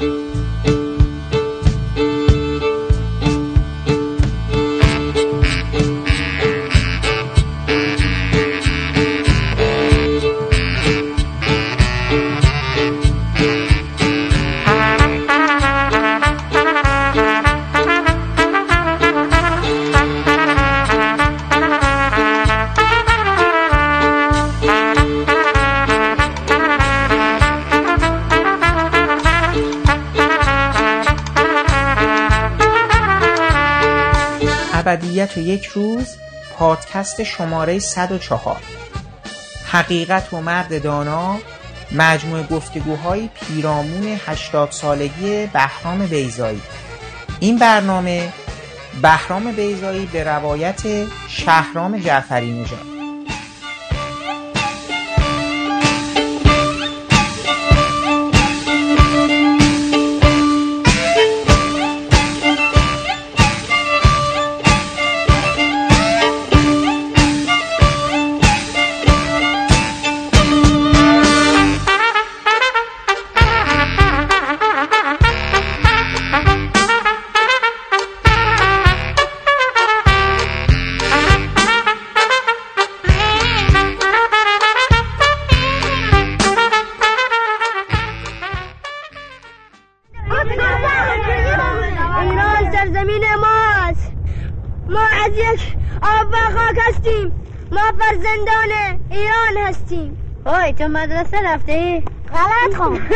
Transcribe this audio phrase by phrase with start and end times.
[0.00, 0.35] ابدیت
[35.36, 36.16] و یک روز
[36.58, 38.56] پادکست شماره 104
[39.66, 41.38] حقیقت و مرد دانا
[41.92, 46.62] مجموع گفتگوهای پیرامون 80 سالگی بهرام بیزایی
[47.40, 48.32] این برنامه
[49.02, 50.82] بهرام بیزایی به روایت
[51.28, 52.95] شهرام جعفری نژاد.
[100.86, 102.02] تو مدرسه رفته ای؟
[102.34, 103.08] غلط خون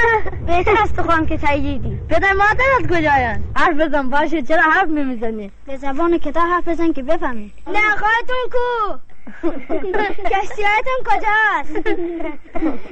[0.46, 1.98] بهتر است تو که تاییدی.
[2.08, 7.02] پدر مادرت کجایان؟ حرف بزن باشه چرا حرف نمی‌زنی؟ به زبان کتاب حرف بزن که
[7.02, 7.52] بفهمی.
[7.66, 8.96] نخواهتون کو!
[10.32, 11.88] کشتیهایتون کجاست؟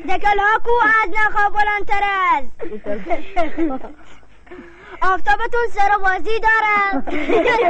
[0.09, 0.70] دکل ها کو
[1.05, 2.53] از نخواه بلندتر است؟
[5.03, 7.05] آفتابتون سر بازی دارم.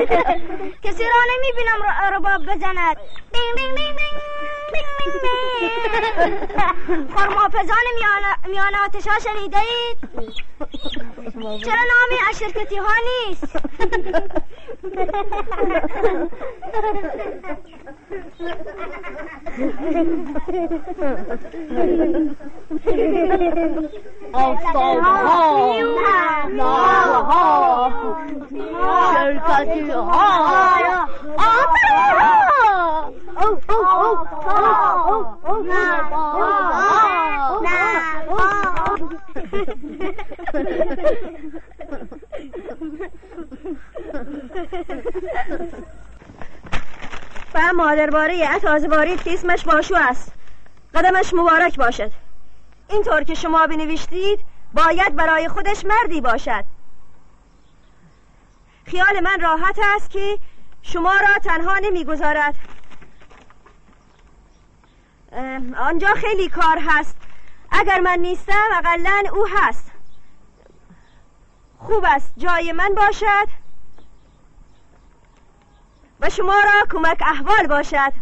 [0.84, 1.81] کسی را نمی‌بینم
[2.12, 2.97] رباب بزند.
[3.33, 4.07] دینگ دینگ دینگ.
[6.19, 7.84] دینگ خرمافزان
[8.49, 9.99] میان آتش ها شنیده اید؟
[11.65, 12.94] چرا نامی اشرکتی ها
[13.28, 13.44] نیست؟
[24.32, 25.78] آفتاب ها
[26.48, 27.92] نار ها
[29.14, 31.08] شرکتی ها
[35.48, 36.48] و مادرباره
[40.52, 41.78] تازه
[48.89, 50.33] بارید که اسمش باشو است.
[50.94, 52.12] قدمش مبارک باشد.
[52.89, 54.41] اینطور که شما بنوشتید
[54.75, 56.65] باید برای خودش مردی باشد.
[58.84, 60.38] خیال من راحت است که
[60.83, 62.55] شما را تنها نمی‌گذارد.
[65.78, 67.17] آنجا خیلی کار هست.
[67.71, 69.93] اگر من نیستم اقلا او هست.
[71.78, 73.57] خوب است جای من باشد.
[76.21, 78.12] و شما را کمک احوال باشد.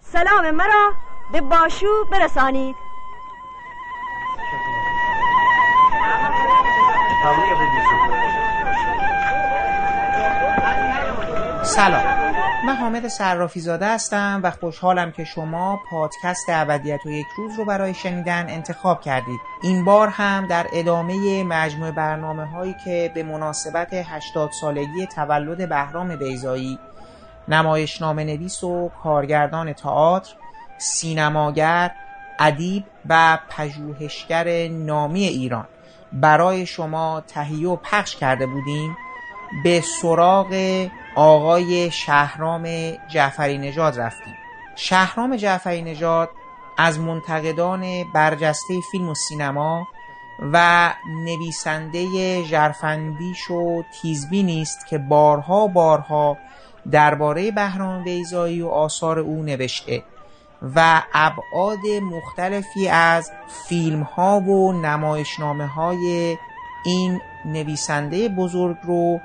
[0.00, 0.92] سلام مرا
[1.32, 2.76] به باشو برسانید.
[11.62, 12.25] سلام.
[12.66, 17.64] من حامد صرافی زاده هستم و خوشحالم که شما پادکست ابدیت و یک روز رو
[17.64, 19.40] برای شنیدن انتخاب کردید.
[19.62, 26.16] این بار هم در ادامه مجموع برنامه هایی که به مناسبت 80 سالگی تولد بهرام
[26.16, 26.78] بیزایی
[27.48, 30.34] نمایشنامه نویس و کارگردان تئاتر
[30.78, 31.90] سینماگر
[32.38, 35.66] ادیب و پژوهشگر نامی ایران.
[36.12, 38.96] برای شما تهیه و پخش کرده بودیم
[39.64, 40.48] به سراغ
[41.16, 42.68] آقای شهرام
[43.08, 44.34] جعفری نژاد رفتیم.
[44.76, 46.30] شهرام جعفری نژاد
[46.78, 49.88] از منتقدان برجسته فیلم و سینما
[50.52, 50.90] و
[51.24, 52.06] نویسنده
[52.42, 56.36] ژرفندیش و تیزبینی است که بارها بارها
[56.90, 60.02] درباره بهرام بیزایی و آثار او نوشته
[60.74, 63.32] و ابعاد مختلفی از
[63.68, 66.36] فیلم ها و نمایشنامه های
[66.84, 69.20] این نویسنده بزرگ رو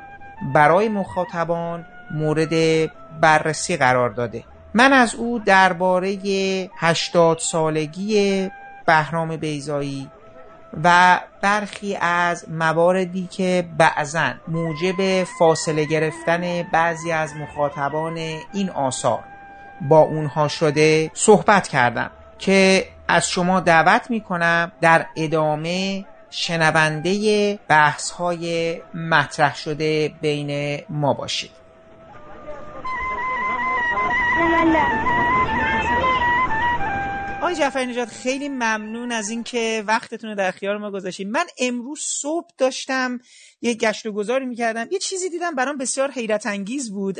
[0.54, 2.54] برای مخاطبان مورد
[3.22, 4.44] بررسی قرار داده.
[4.74, 6.18] من از او درباره
[6.78, 8.50] 80 سالگی
[8.86, 10.10] بهرام بیزایی
[10.84, 18.18] و برخی از مواردی که بعضا موجب فاصله گرفتن بعضی از مخاطبان
[18.54, 19.24] این آثار
[19.82, 28.12] با اونها شده صحبت کردم که از شما دعوت می کنم در ادامه شنونده بحث
[28.12, 31.61] های مطرح شده بین ما باشید.
[37.42, 42.00] آقای جعفری نجات خیلی ممنون از اینکه وقتتون رو در اختیار ما گذاشتید من امروز
[42.02, 43.20] صبح داشتم
[43.62, 44.88] یه گشت و گذاری می‌کردم.
[44.92, 47.20] یه چیزی دیدم برام بسیار حیرت انگیز بود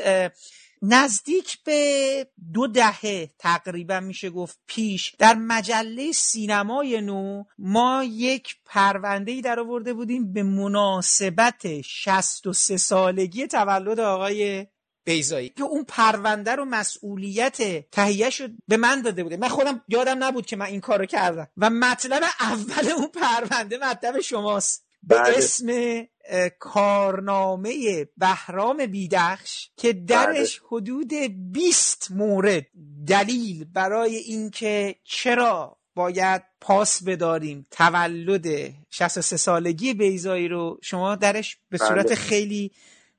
[0.82, 9.32] نزدیک به دو دهه تقریبا میشه گفت پیش در مجله سینمای نو ما یک پرونده
[9.32, 14.66] ای در آورده بودیم به مناسبت 63 سالگی تولد آقای
[15.04, 20.24] بیزایی که اون پرونده رو مسئولیت تهیه شد به من داده بوده من خودم یادم
[20.24, 25.36] نبود که من این کارو کردم و مطلب اول اون پرونده مطلب شماست به بله.
[25.36, 26.02] اسم
[26.58, 30.68] کارنامه بهرام بیدخش که درش بله.
[30.70, 31.12] حدود
[31.52, 32.66] 20 مورد
[33.06, 38.46] دلیل برای اینکه چرا باید پاس بداریم تولد
[38.90, 42.14] 63 سالگی بیزایی رو شما درش به صورت بله.
[42.14, 42.72] خیلی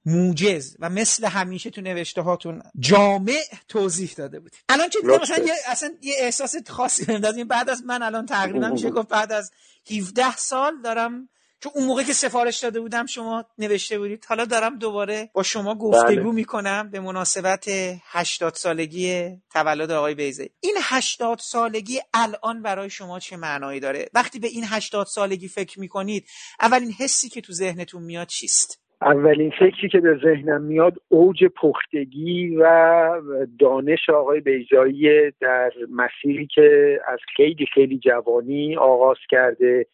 [0.05, 4.63] موجز و مثل همیشه تو نوشته هاتون جامع توضیح داده بودید.
[4.69, 8.89] الان چه مثلا یه اصلا یه احساس خاصی نمی‌دادیم بعد از من الان تقریبا میشه
[8.89, 9.51] گفت بعد از
[9.91, 11.29] 17 سال دارم
[11.59, 14.25] چون اون موقع که سفارش داده بودم شما نوشته بودید.
[14.25, 16.31] حالا دارم دوباره با شما گفتگو بله.
[16.31, 17.65] می‌کنم به مناسبت
[18.05, 24.39] 80 سالگی تولد آقای بیزه این 80 سالگی الان برای شما چه معنایی داره؟ وقتی
[24.39, 26.27] به این 80 سالگی فکر می‌کنید
[26.61, 32.55] اولین حسی که تو ذهنتون میاد چیست؟ اولین فکری که به ذهنم میاد اوج پختگی
[32.55, 33.21] و
[33.59, 39.85] دانش آقای بیجایی در مسیری که از خیلی خیلی جوانی آغاز کرده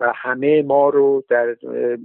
[0.00, 1.56] و همه ما رو در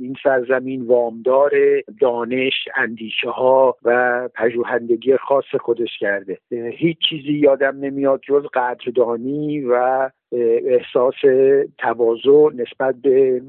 [0.01, 1.51] این سرزمین وامدار
[1.99, 6.37] دانش اندیشه ها و پژوهندگی خاص خودش کرده.
[6.51, 10.09] هیچ چیزی یادم نمیاد جز قدردانی و
[10.65, 11.15] احساس
[11.77, 13.41] تواضع نسبت به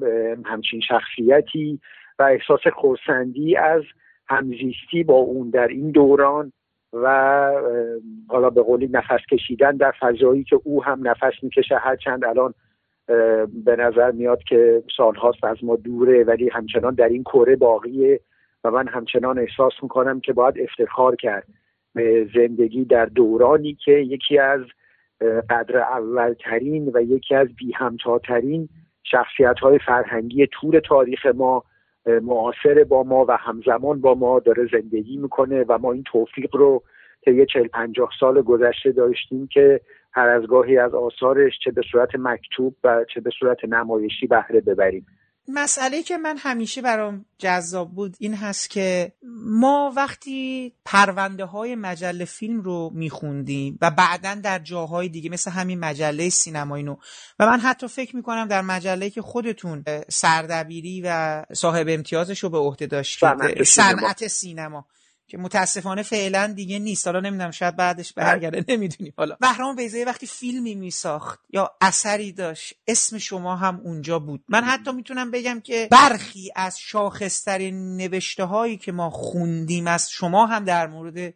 [0.44, 1.81] همچین شخصیتی
[2.19, 3.82] و احساس خورسندی از
[4.28, 6.52] همزیستی با اون در این دوران
[6.93, 7.50] و
[8.28, 12.55] حالا به قولی نفس کشیدن در فضایی که او هم نفس می‌کشه هرچند الان
[13.64, 18.20] به نظر میاد که سالهاست از ما دوره ولی همچنان در این کره باقیه
[18.64, 21.46] و من همچنان احساس می‌کنم که باید افتخار کرد
[21.94, 24.61] به زندگی در دورانی که یکی از
[25.50, 28.69] قدر اولترین و یکی از بی همتاترین
[29.05, 31.64] شخصیت های فرهنگی طول تاریخ ما
[32.06, 36.83] معاصر با ما و همزمان با ما داره زندگی می‌کنه و ما این توفیق رو
[37.27, 39.81] یه چل پنجاه سال گذشته داشتیم که
[40.12, 44.61] هر از گاهی از آثارش چه به صورت مکتوب و چه به صورت نمایشی بهره
[44.61, 45.06] ببریم.
[45.49, 49.12] مسئله که من همیشه برام جذاب بود این هست که
[49.46, 55.81] ما وقتی پرونده های مجله فیلم رو میخوندیم و بعدا در جاهای دیگه مثل همین
[55.81, 56.96] مجله سینمایی نو
[57.38, 62.58] و من حتی فکر می‌کنم در مجله که خودتون سردبیری و صاحب امتیازش رو به
[62.58, 64.87] عهده داشتید صنعت سینما.
[65.26, 67.06] که متاسفانه فعلا دیگه نیست.
[67.06, 68.12] حالا نمی‌دونم شاید بعدش.
[68.12, 69.12] برگرده نمی‌دونیم.
[69.17, 74.44] حالا بهرام بیزایی وقتی فیلمی میساخت یا اثری داشت اسم شما هم اونجا بود.
[74.49, 80.47] من حتی می‌تونم بگم که برخی از شاخصترین نوشته هایی که ما خوندیم از شما
[80.47, 81.35] هم در مورد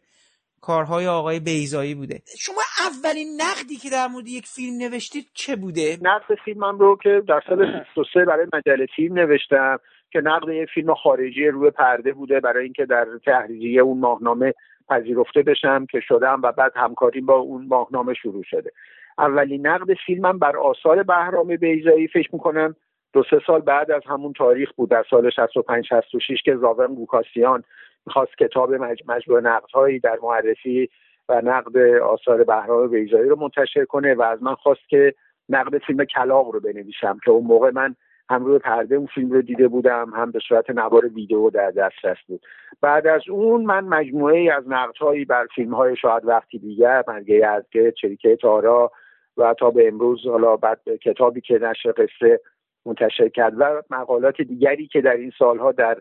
[0.60, 2.22] کارهای آقای بیزایی بوده.
[2.38, 7.22] شما اولین نقدی که در مورد یک فیلم نوشتید چه بوده؟ نقد فیلمم رو که
[7.28, 9.78] در سال 63 برای مجله فیلم نوشتم.
[10.10, 14.54] که نقد یه فیلم خارجی روی پرده بوده برای اینکه در تحریریه اون ماهنامه
[14.88, 18.70] پذیرفته بشم که شدم و بعد همکاری با اون ماهنامه شروع شده.
[19.18, 22.76] اولین نقد فیلمم بر آثار بهرام بیزایی فکر می‌کنم.
[23.12, 24.90] دو سه سال بعد از همون تاریخ بود.
[24.90, 27.64] در سال 65 66 که زاون گوکاسیان
[28.06, 29.02] می‌خواست کتاب مج...
[29.08, 30.88] مجموع نقدهایی در معرفی
[31.28, 35.14] و نقد آثار بهرام بیزایی رو منتشر کنه و از من خواست که
[35.48, 37.94] نقد فیلم کلاق رو بنویسم که اون موقع من
[38.30, 42.16] هم روی پرده اون فیلم رو دیده بودم هم به صورت نوار ویدیو در دسترس
[42.26, 42.46] بود.
[42.80, 47.34] بعد از اون من مجموعه ای از نقدهایی بر فیلم های شاید وقتی دیگر مرگه
[47.34, 48.90] یزگه چریکه تارا
[49.36, 52.40] و تا به امروز حالا بعد کتابی که نشر قصه
[52.86, 55.98] منتشر کرد و مقالات دیگری که در این سالها در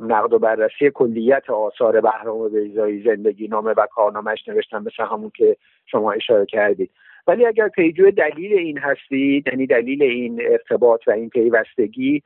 [0.00, 5.56] نقد و بررسی کلیت آثار بهرام بیزایی زندگی نامه و کارنامهش نوشتم مثل همون که
[5.86, 6.90] شما اشاره کردید.
[7.28, 12.22] ولی اگر پیجو دلیل این هستید یعنی دلیل این ارتباط و این پیوستگی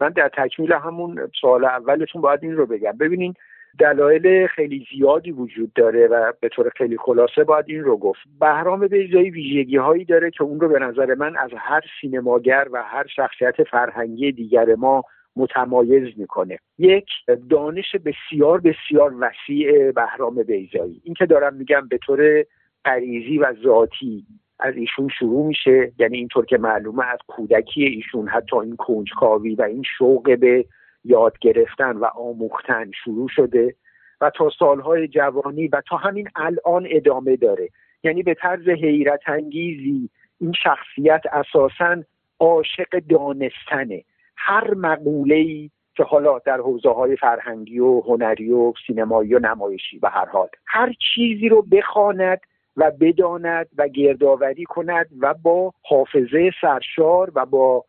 [0.00, 2.92] من در تکمیل همون سوال اولتون باید این رو بگم.
[2.92, 3.34] ببینین
[3.78, 8.20] دلایل خیلی زیادی وجود داره و به طور خیلی خلاصه باید این رو گفت.
[8.40, 12.82] بهرام بیزایی ویژگی هایی داره که اون رو به نظر من از هر سینماگر و
[12.82, 15.04] هر شخصیت فرهنگی دیگر ما
[15.36, 16.58] متمایز می‌کنه.
[16.78, 17.08] یک
[17.50, 22.44] دانش بسیار بسیار وسیع بهرام بیزایی این که دارم میگم به طور
[22.84, 24.24] غریزی و ذاتی
[24.60, 25.92] از ایشون شروع میشه.
[25.98, 30.64] یعنی اینطور که معلومه از کودکی ایشون حتی این کنجکاوی و این شوق به
[31.04, 33.74] یاد گرفتن و آموختن شروع شده
[34.20, 37.68] و تا سالهای جوانی و تا همین الان ادامه داره.
[38.02, 40.10] یعنی به طرز حیرت انگیزی
[40.40, 42.02] این شخصیت اساسا
[42.40, 44.04] عاشق دانستنه.
[44.36, 49.98] هر مقوله ای که حالا در حوزه های فرهنگی و هنری و سینمایی و نمایشی
[49.98, 52.40] به هر حال هر چیزی رو بخواند
[52.76, 57.84] و بداند و گردآوری کند و با حافظه سرشار و با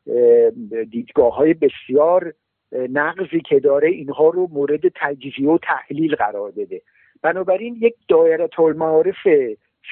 [0.90, 2.34] دیدگاه های بسیار
[2.72, 6.82] نقضی که داره اینها رو مورد تجزیه و تحلیل قرار بده.
[7.22, 9.28] بنابراین یک دایره المعارف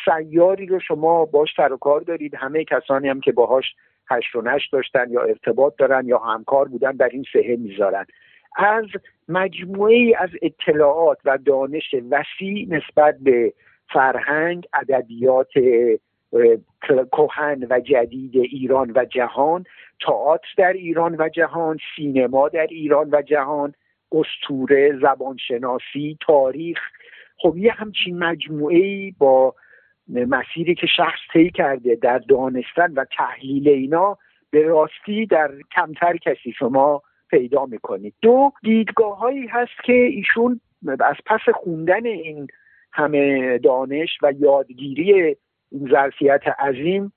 [0.06, 2.36] سیاری رو شما باش سر و کار دارید.
[2.36, 3.66] همه کسانی هم که باهاش
[4.10, 8.06] هشت و نشت داشتن یا ارتباط دارن یا همکار بودن در این سهه می‌ذارن.
[8.58, 8.86] از
[9.30, 13.54] مجموعه از اطلاعات و دانش وسیع نسبت به
[13.90, 15.52] فرهنگ ادبیات
[17.12, 19.64] کهن و جدید ایران و جهان
[20.06, 23.74] تئاتر در ایران و جهان سینما در ایران و جهان
[24.12, 26.80] استوره زبانشناسی تاریخ.
[27.38, 29.56] خب یه همچین مجموعه با
[30.08, 34.18] مسیری که شخص طی کرده در دانستن و تحلیل اینا
[34.52, 38.14] به راستی در کمتر کسی شما پیدا می‌کنید.
[38.22, 40.62] دو دیدگاه هایی هست که ایشون
[41.00, 42.48] از پس خوندن این
[42.96, 45.38] همه دانش و یادگیری
[45.72, 47.14] این ظرفیت عظیم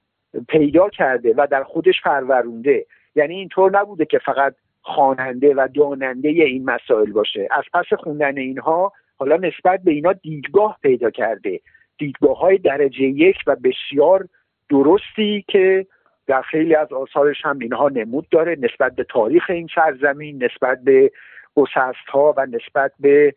[0.49, 2.87] پیدا کرده و در خودش پرورونده.
[3.15, 7.49] یعنی اینطور نبوده که فقط خواننده و داننده این مسائل باشه.
[7.51, 11.61] از پس خوندن اینها حالا نسبت به اینا دیدگاه پیدا کرده.
[11.99, 14.29] دیدگاه های درجه یک و بسیار
[14.71, 15.87] درستی که
[16.27, 18.57] در خیلی از آثارش هم اینها نمود داره.
[18.61, 21.11] نسبت به تاریخ این سرزمین نسبت به
[21.59, 23.35] گسست ها و نسبت به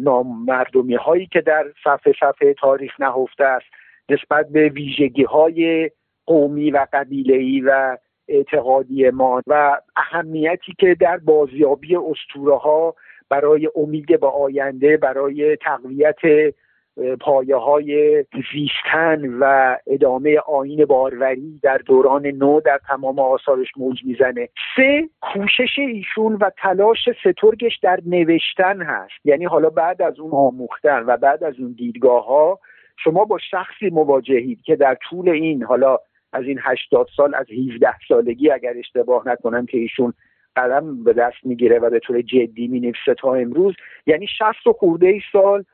[0.00, 3.66] نامردمی هایی که در صفحه صفحه تاریخ نهفته است
[4.08, 5.90] نسبت به ویژگی های
[6.26, 7.96] قومی و قبیله و
[8.28, 12.94] اعتقادی ما و اهمیتی که در بازیابی استوره ها
[13.28, 16.20] برای امید به آینده برای تقویت
[17.20, 24.48] پایه های زیستن و ادامه آین باروری در دوران نو در تمام آثارش موج می‌زنه.
[24.76, 29.26] سه کوشش ایشون و تلاش سترگش در نوشتن هست.
[29.26, 32.58] یعنی حالا بعد از اون آموختن و بعد از اون دیدگاه ها
[32.96, 35.98] شما با شخصی مواجهید که در طول این حالا
[36.32, 40.12] از این هشتاد سال از 17 سالگی اگر اشتباه نکنم که ایشون
[40.54, 43.74] قلم به دست می‌گیره و به طور جدی می‌نویسه تا امروز
[44.06, 45.64] یعنی 60 و خورده ای سال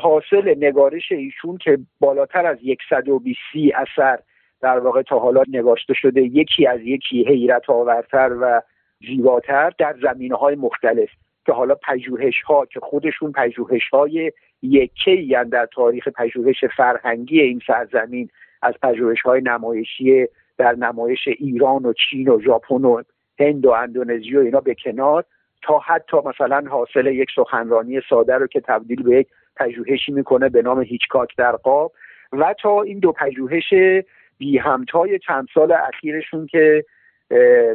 [0.00, 2.58] حاصل نگارش ایشون که بالاتر از
[2.90, 3.38] 120
[3.74, 4.18] اثر
[4.60, 8.62] در واقع تا حالا نگاشته شده یکی از یکی حیرت آورتر و
[9.00, 11.08] زیباتر در زمینه های مختلف
[11.46, 18.28] که حالا پژوهش ها که خودشون پژوهش های یکی در تاریخ پژوهش فرهنگی این سرزمین
[18.62, 20.26] از پژوهش های نمایشی
[20.58, 23.02] در نمایش ایران و چین و ژاپن و
[23.38, 25.24] هند و اندونزی و اینا به کنار
[25.62, 30.62] تا حتی مثلا حاصل یک سخنرانی ساده رو که تبدیل به یک پژوهشی می‌کنه به
[30.62, 31.92] نام هیچکاک در قاب
[32.32, 33.74] و تا این دو پژوهش
[34.38, 36.84] بی همتای چند سال اخیرشون که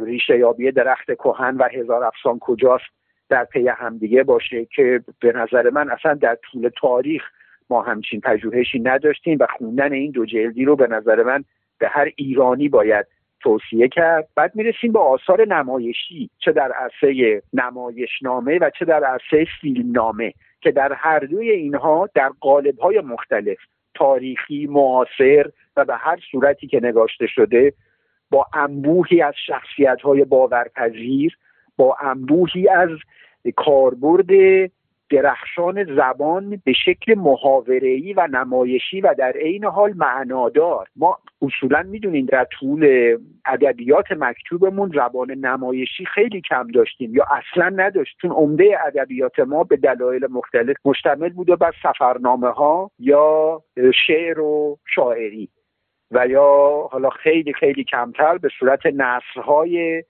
[0.02, 2.84] ریشه یابی درخت کهن و هزار افسان کجاست
[3.28, 7.22] در پی همدیگه باشه که به نظر من اصلا در طول تاریخ
[7.70, 11.44] ما همچین پژوهشی نداشتیم و خوندن این دو جلدی رو به نظر من
[11.78, 13.06] به هر ایرانی باید
[13.42, 14.28] توصیه کرد.
[14.36, 20.70] بعد می‌رسیم به آثار نمایشی چه در عرصه نمایشنامه و چه در عرصه فیلمنامه که
[20.70, 22.30] در هر دوی اینها در
[22.82, 23.58] های مختلف
[23.94, 27.72] تاریخی معاصر و به هر صورتی که نگاشته شده
[28.30, 31.38] با انبوهی از شخصیت های باورپذیر
[31.76, 32.90] با انبوهی از
[33.56, 34.30] کاربرد
[35.12, 40.88] درخشان زبان به شکل محاوره‌ای و نمایشی و در عین حال معنادار.
[40.96, 43.16] ما اصولا می‌دونیم در طول
[43.46, 48.16] ادبیات مکتوبمون زبان نمایشی خیلی کم داشتیم یا اصلا نداشت.
[48.22, 53.62] چون عمده ادبیات ما به دلایل مختلف مشتمل بوده بر سفرنامه ها یا
[54.06, 55.48] شعر و شاعری
[56.10, 60.04] و یا حالا خیلی خیلی کمتر به صورت نصرهای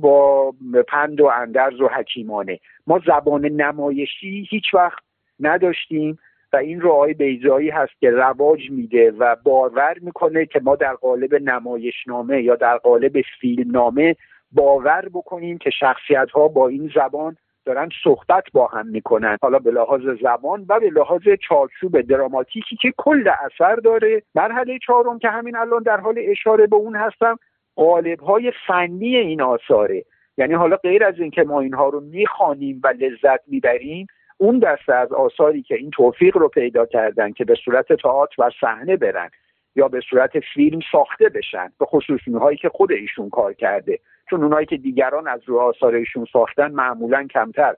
[0.00, 0.54] با
[0.88, 2.58] پند و اندرز و حکیمانه.
[2.86, 5.02] ما زبان نمایشی هیچ وقت
[5.40, 6.18] نداشتیم
[6.52, 10.94] و این رو آقای بیزایی هست که رواج میده و باور می‌کنه که ما در
[10.94, 14.16] قالب نمایشنامه یا در قالب فیلمنامه
[14.52, 19.38] باور بکنیم که شخصیت ها با این زبان دارن صحبت با هم می‌کنن.
[19.42, 24.22] حالا به لحاظ زبان و به لحاظ چارچوب دراماتیکی که کل اثر داره.
[24.34, 27.38] مرحله چهارم که همین الان در حال اشاره به اون هستم
[27.76, 30.04] قالب های فنی این آثاره.
[30.38, 34.06] یعنی حالا غیر از اینکه ما اینها رو می‌خوانیم و لذت می‌بریم
[34.38, 38.50] اون دسته از آثاری که این توفیق رو پیدا کردن که به صورت تئاتر و
[38.60, 39.30] صحنه برن
[39.76, 43.98] یا به صورت فیلم ساخته بشن به خصوص اونهایی که خود ایشون کار کرده.
[44.30, 47.74] چون اونهایی که دیگران از روی آثار ایشون ساختن معمولا کمتر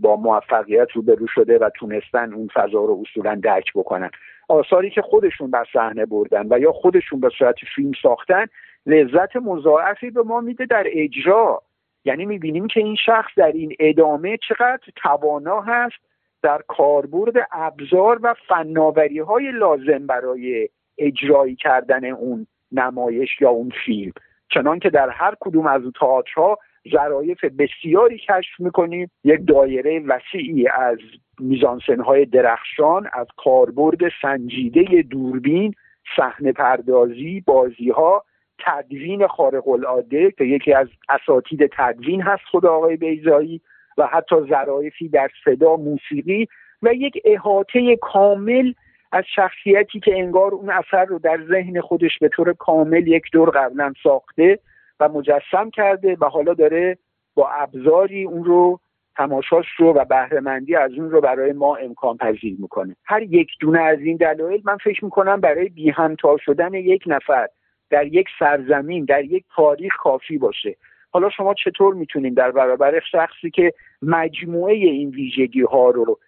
[0.00, 4.10] با موفقیت روبرو شده و تونستن اون فضا رو اصولا درک بکنن.
[4.48, 8.46] آثاری که خودشون بر صحنه بردن و یا خودشون به صورت فیلم ساختن
[8.86, 11.62] لذت مضاعفی به ما میده در اجرا.
[12.04, 15.96] یعنی می‌بینیم که این شخص در این ادامه چقدر توانا هست
[16.42, 20.68] در کاربرد ابزار و فناوری های لازم برای
[20.98, 24.12] اجرایی کردن اون نمایش یا اون فیلم.
[24.48, 26.58] چنان که در هر کدوم از تئاترها
[26.92, 29.10] ظرایف بسیاری کشف می‌کنیم.
[29.24, 30.98] یک دایره وسیعی از
[31.40, 35.74] میزانسن های درخشان از کاربرد سنجیده دوربین
[36.16, 38.24] صحنه پردازی بازی ها
[38.66, 43.60] تدوین خارق العاده که یکی از اساتید تدوین هست خود آقای بیزایی
[43.98, 46.48] و حتی ظرایفی در صدا موسیقی
[46.82, 48.72] و یک احاطه کامل
[49.12, 53.50] از شخصیتی که انگار اون اثر رو در ذهن خودش به طور کامل یک دور
[53.50, 54.58] قبلا ساخته
[55.00, 56.98] و مجسم کرده و حالا داره
[57.34, 58.80] با ابزاری اون رو
[59.16, 62.96] تماشاش رو و بهرهمندی از اون رو برای ما امکان پذیر می‌کنه.
[63.04, 67.48] هر یک دونه از این دلایل من فکر می‌کنم برای بی همتا شدن یک نفر
[67.90, 70.76] در یک سرزمین در یک تاریخ کافی باشه.
[71.10, 76.18] حالا شما چطور می‌تونید در برابر شخصی که مجموعه این ویژگی ها رو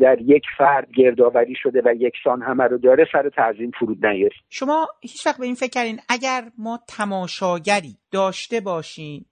[0.00, 4.88] در یک فرد گردآوری شده و یکسان همه رو داره سر تعظیم فرود نیارید شما
[5.00, 9.26] هیچ وقت به این فکر کردین اگر ما تماشاگری داشته باشیم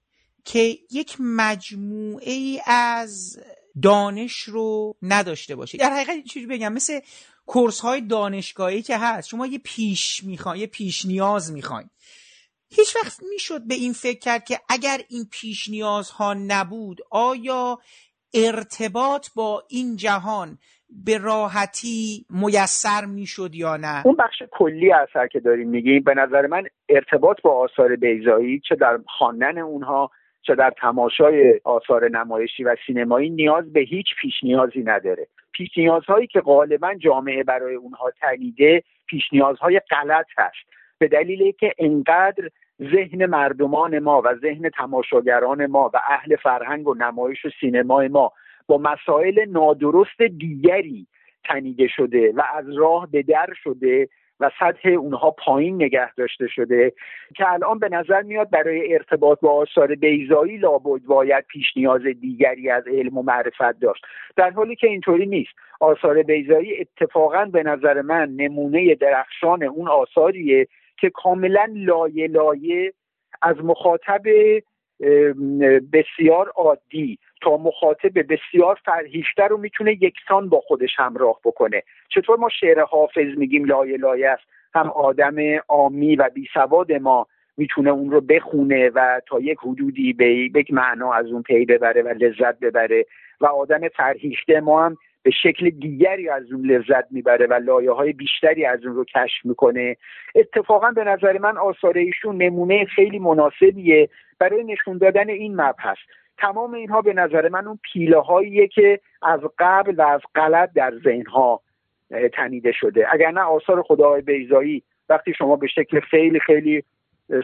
[0.44, 0.58] که
[0.92, 3.38] یک مجموعه ای از
[3.82, 7.00] دانش رو نداشته باشه در حقیقت چیزی بگم مثل
[7.46, 11.88] کورس های دانشگاهی که هست شما یه پیش می‌خواین یه پیش نیاز می‌خواین
[12.70, 17.78] هیچ وقت می‌شد به این فکر کرد که اگر این پیش نیازها نبود آیا
[18.34, 20.58] ارتباط با این جهان
[21.04, 26.46] به راحتی میسر می‌شد یا نه؟ اون بخش کلی اثر که داریم میگیم به نظر
[26.46, 30.10] من ارتباط با آثار بیزایی چه در خواندن اونها
[30.42, 35.28] چه در تماشای آثار نمایشی و سینمایی نیاز به هیچ پیش نیازی نداره.
[35.56, 40.68] پیش نیازهایی که غالبا جامعه برای اونها تنیده پیش نیازهای غلط هست.
[40.98, 42.48] به دلیل که انقدر
[42.82, 48.32] ذهن مردمان ما و ذهن تماشاگران ما و اهل فرهنگ و نمایش و سینمای ما
[48.66, 51.06] با مسائل نادرست دیگری
[51.44, 54.08] تنیده شده و از راه به در شده
[54.40, 56.92] و سطح اونها پایین نگه داشته شده
[57.36, 62.70] که الان به نظر میاد برای ارتباط با آثار بیزایی لابد باید پیش نیاز دیگری
[62.70, 64.04] از علم و معرفت داشت.
[64.36, 65.52] در حالی که اینطوری نیست.
[65.80, 70.66] آثار بیزایی اتفاقا به نظر من نمونه درخشان اون آثاریه
[71.00, 72.92] که کاملا لایه لایه
[73.42, 74.22] از مخاطب
[75.92, 81.82] بسیار عادی تا مخاطب بسیار فرهیشتر رو می‌تونه یکسان با خودش همراه بکنه.
[82.08, 85.36] چطور ما شعر حافظ میگیم لایه لایه است هم آدم
[85.68, 90.72] آمی و بی سواد ما می‌تونه اون رو بخونه و تا یک حدودی به یک
[90.72, 93.06] معنا از اون پی ببره و لذت ببره
[93.40, 98.12] و آدم فرهیشته ما هم به شکل دیگری از اون لذت می‌بره و لایه های
[98.12, 99.96] بیشتری از اون رو کشف می‌کنه.
[100.34, 104.08] اتفاقا به نظر من آثار ایشون نمونه خیلی مناسبیه
[104.38, 105.96] برای نشون دادن این مبحث.
[106.38, 110.92] تمام اینها به نظر من اون پیله هاییه که از قبل و از غلط در
[111.04, 111.60] ذهنها
[112.32, 113.06] تنیده شده.
[113.10, 116.84] اگر نه آثار خدای بیزایی وقتی شما به شکل خیلی خیلی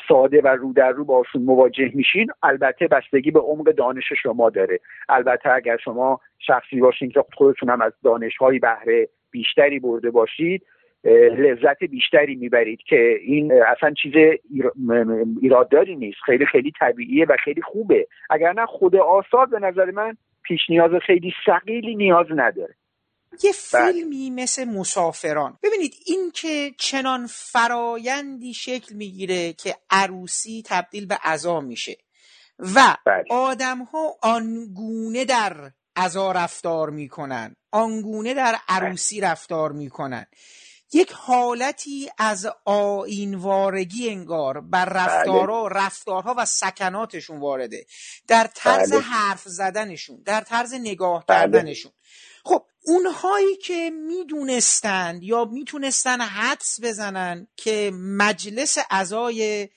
[0.08, 4.78] ساده و رو در رو باشون مواجه میشین البته بستگی به عمق دانش شما داره.
[5.08, 10.62] البته اگر شما شخصی باشین که خودتون هم از دانش های بهره بیشتری برده باشید
[11.38, 14.12] لذت بیشتری می‌برید که این اصلا چیز
[15.40, 16.18] ایرادداری نیست.
[16.24, 18.06] خیلی خیلی طبیعیه و خیلی خوبه.
[18.30, 22.74] اگر نه خود آثار به نظر من پیش نیاز خیلی سقیلی نیاز نداره.
[23.42, 23.92] یه بله.
[23.92, 31.60] فیلمی مثل مسافران ببینید این که چنان فرایندی شکل می‌گیره که عروسی تبدیل به عزا
[31.60, 31.96] میشه
[32.58, 33.24] و بله.
[33.30, 40.26] آدم ها آنگونه در عزا رفتار می‌کنن آنگونه در عروسی رفتار می‌کنن
[40.92, 45.80] یک حالتی از آینوارگی انگار بر رفتارها بله.
[45.80, 47.86] رفتارها و سکناتشون وارده
[48.28, 51.92] در طرز حرف زدنشون در طرز نگاه کردنشون
[52.44, 59.68] خب اونهایی که می‌دونستند یا می‌تونستن حدس بزنن که مجلس ازای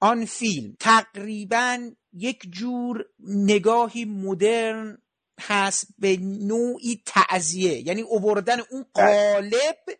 [0.00, 4.98] آن فیلم تقریبا یک جور نگاهی مدرن
[5.40, 9.32] هست به نوعی تعذیه یعنی اووردن اون بله.
[9.32, 9.98] قالب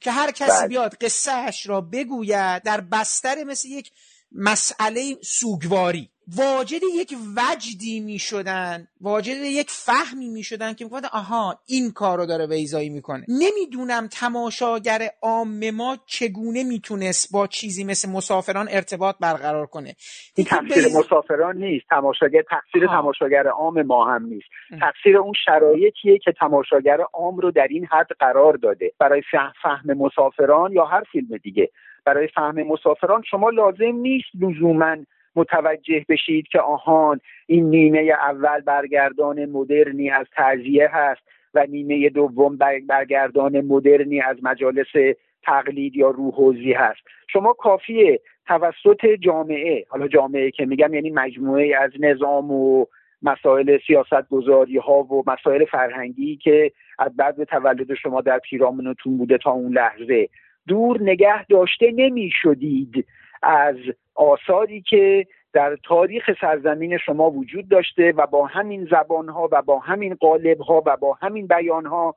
[0.00, 0.68] که هر کسی بله.
[0.68, 3.92] بیاد قصهش را بگوید در بستر مثل یک
[4.32, 11.58] مسئله سوگواری واجد یک وجدی می شدن واجد یک فهمی می شدن که می‌گفتن آها
[11.66, 13.24] این کار رو داره بیزایی می‌کنه.
[13.28, 19.94] نمی‌دونم تماشاگر عام ما چگونه می‌تونست با چیزی مثل مسافران ارتباط برقرار کنه.
[20.36, 20.96] این تقصیر بیز...
[20.96, 23.00] مسافران نیست تماشاگر تقصیر ها.
[23.00, 24.48] تماشاگر عام ما هم نیست.
[24.80, 28.92] تقصیر اون شرایطیه که تماشاگر عام رو در این حد قرار داده.
[28.98, 29.22] برای
[29.62, 31.70] فهم مسافران یا هر فیلم دیگه.
[32.06, 34.96] برای فهم مسافران شما لازم نیست لزوما
[35.36, 41.20] متوجه بشید که آهان این نیمه اول برگردان مدرنی از تعذیه هست
[41.54, 42.56] و نیمه دوم
[42.88, 47.00] برگردان مدرنی از مجالس تقلید یا روحوزی هست.
[47.32, 52.86] شما کافیه توسط جامعه حالا جامعه که میگم یعنی مجموعه از نظام و
[53.22, 59.38] مسائل سیاست گذاری ها و مسائل فرهنگی که از بعد تولد شما در پیرامونتون بوده
[59.38, 60.28] تا اون لحظه.
[60.68, 63.06] دور نگه داشته نمی شدید
[63.42, 63.76] از
[64.18, 70.14] آثاری که در تاریخ سرزمین شما وجود داشته و با همین زبانها و با همین
[70.14, 72.14] قالبها و با همین بیانها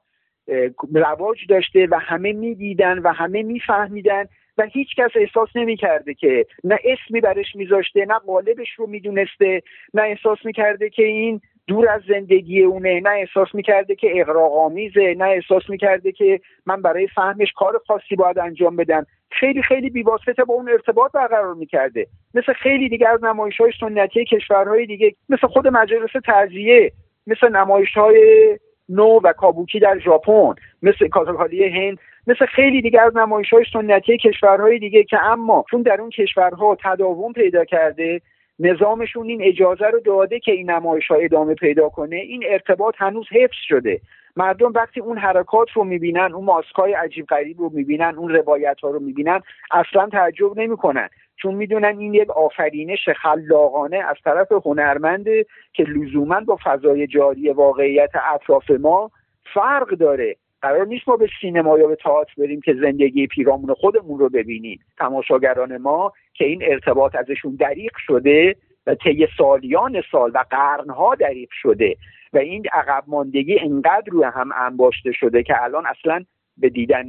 [0.93, 4.25] رواج داشته و همه می‌دیدن و همه میفهمیدن
[4.57, 9.61] و هیچ کس احساس نمی‌کرده که نه اسمی برش میذاشته نه قالبش رو می‌دونسته
[9.93, 15.25] نه احساس می‌کرده که این دور از زندگی اونه نه احساس می‌کرده که آمیزه نه
[15.25, 19.05] احساس می‌کرده که من برای فهمش کار خاصی باید انجام بدم.
[19.31, 22.07] خیلی خیلی بیواسطه با اون ارتباط برقرار می‌کرده.
[22.33, 26.91] مثل خیلی دیگر از نمایش های سنتی کشورهای دیگه مثل خود مجلس تعذیه
[27.27, 33.17] مثل نمایش های نو و کابوکی در ژاپن مثل کاتاکالی هند مثل خیلی دیگر از
[33.17, 38.21] نمایش های سنتی کشورهای دیگه که اما چون در اون کشورها تداوم پیدا کرده
[38.59, 43.27] نظامشون این اجازه رو داده که این نمایش ها ادامه پیدا کنه این ارتباط هنوز
[43.31, 44.01] حفظ شده.
[44.35, 48.89] مردم وقتی اون حرکات رو می‌بینن اون ماسکای عجیب غریب رو می‌بینن اون روایت ها
[48.89, 49.41] رو می‌بینن
[49.71, 51.09] اصلا تعجب نمی‌کنن.
[51.35, 58.11] چون می‌دونن این یک آفرینش خلاقانه از طرف هنرمنده که لزوما با فضای جاری واقعیت
[58.33, 59.11] اطراف ما
[59.53, 60.35] فرق داره.
[60.61, 64.79] قرار نیست ما به سینما یا به تئاتر بریم که زندگی پیرامون خودمون رو ببینیم.
[64.97, 68.55] تماشاگران ما که این ارتباط ازشون دریق شده
[68.87, 71.95] و طی سالیان سال و قرنها دریق شده.
[72.33, 76.25] و این عقب ماندگی انقدر روی هم انباشته شده که الان اصلا
[76.57, 77.07] به دیدن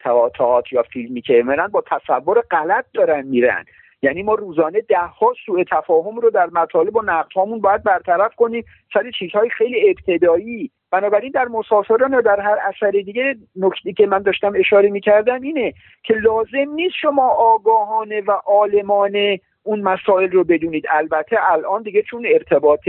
[0.00, 3.64] تئاتر یا فیلمی که میرن با تصور غلط دارن میرن.
[4.02, 8.64] یعنی ما روزانه ده ها سوء تفاهم رو در مطالب و نقد باید برطرف کنیم.
[8.94, 10.70] سر چیزهای خیلی ابتدایی.
[10.90, 15.74] بنابراین در مسافران و در هر اثر دیگه نکتی که من داشتم اشاره می‌کردم اینه
[16.02, 20.84] که لازم نیست شما آگاهانه و عالمانه اون مسائل رو بدونید.
[20.90, 22.88] البته الان دیگه چون ارتباط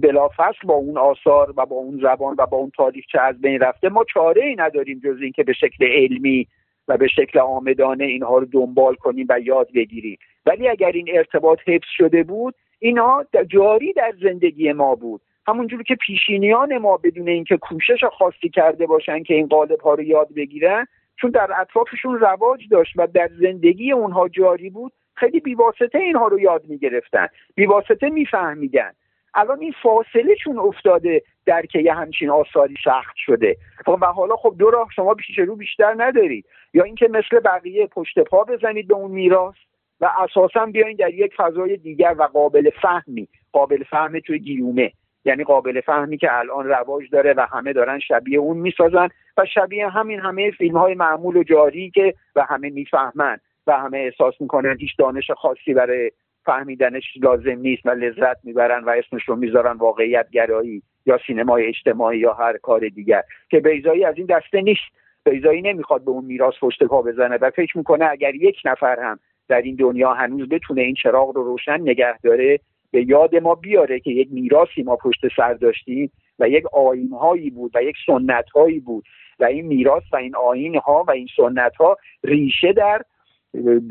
[0.00, 3.88] بلافصل با اون آثار و با اون زبان و با اون تاریخچه از بین رفته
[3.88, 6.46] ما چاره ای نداریم جز اینکه به شکل علمی
[6.88, 10.18] و به شکل آمدانه اینها رو دنبال کنیم و یاد بگیریم.
[10.46, 15.20] ولی اگر این ارتباط حفظ شده بود اینها جاری در زندگی ما بود.
[15.46, 20.02] همونجور که پیشینیان ما بدون اینکه کوشش خاصی کرده باشن که این قالب ها رو
[20.02, 20.86] یاد بگیرن
[21.20, 26.40] چون در اطرافشون رواج داشت و در زندگی اونها جاری بود خیلی بیواسطه اینها رو
[26.40, 27.26] یاد می‌گرفتن.
[27.54, 28.90] بیواسطه میفهمیدن.
[29.38, 33.56] الان این فاصله چون افتاده در که یه همچین آثاری سخت شده.
[33.86, 36.46] خب و حالا خب دو راه شما پیش رو بیشتر ندارید.
[36.74, 39.54] یا اینکه مثل بقیه پشت پا بزنید به اون میراث
[40.00, 43.28] و اساسا بیاین در یک فضای دیگر و قابل فهمی.
[43.52, 44.92] قابل فهم توی گیومه.
[45.24, 49.88] یعنی قابل فهمی که الان رواج داره و همه دارن شبیه اون می‌سازن و شبیه
[49.88, 54.76] همین همه فیلم های معمول و جاری که و همه می‌فهمن و همه احساس می‌کنن
[54.78, 56.10] هیچ دانش خاصی برای
[56.48, 62.18] فهمیدنش لازم نیست و لذت می‌برن و اسمش رو می‌ذارن واقعیت گرایی یا سینمای اجتماعی
[62.18, 63.22] یا هر کار دیگر.
[63.50, 64.88] که بیزایی از این دسته نیست.
[65.24, 69.18] بیزایی نمی‌خواد به اون میراث پشت پا بزنه و فکر می‌کنه اگر یک نفر هم
[69.48, 74.00] در این دنیا هنوز بتونه این چراغ رو روشن نگه داره به یاد ما بیاره
[74.00, 78.50] که یک میراثی ما پشت سر داشتیم و یک آین هایی بود و یک سنت
[78.50, 79.04] هایی بود.
[79.40, 83.02] و این میراث و این آین ها و این سنت ها ریشه در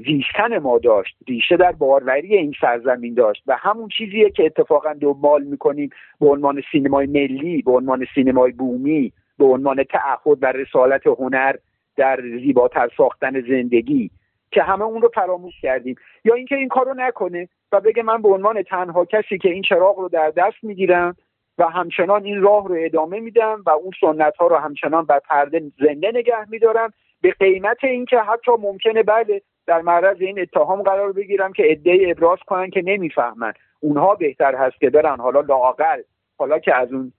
[0.05, 5.43] زیستن ما داشت ریشه در باروری این سرزمین داشت و همون چیزیه که اتفاقا دنبال
[5.43, 5.89] می‌کنیم
[6.19, 11.55] به عنوان سینمای ملی به عنوان سینمای بومی به عنوان تعهد و رسالت هنر
[11.95, 14.11] در زیباتر ساختن زندگی
[14.51, 15.95] که همه اون رو فراموش کردیم.
[16.25, 19.99] یا اینکه این کارو نکنه و بگه من به عنوان تنها کسی که این چراغ
[19.99, 21.15] رو در دست می‌گیرم
[21.57, 25.71] و همچنان این راه رو ادامه میدم و اون سنت ها رو همچنان بر پرده
[25.79, 26.93] زنده نگه میدارم
[27.27, 32.39] به قیمت اینکه حتی ممکنه بله در معرض این اتهام قرار بگیرم که عده ابراز
[32.47, 33.53] کنن که نمی‌فهمن.
[33.79, 35.15] اونها بهتر هست که برن.
[35.15, 36.01] حالا لاقل
[36.37, 37.13] حالا که از اون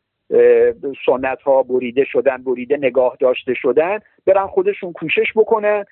[1.07, 5.85] سنت ها بریده شدن بریده نگاه داشته شدن برن خودشون کوشش بکنن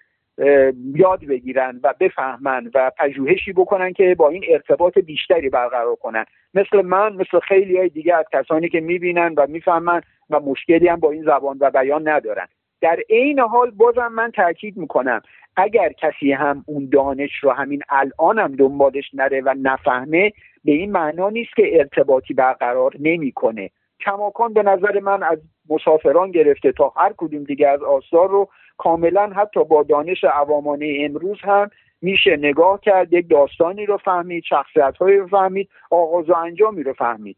[0.94, 6.24] یاد بگیرن و بفهمن و پژوهشی بکنن که با این ارتباط بیشتری برقرار کنن.
[6.54, 10.00] مثل من مثل خیلی های دیگه از کسانی که می‌بینن و می‌فهمن
[10.30, 12.46] و مشکلی هم با این زبان و بیان ندارن.
[12.86, 15.20] در عین حال بازم من تاکید می‌کنم
[15.56, 20.32] اگر کسی هم اون دانش رو همین الان هم دنبالش نره و نفهمه
[20.64, 23.70] به این معنا نیست که ارتباطی برقرار نمی‌کنه.
[24.00, 25.38] کماکان به نظر من از
[25.70, 31.38] مسافران گرفته تا هر کدوم دیگه از آثار رو کاملا حتی با دانش عوامانه امروز
[31.42, 31.70] هم
[32.02, 37.36] میشه نگاه کرد یک داستانی رو فهمید شخصیت رو فهمید آغاز و انجامی رو فهمید.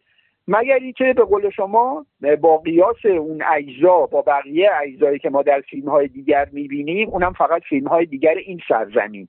[0.48, 2.06] مگر اینکه به قول شما
[2.40, 7.32] با قیاس اون اجزا با بقیه اجزایی که ما در فیلم های دیگر می‌بینیم اونم
[7.32, 9.28] فقط فیلم های دیگر این سرزمین.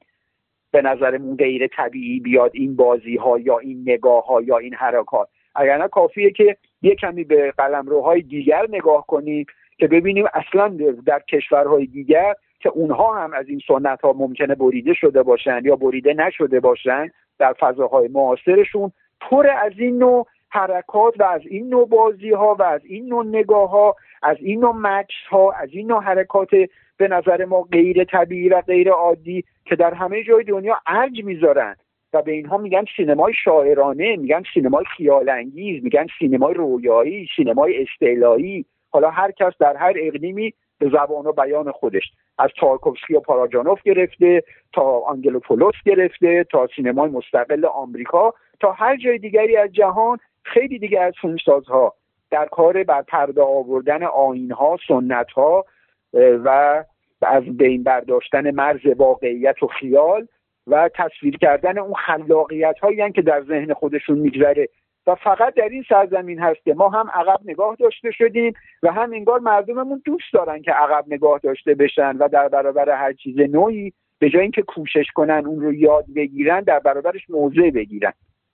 [0.71, 5.29] به نظرمون غیر طبیعی بیاد این بازی ها یا این نگاه ها یا این حرکات.
[5.55, 9.45] اگر کافیه که یه کمی به قلمروهای دیگر نگاه کنیم
[9.77, 14.93] که ببینیم اصلا در کشورهای دیگر که اونها هم از این سنت ها ممکنه بریده
[14.93, 21.23] شده باشن یا بریده نشده باشن در فضاهای معاصرشون پر از این نوع حرکات و
[21.23, 25.15] از این نوع بازی ها و از این نوع نگاه ها از این نوع مکس
[25.29, 26.49] ها از این نوع حرکات
[26.97, 31.75] به نظر ما غیر طبیعی و غیر عادی که در همه جای دنیا ارج می‌ذارن.
[32.13, 39.09] و به اینها میگن سینمای شاعرانه میگن سینمای خیالانگیز میگن سینمای رویایی سینمای استعلایی حالا
[39.09, 42.03] هر کس در هر اقلیمی به زبان و بیان خودش.
[42.37, 49.17] از تارکوفسکی و پاراجانوف گرفته تا آنگلوپولوس گرفته تا سینمای مستقل آمریکا تا هر جای
[49.17, 51.93] دیگری از جهان خیلی دیگه از فیلمسازها
[52.31, 55.65] در کار بر پرده آوردن آیینها سنتها
[56.13, 56.83] و
[57.21, 60.27] از بین برداشتن مرز واقعیت و خیال
[60.67, 64.67] و تصویر کردن اون خلاقیت هایی که در ذهن خودشون میگذره.
[65.07, 69.13] و فقط در این سرزمین هست که ما هم عقب نگاه داشته شدیم و هم
[69.13, 73.93] انگار مردممون دوست دارن که عقب نگاه داشته بشن و در برابر هر چیز نوعی
[74.19, 78.13] به جای اینکه کوشش کنن اون رو یاد بگیرن در برابرش موضع بگیرن.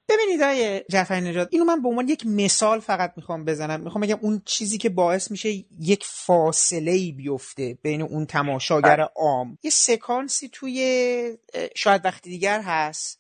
[0.10, 4.20] ببینید های جعفر نجات اینو من به عنوان یک مثال فقط می‌خوام بزنم می‌خوام بگم
[4.22, 9.10] اون چیزی که باعث میشه یک فاصله ای بیفته بین اون تماشاگر بله.
[9.16, 11.38] عام یه سکانسی توی
[11.76, 13.20] شاید وقتی دیگر هست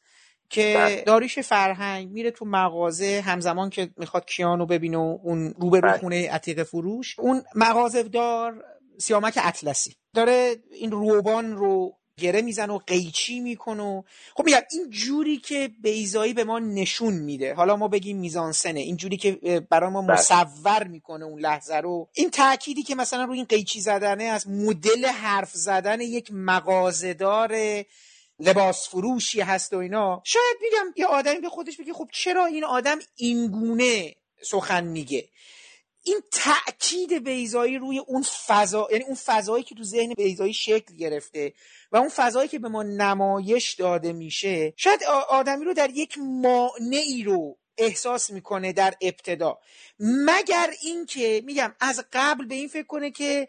[0.49, 1.01] که بله.
[1.01, 5.97] داریش فرهنگ میره تو مغازه همزمان که می‌خواد کیانو ببینه و اون روبرو بله.
[5.97, 8.63] خونه عتیق فروش اون مغازه دار
[8.97, 14.03] سیامک اطلسی داره این روبان رو گره میزن و قیچی می‌کنه
[14.35, 17.53] خب میگم این جوری که بیزایی به ما نشون میده.
[17.53, 19.31] حالا ما بگیم میزانسنه این جوری که
[19.69, 20.13] برای ما بله.
[20.13, 22.09] مصور می‌کنه اون لحظه رو.
[22.13, 27.55] این تأکیدی که مثلا روی این قیچی زدنه از مدل حرف زدن یک مغازهدار
[28.39, 30.21] لباس فروشی هست و اینا.
[30.25, 35.27] شاید میگم یه آدمی به خودش بگه خب چرا این آدم اینگونه سخن میگه؟
[36.07, 41.53] این تاکید بیزایی روی اون فضا یعنی اون فضایی که تو ذهن بیزایی شکل گرفته
[41.91, 47.23] و اون فضایی که به ما نمایش داده میشه شاید آدمی رو در یک مانعی
[47.23, 49.59] رو احساس می‌کنه در ابتدا.
[49.99, 53.47] مگر اینکه میگم از قبل به این فکر کنه که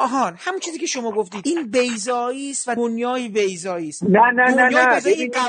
[0.00, 1.42] آهان همون چیزی که شما گفتید.
[1.44, 4.04] این بیزایی است و دنیای بیزایی است.
[4.04, 5.00] نه نه نه نه.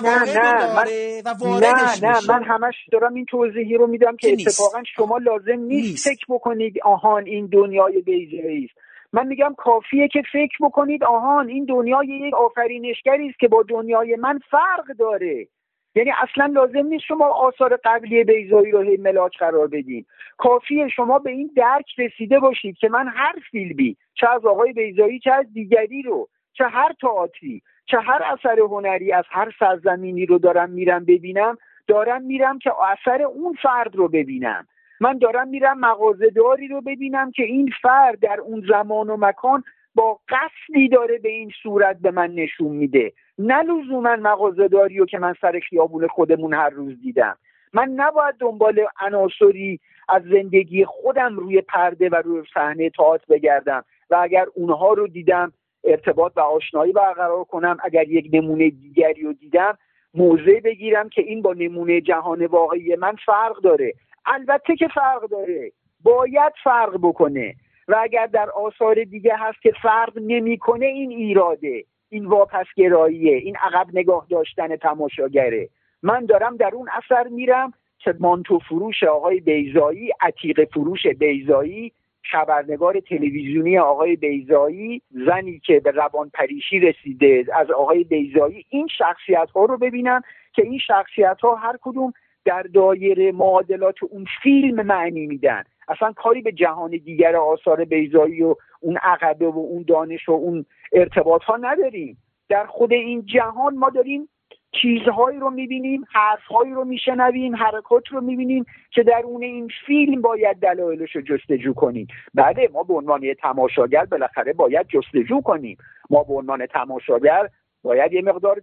[0.02, 0.76] نه نه.
[0.76, 0.86] من
[1.26, 2.10] و واردش نه.
[2.10, 6.74] نه من همش دارم این توضیحی رو میدم که اتفاقا شما لازم نیست, فکر بکنید
[6.84, 8.90] آهان این دنیای بیزایی است.
[9.14, 14.16] من میگم کافیه که فکر بکنید آهان این دنیای یک آفرینشگری است که با دنیای
[14.16, 15.48] من فرق داره.
[15.96, 20.06] یعنی اصلا لازم نیست شما آثار قبلی بیزایی رو هی ملاک قرار بدین.
[20.38, 25.20] کافیه شما به این درک رسیده باشید که من هر فیلمی چه از آقای بیزایی
[25.20, 30.38] چه از دیگری رو چه هر تئاتری چه هر اثر هنری از هر سرزمینی رو
[30.38, 34.68] دارم میرم ببینم دارم میرم که اثر اون فرد رو ببینم.
[35.00, 39.64] من دارم میرم مغازهداری رو ببینم که این فرد در اون زمان و مکان
[39.96, 43.14] با قصدی داره به این صورت به من نشون میده.
[43.40, 47.38] نه لزوما مغازهداری رو که من سر خیابون خودمون هر روز دیدم.
[47.74, 54.16] من نباید دنبال عناصری از زندگی خودم روی پرده و روی صحنه تئاتر بگردم و
[54.22, 59.78] اگر اونها رو دیدم ارتباط و آشنایی برقرار کنم اگر یک نمونه دیگری رو دیدم
[60.14, 63.94] موضع بگیرم که این با نمونه جهان واقعی من فرق داره.
[64.26, 65.72] البته که فرق داره.
[66.04, 67.56] باید فرق بکنه.
[67.90, 73.88] و اگر در آثار دیگه هست که فرق نمی‌کنه این ایراده این واپسگراییه این عقب
[73.94, 75.70] نگاه داشتن تماشاگره.
[76.04, 81.92] من دارم در اون اثر میرم که مانتو فروش آقای بیزایی عتیق فروش بیزایی
[82.32, 89.50] خبرنگار تلویزیونی آقای بیزایی زنی که به روان پریشی رسیده از آقای بیزایی این شخصیت
[89.56, 90.22] ها رو ببینم
[90.54, 92.14] که این شخصیت ها هر کدوم
[92.46, 95.64] در دایره معادلات اون فیلم معنی میدن.
[95.90, 100.66] اصلا کاری به جهان دیگر آثار بیزایی و اون عقبه و اون دانش و اون
[100.92, 102.18] ارتباط ها نداریم.
[102.50, 104.30] در خود این جهان ما داریم
[104.72, 110.58] چیزهایی رو می‌بینیم حرفهایی رو میشنویم حرکات رو می‌بینیم که در اون این فیلم باید
[110.58, 112.08] دلایلش رو جستجو کنیم.
[112.34, 115.78] بله ما به عنوان یه تماشاگر بالاخره باید جستجو کنیم.
[116.10, 117.50] ما به عنوان تماشاگر
[117.84, 118.62] باید یه مقدار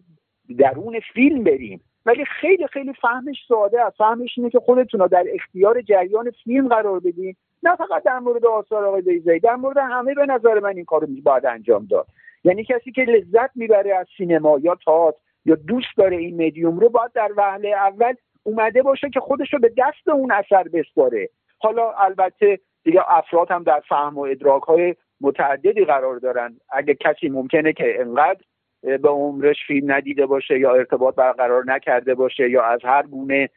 [0.58, 1.80] درون فیلم بریم.
[2.06, 3.96] ولی خیلی خیلی فهمش ساده است.
[3.96, 7.36] فهمش اینه که خودتون رو در اختیار جریان فیلم قرار بدین.
[7.62, 11.06] نه فقط در مورد آثار آقای بیزایی در مورد همه به نظر من این کار
[11.22, 12.06] باید انجام داد.
[12.44, 16.88] یعنی کسی که لذت می‌بره از سینما یا تئاتر یا دوست داره این مدیوم رو
[16.88, 21.28] باید در وهله اول اومده باشه که خودش رو به دست اون اثر بسپاره.
[21.58, 26.56] حالا البته دیگه افراد هم در فهم و ادراک های متعددی قرار دارن.
[26.70, 28.40] اگه کسی ممکنه که انقدر
[28.86, 33.48] به عمرش فیلم ندیده باشه یا ارتباط برقرار نکرده باشه یا از هر گونه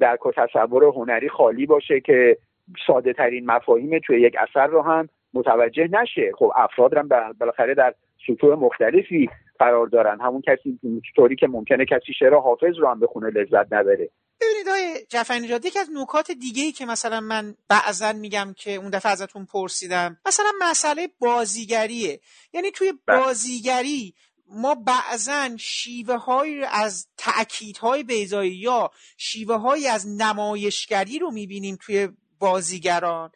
[0.00, 2.38] در تصور هنری خالی باشه که
[2.86, 6.32] ساده ترین مفاهیم توی یک اثر رو هم متوجه نشه.
[6.38, 7.08] خب افراد هم
[7.40, 7.94] بالاخره در
[8.26, 10.20] سطوح مختلفی قرار دارن.
[10.20, 10.78] همون کسی
[11.16, 14.10] طوری که ممکنه کسی شعر حافظ رو هم بخونه لذت نبره.
[14.40, 18.74] ببینید آقای جعفر نژاد یکی از نکات دیگه ای که مثلا من بعضا میگم که
[18.74, 22.20] اون دفعه ازتون پرسیدم مثلا مسئله بازیگریه.
[22.52, 23.20] یعنی توی بله.
[23.20, 24.14] بازیگری
[24.54, 32.08] ما بعضا شیوه های از تأکیدهای بیزایی یا شیوه های از نمایشگری رو می‌بینیم توی
[32.38, 33.30] بازیگران.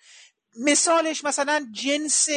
[0.60, 2.28] مثالش مثلا جنس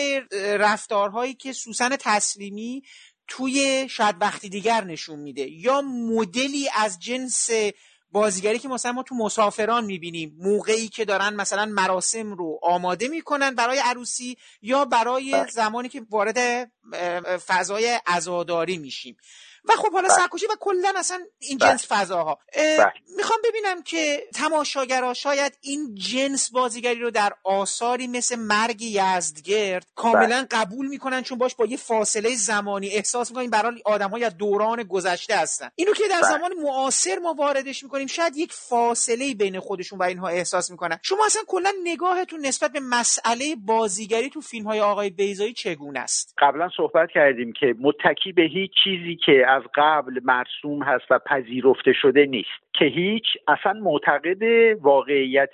[0.60, 2.84] رفتارهایی که سوسن تسلیمی
[3.28, 7.50] توی شاید وقتی دیگر نشون میده یا مدلی از جنس
[8.12, 13.56] بازیگری که مثلا ما تو مسافران می‌بینیم موقعی که دارن مثلا مراسم رو آماده می‌کنن
[13.56, 15.48] برای عروسی یا برای بله.
[15.48, 16.72] زمانی که وارد
[17.48, 19.18] فضای عزاداری میشیم
[19.70, 20.18] و خب حالا بله.
[20.18, 21.70] سرکشی و کلا اصلا این بله.
[21.70, 22.94] جنس فضاها بله.
[23.18, 30.46] می‌خوام ببینم که تماشاگرها شاید این جنس بازیگری رو در آثاری مثل مرگ یزدگرد کاملا
[30.52, 34.84] قبول می‌کنن چون باش با یه فاصله زمانی احساس می‌کنن برای آدم های از دوران
[34.84, 40.00] گذشته هستن اینو که در زمان معاصر ما واردش می‌کنیم شاید یک فاصله بین خودشون
[40.00, 44.80] و اینها احساس می‌کنن شما اصلا کلا نگاهتون نسبت به مسئله بازیگری تو فیلم های
[44.80, 50.20] آقای بیزایی چگونه است قبلا صحبت کردیم که متکی به هیچ چیزی که از قبل
[50.24, 52.50] مرسوم هست و پذیرفته شده نیست.
[52.74, 54.44] که هیچ اصلا معتقد
[54.82, 55.54] واقعیت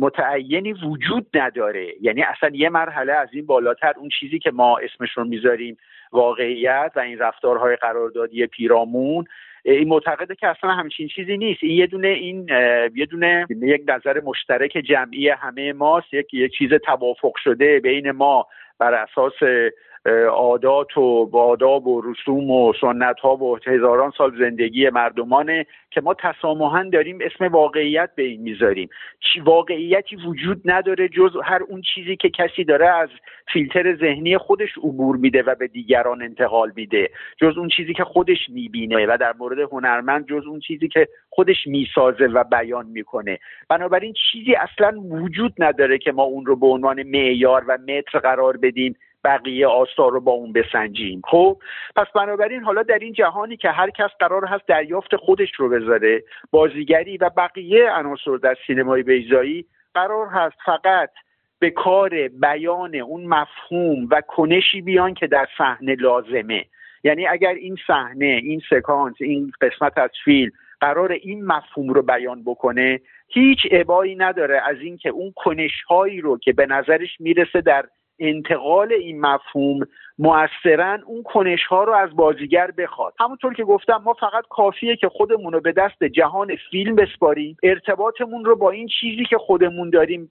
[0.00, 1.94] متعینی وجود نداره.
[2.00, 5.76] یعنی اصلا یه مرحله از این بالاتر اون چیزی که ما اسمش رو می‌ذاریم
[6.12, 9.24] واقعیت و این رفتارهای قراردادی پیرامون
[9.64, 11.62] این معتقده که اصلا همچین چیزی نیست.
[11.62, 12.48] این یه دونه این
[12.94, 16.14] یه دونه یک نظر مشترک جمعی همه ماست.
[16.14, 18.46] یک یک چیز توافق شده بین ما
[18.78, 19.32] بر اساس
[20.30, 26.14] عادات و آداب و رسوم و سنت ها و هزاران سال زندگی مردمانه که ما
[26.14, 28.88] تسامحا داریم اسم واقعیت به این می‌ذاریم.
[29.44, 33.08] واقعیتی وجود نداره جز هر اون چیزی که کسی داره از
[33.52, 37.10] فیلتر ذهنی خودش عبور میده و به دیگران انتقال میده.
[37.40, 41.66] جز اون چیزی که خودش می‌بینه و در مورد هنرمند جز اون چیزی که خودش
[41.66, 43.38] می‌سازه و بیان می‌کنه.
[43.68, 48.56] بنابراین چیزی اصلا وجود نداره که ما اون رو به عنوان معیار و متر قرار
[48.56, 51.22] بدیم بقیه آثار رو با اون بسنجیم.
[51.24, 51.56] خب
[51.96, 56.22] پس بنابراین حالا در این جهانی که هر کس قرار هست دریافت خودش رو بذاره
[56.50, 61.10] بازیگری و بقیه عناصر در سینمای بیزایی قرار هست فقط
[61.58, 66.64] به کار بیان اون مفهوم و کنشی بیان که در صحنه لازمه.
[67.04, 72.44] یعنی اگر این صحنه این سکانس این قسمت از فیلم قرار این مفهوم رو بیان
[72.44, 77.84] بکنه هیچ عبایی نداره از اینکه اون کنش هایی رو که به نظرش می‌رسه در
[78.20, 79.80] انتقال این مفهوم
[80.18, 83.14] موثرا اون کنش ها رو از بازیگر بخواد.
[83.20, 87.56] همونطور که گفتم ما فقط کافیه که خودمون رو به دست جهان فیلم بسپاریم.
[87.62, 90.30] ارتباطمون رو با این چیزی که خودمون داریم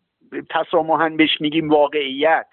[0.50, 2.46] تسامحا بهش میگیم واقعیت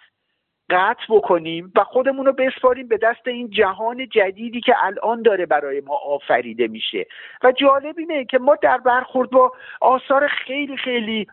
[0.70, 5.80] قطع بکنیم و خودمون رو بسپاریم به دست این جهان جدیدی که الان داره برای
[5.80, 7.06] ما آفریده میشه.
[7.44, 11.26] و جالب اینه که ما در برخورد با آثار خیلی خیلی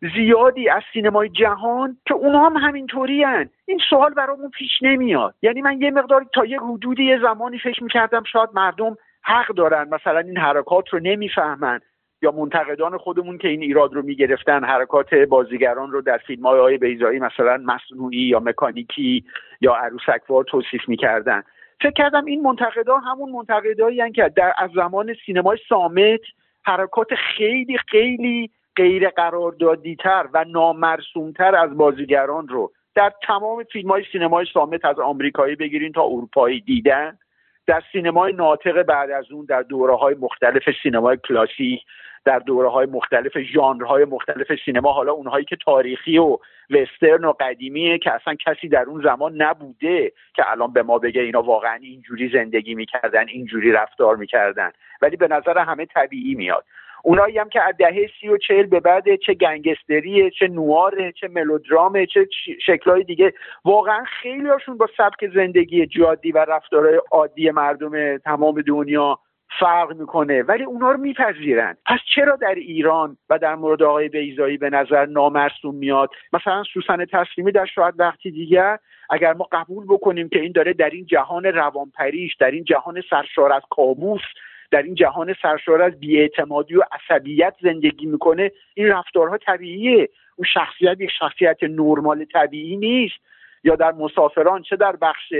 [0.00, 3.50] زیادی از سینمای جهان که اونها هم همینطوری هن.
[3.66, 7.82] این سوال برامون پیش نمیاد یعنی من یه مقدار تا یه حدودی یه زمانی فکر
[7.82, 11.80] می‌کردم شاید مردم حق دارن مثلا این حرکات رو نمی‌فهمن
[12.22, 17.18] یا منتقدان خودمون که این ایراد رو می‌گرفتن حرکات بازیگران رو در فیلم های بیزایی
[17.18, 19.24] مثلا مصنوعی یا مکانیکی
[19.60, 21.42] یا عروسکوار توصیف می‌کردن
[21.80, 26.20] فکر کردم این منتقدا همون منتقدایی که در از زمان سینمای سامت
[26.64, 34.46] حرکات خیلی خیلی غیر قراردادیتر و نامرسومتر از بازیگران رو در تمام فیلم های سینمای
[34.54, 37.18] سامت از آمریکایی بگیرین تا اروپایی دیدن
[37.66, 41.80] در سینمای ناطق بعد از اون در دوره های مختلف سینمای کلاسیک
[42.24, 46.38] در دوره های مختلف ژانرهای مختلف سینما حالا اونهایی که تاریخی و
[46.70, 51.20] وسترن و قدیمیه که اصلا کسی در اون زمان نبوده که الان به ما بگه
[51.20, 54.70] اینا واقعا اینجوری زندگی می‌کردن اینجوری رفتار می‌کردن.
[55.02, 56.64] ولی به نظر همه طبیعی میاد.
[57.02, 61.28] اونایی هم که از دهه سی و چهل به بعد چه گنگستریه چه نواره چه
[61.28, 62.28] ملودرامه چه
[62.66, 63.32] شکلهای دیگه
[63.64, 69.18] واقعا خیلی هاشون با سبک زندگی جادی و رفتارهای عادی مردم تمام دنیا
[69.60, 70.42] فرق می‌کنه.
[70.42, 71.76] ولی اونا رو میپذیرن.
[71.86, 77.04] پس چرا در ایران و در مورد آقای بیزایی به نظر نامرسوم میاد؟ مثلا سوسن
[77.04, 78.78] تسلیمی در شاید وقتی دیگر
[79.10, 83.52] اگر ما قبول بکنیم که این داره در این جهان روانپریش در این جهان سرشار
[83.52, 84.22] از کابوس
[84.70, 90.08] در این جهان سرشار از بیاعتمادی و عصبیت زندگی می‌کنه این رفتارها طبیعیه.
[90.36, 93.16] اون شخصیت یک شخصیت نرمال طبیعی نیست.
[93.64, 95.32] یا در مسافران چه در بخش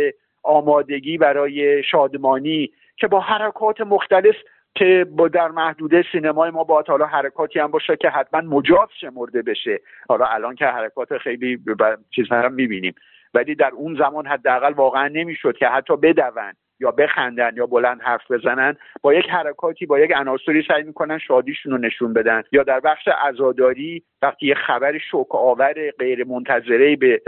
[0.43, 4.37] آمادگی برای شادمانی که با حرکات مختلف
[4.75, 9.43] که با در محدوده سینمای ما با حالا حرکاتی هم باشه که حتما مجاز شمرده
[9.43, 9.81] بشه.
[10.09, 11.59] حالا الان که حرکات خیلی
[12.15, 12.95] چیز هم می‌بینیم.
[13.35, 18.31] ولی در اون زمان حداقل واقعا نمی‌شد که حتی بدون یا بخندن یا بلند حرف
[18.31, 22.43] بزنن با یک حرکاتی با یک عناصری سعی می‌کنن شادیشون رو نشون بدن.
[22.53, 27.21] یا در بخش عزاداری وقتی یه خبر شوک آور غیر منتظره به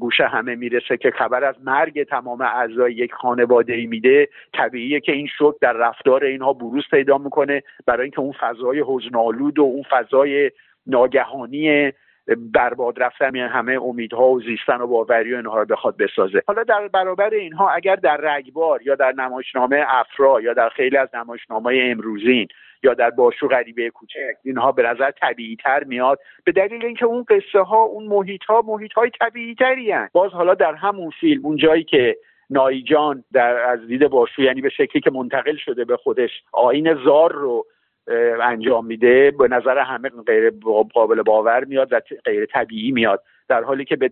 [0.00, 5.12] گوش همه می‌رسه که خبر از مرگ تمام اعضای یک خانواده ای میده طبیعیه که
[5.12, 9.82] این شوک در رفتار اینها بروز پیدا می‌کنه برای اینکه اون فضای حزنالود و اون
[9.90, 10.50] فضای
[10.86, 11.92] ناگهانی
[12.34, 16.42] برباد رفتن همه امیدها و زیستن و باوری و اینها رو بخواد بسازه.
[16.46, 21.08] حالا در برابر اینها اگر در رگبار یا در نمایشنامه افرا یا در خیلی از
[21.14, 22.48] نمایشنامه امروزین
[22.82, 26.18] یا در باشو غریبه کوچک اینها به نظر طبیعی تر میاد.
[26.44, 30.54] به دلیل اینکه اون قصه ها اون محیط ها محیط های طبیعی تری باز حالا
[30.54, 32.16] در همون فیلم اون جایی که
[32.50, 37.32] نایجان در از دید باشو یعنی به شکلی که منتقل شده به خودش آین زار
[37.32, 37.66] رو
[38.42, 40.52] انجام میده به نظر همه غیر
[40.94, 43.22] قابل باور میاد و غیر طبیعی میاد.
[43.50, 44.10] در حالی که به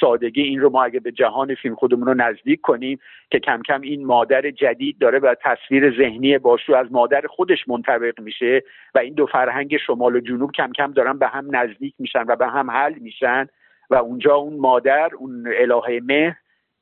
[0.00, 2.98] سادگی این رو ما اگه به جهان فیلم خودمون رو نزدیک کنیم
[3.30, 8.20] که کم کم این مادر جدید داره و تصویر ذهنی باشو از مادر خودش منطبق
[8.20, 8.62] میشه
[8.94, 12.36] و این دو فرهنگ شمال و جنوب کم کم دارن به هم نزدیک میشن و
[12.36, 13.46] به هم حل میشن
[13.90, 16.36] و اونجا اون مادر اون الهه مهر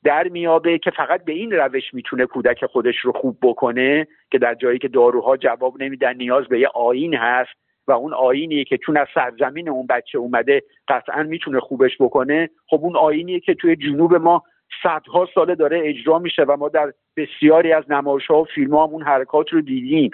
[0.04, 4.54] در میابه که فقط به این روش می‌تونه کودک خودش رو خوب بکنه که در
[4.54, 7.50] جایی که داروها جواب نمیدن نیاز به یه آین هست
[7.86, 12.78] و اون آینیه که چون از سرزمین اون بچه اومده قطعا می‌تونه خوبش بکنه خب
[12.82, 14.42] اون آینیه که توی جنوب ما
[14.82, 18.84] صدها ساله داره اجرا میشه و ما در بسیاری از نمایش ها و فیلم ها
[18.84, 20.10] اون حرکات رو دیدیم.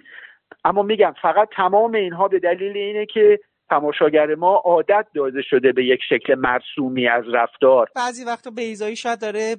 [0.64, 3.38] اما میگم فقط تمام اینها به دلیل اینه که
[3.70, 7.88] تماشاگر ما عادت داده شده به یک شکل مرسومی از رفتار.
[7.96, 9.56] بعضی وقتا بیزایی شاید داره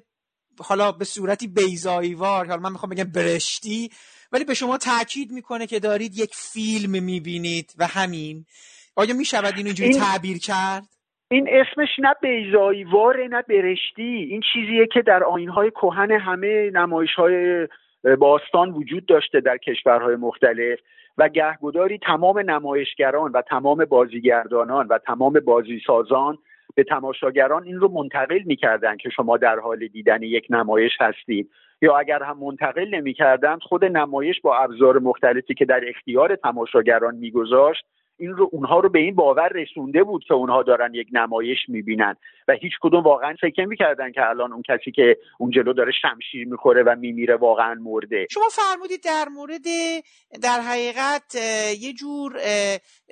[0.64, 3.90] حالا به صورتی بیزاییوار حالا من می‌خوام بگم برشتی
[4.32, 8.46] ولی به شما تاکید می‌کنه که دارید یک فیلم می‌بینید و همین.
[8.96, 10.84] آیا می‌شود این اینجوری تعبیر کرد؟
[11.32, 14.28] این اسمش نه بیزاییواره نه برشتی.
[14.30, 17.68] این چیزیه که در آینهای کهن همه نمایش های
[18.20, 20.80] باستان وجود داشته در کشورهای مختلف
[21.18, 26.38] و گهگداری تمام نمایشگران و تمام بازیگردانان و تمام بازیسازان
[26.78, 31.50] به تماشاگران این رو منتقل می‌کردن که شما در حال دیدن یک نمایش هستید.
[31.82, 37.86] یا اگر هم منتقل نمی‌کردند خود نمایش با ابزار مختلفی که در اختیار تماشاگران میگذاشت
[38.20, 42.16] این رو اونها رو به این باور رسونده بود که اونها دارن یک نمایش می‌بینن.
[42.48, 46.48] و هیچ کدوم واقعا فکر می‌کردن که الان اون کسی که اون جلو داره شمشیر
[46.48, 48.28] می‌خوره و میمیره واقعا مرده.
[48.32, 49.66] شما فرمودید در مورد
[50.42, 51.36] در حقیقت
[51.80, 52.40] یه جور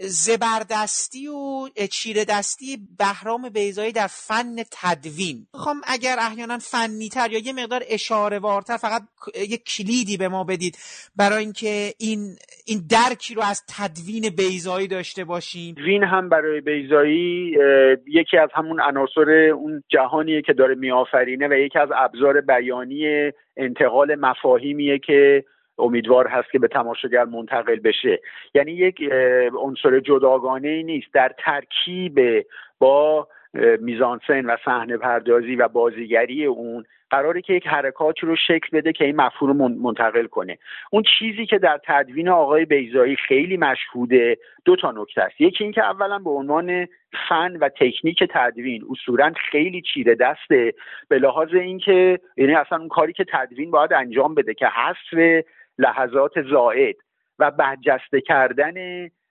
[0.02, 5.48] زبردستی و چیره دستی بهرام بیزایی در فن تدوین.
[5.54, 9.02] می‌خوام اگر احیانا فنیتر یا یه مقدار اشاره وارتر فقط
[9.50, 10.78] یه کلیدی به ما بدید
[11.16, 12.36] برای اینکه این
[12.66, 15.76] این درکی رو از تدوین بیزایی داشته باشیم.
[15.86, 17.58] وین هم برای بیزایی
[18.08, 24.16] یکی از همون عناصر اون جهانیه که داره میآفرینه و یکی از ابزار بیانی انتقال
[24.16, 25.44] مفاهیمیه که
[25.80, 28.20] امیدوار هست که به تماشاگر منتقل بشه.
[28.54, 28.96] یعنی یک
[29.60, 31.14] عنصر جداگانه ای نیست.
[31.14, 32.46] در ترکیب
[32.80, 33.28] با
[33.80, 39.06] میزانسن و صحنه پردازی و بازیگری اون قراره که یک حرکات رو شکل بده که
[39.06, 40.58] این مفهوم رو منتقل کنه.
[40.92, 45.42] اون چیزی که در تدوین آقای بیزایی خیلی مشهوده دو تا نکته است.
[45.42, 46.88] یکی اینکه اولا به عنوان
[47.30, 50.74] فن و تکنیک تدوین اصولا خیلی چیره دسته
[51.10, 55.44] به لحاظ اینکه یعنی اصلا اون کاری که تدوین باید انجام بده که حذف
[55.78, 56.96] لحظات زائد
[57.40, 58.74] و برجسته کردن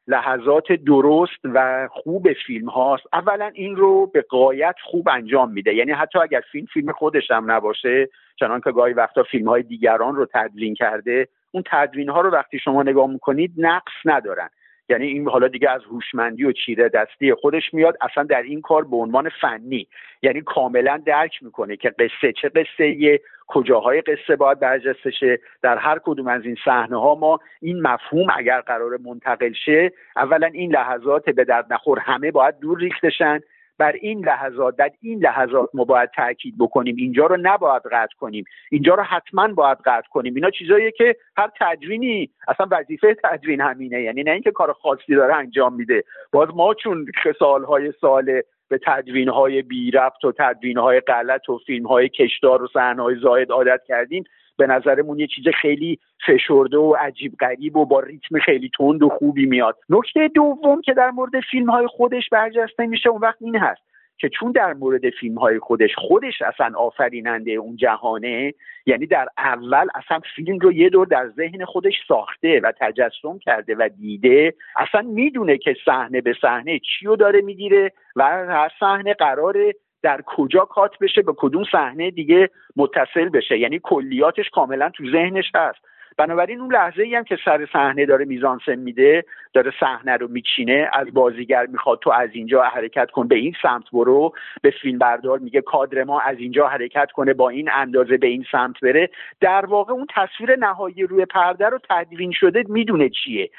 [0.09, 3.03] لحظات درست و خوب فیلم هاست.
[3.13, 5.75] اولا این رو به قایت خوب انجام میده.
[5.75, 8.09] یعنی حتی اگر فیلم فیلم خودش هم نباشه
[8.41, 12.59] چنان که گاهی وقتا فیلم های دیگران رو تدوین کرده اون تدوین ها رو وقتی
[12.59, 14.49] شما نگاه می‌کنید نقص ندارن.
[14.89, 18.85] یعنی این حالا دیگه از هوشمندی و چیره دستی خودش میاد اصلا در این کار
[18.85, 19.89] به عنوان فنی.
[20.23, 25.39] یعنی کاملا درک می‌کنه که قصه چه قصه کجاهای قصه باید برجسته شه.
[25.63, 30.47] در هر کدوم از این صحنه ها ما این مفهوم اگر قرار منتقل شه اولا
[30.47, 33.41] این لحظات به درد نخور همه باید دور ریختشن
[33.79, 36.97] بر این لحظات در این لحظات ما باید تاکید بکنیم.
[36.97, 38.45] اینجا رو نباید قطع کنیم.
[38.71, 40.35] اینجا رو حتما باید قطع کنیم.
[40.35, 44.03] اینا چیزاییه که هر تدوینی اصلا وظیفه تدوین همینه.
[44.03, 46.05] یعنی نه اینکه کار خاصی داره انجام میده.
[46.33, 47.07] باز ما چون
[47.39, 52.63] سالهای سال به تدوین های بی رفت و تدوین های غلط و فیلم های کشدار
[52.63, 54.25] و صحنه های زاید عادت کردیم.
[54.57, 59.09] به نظرمون یه چیز خیلی فشرده و عجیب غریب و با ریتم خیلی تند و
[59.09, 59.77] خوبی میاد.
[59.89, 63.83] نکته دوم که در مورد فیلم های خودش برجسته میشه اون وقت این هست.
[64.19, 68.55] که چون در مورد فیلم های خودش خودش اصلا آفریننده اون جهانه
[68.87, 73.75] یعنی در اول اصلا فیلم رو یه دور در ذهن خودش ساخته و تجسم کرده
[73.75, 79.15] و دیده اصلا می‌دونه که صحنه به صحنه چی رو داره می‌گیره و هر صحنه
[79.15, 79.73] قراره
[80.05, 83.59] در کجا کات بشه به کدوم صحنه دیگه متصل بشه.
[83.59, 85.79] یعنی کلیاتش کاملا تو ذهنش هست.
[86.17, 90.91] بنابراین اون لحظه ای هم که سر صحنه داره میزانسن میده داره صحنه رو میچینه
[90.93, 95.39] از بازیگر می‌خواد تو از اینجا حرکت کن به این سمت برو به فیلم بردار
[95.39, 99.11] میگه کادر ما از اینجا حرکت کنه با این اندازه به این سمت بره.
[99.41, 103.51] در واقع اون تصویر نهایی روی پرده رو تدوین شده می‌دونه چیه.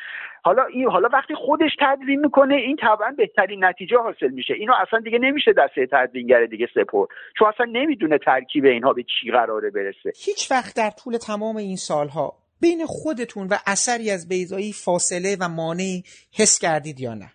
[0.44, 4.54] حالا این حالا وقتی خودش تدوین می‌کنه این طبعا بهترین نتیجه حاصل میشه.
[4.54, 7.06] اینو اصلا دیگه نمیشه دسته تدوینگر دیگه سپر
[7.38, 10.12] چون اصلا نمی‌دونه ترکیب اینها به چی قراره برسه.
[10.26, 15.50] هیچ وقت در طول تمام این سالها بین خودتون و اثری از بیزایی فاصله و
[15.50, 16.04] مانعی
[16.38, 17.32] حس کردید یا نه؟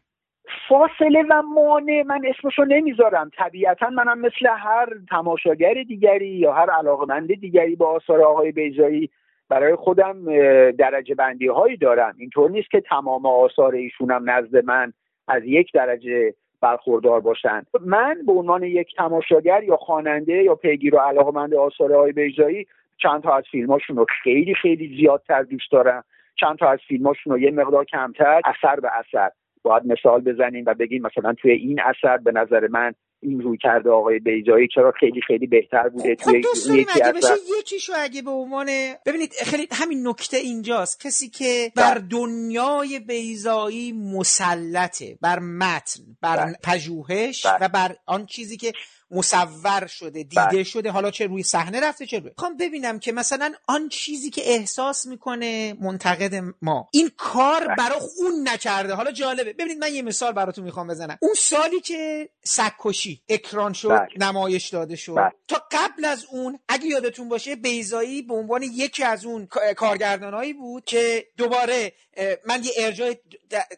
[0.68, 3.30] فاصله و مانع من اسمشو نمی‌ذارم.
[3.36, 9.10] طبیعتا منم مثل هر تماشاگر دیگری یا هر علاقمند دیگری با آثار آقای بیزایی
[9.48, 10.24] برای خودم
[10.70, 12.14] درجه بندی هایی دارم.
[12.18, 14.92] اینطور نیست که تمام آثار ایشونم نزد من
[15.28, 20.98] از یک درجه برخوردار باشند من به عنوان یک تماشاگر یا خواننده یا پیگیر و
[20.98, 22.66] علاقمند آثار آقای بیزایی
[23.02, 26.04] چند تا از فیلماشون رو خیلی خیلی زیادتر دوست دارم
[26.40, 29.30] چند تا از فیلماشون رو یه مقدار کمتر اثر به اثر
[29.62, 33.90] باید مثال بزنیم و بگیم مثلا توی این اثر به نظر من این روی کرده
[33.90, 38.22] آقای بیجایی چرا خیلی خیلی بهتر بوده خب توی دوست داریم اگه بشه یکیشو اگه
[38.22, 38.66] به عنوان
[39.06, 42.08] ببینید خیلی همین نکته اینجاست کسی که بر بله.
[42.10, 46.54] دنیای بیزایی مسلطه بر متن بر بله.
[46.64, 47.56] پژوهش بله.
[47.60, 48.72] و بر آن چیزی که
[49.10, 50.62] مصور شده دیده بله.
[50.62, 54.42] شده حالا چه روی صحنه رفته چه روی خوام ببینم که مثلا آن چیزی که
[54.44, 57.76] احساس می‌کنه منتقد ما این کار بله.
[57.76, 58.94] برای اون نکرده.
[58.94, 59.52] حالا جالبه.
[59.52, 61.18] ببینید من یه مثال براتون می‌خوام بزنم.
[61.20, 64.08] اون سالی که سکوشی اکران شد بله.
[64.16, 65.16] نمایش داده شد.
[65.48, 69.46] تا قبل از اون اگه یادتون باشه بیزایی به عنوان یکی از اون
[69.76, 71.92] کارگردانایی بود که دوباره
[72.46, 73.14] من یه ارجاع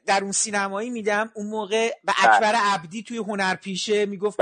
[0.07, 1.31] در اون سینمایی میدم.
[1.35, 4.37] اون موقع به اکبر عبدی توی هنرپیشه می‌گفت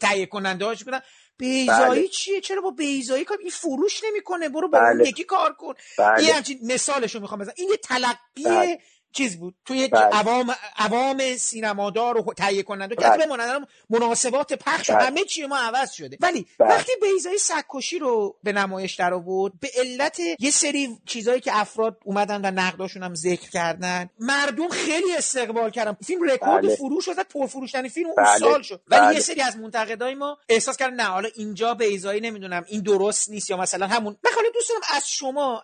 [0.00, 1.00] که کننده هاش بودن
[1.38, 2.08] بیزایی بله.
[2.08, 4.88] چیه چرا با بیزایی کار این فروش نمی‌کنه برو با بله.
[4.90, 6.18] اون یکی کار کن بله.
[6.18, 8.78] این همچین مثالشو می‌خوام بزنم این یه تلقی بله.
[9.12, 10.00] چیز بود توی بله.
[10.00, 13.26] عوام عوام سینمادار و تهیه کننده که بله.
[13.26, 15.04] مانند مناسبات پخش بله.
[15.04, 16.70] همه چی ما عوض شده ولی بله.
[16.70, 21.98] وقتی بیزایی سکوشی رو به نمایش در آورد به علت یه سری چیزایی که افراد
[22.04, 26.76] اومدن و نقداشون هم ذکر کردن مردم خیلی استقبال کردن فیلم رکورد بله.
[26.76, 28.38] فروش شد پرفروشترین فیلم اون بله.
[28.38, 29.14] سال شد ولی بله.
[29.14, 33.50] یه سری از منتقدای ما احساس کردن نه حالا اینجا بیزایی نمی‌دونم این درست نیست
[33.50, 35.62] یا مثلا همون من دوست دارم از شما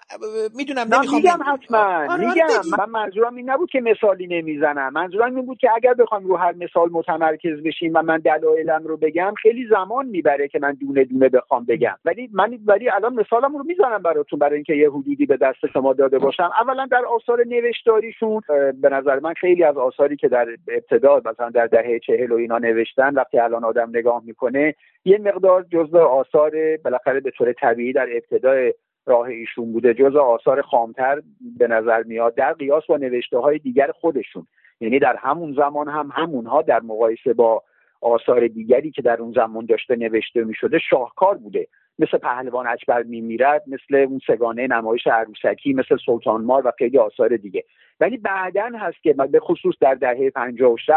[0.55, 4.93] می‌دونم نمی‌خوام میگم حتما آره، میگم من منظورم این نبود که مثالی نمی‌زنم.
[4.93, 8.97] منظورم این بود که اگر بخوام رو هر مثال متمرکز بشیم و من دلایلم رو
[8.97, 11.97] بگم خیلی زمان می‌بره که من دونه دونه بخوام بگم.
[12.05, 15.93] ولی من ولی الان مثالم رو می‌زنم براتون برای اینکه یه حدودی به دست شما
[15.93, 16.51] داده باشم.
[16.61, 18.41] اولا در آثار نوشتاریشون
[18.83, 22.59] به نظر من خیلی از آثاری که در ابتدا مثلا در دهه چهل و اینا
[22.59, 24.75] نوشتن وقتی الان آدم نگاه می‌کنه
[25.05, 26.53] یه مقدار جزء آثار
[26.85, 28.75] بالاخره به طور طبیعی در ابتدای
[29.07, 29.95] راه ایشون بوده.
[29.95, 31.23] جز آثار خامتر
[31.59, 34.47] به نظر میاد در قیاس با نوشته های دیگر خودشون.
[34.81, 37.63] یعنی در همون زمان هم همونها در مقایسه با
[38.01, 41.69] آثار دیگری که در اون زمان داشته نوشته می شده شاهکار بوده.
[41.99, 47.37] مثل پهلوان اکبر میمیرد مثل اون سگانه نمایش عروسکی مثل سلطان مار و خیلی آثار
[47.37, 47.65] دیگه.
[48.01, 50.93] ولی بعدا هست که به خصوص در دهه 50 و 60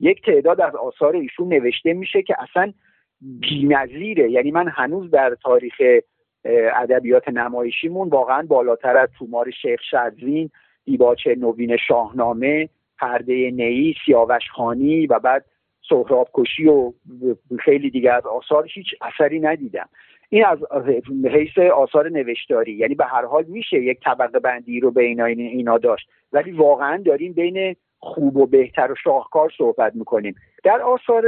[0.00, 2.72] یک تعداد از آثار ایشون نوشته میشه که اصلا
[3.20, 4.30] بی‌نظیره.
[4.30, 5.74] یعنی من هنوز در تاریخ
[6.74, 10.50] ادبیات نمایشیمون واقعا بالاتر از تومار شیخ شدوین
[10.84, 12.68] دیباچه نوین شاهنامه
[12.98, 15.44] پرده نئی سیاوش خانی و بعد
[15.88, 16.92] سهراب کشی و
[17.58, 19.88] خیلی دیگه از آثار هیچ اثری ندیدم.
[20.28, 20.58] این از
[21.24, 22.72] حیث آثار نوشتاری.
[22.72, 26.08] یعنی به هر حال میشه یک طبقه بندی رو بین اینا داشت.
[26.32, 30.34] ولی واقعا داریم بین خوب و بهتر و شاهکار صحبت می‌کنیم.
[30.64, 31.24] در آثار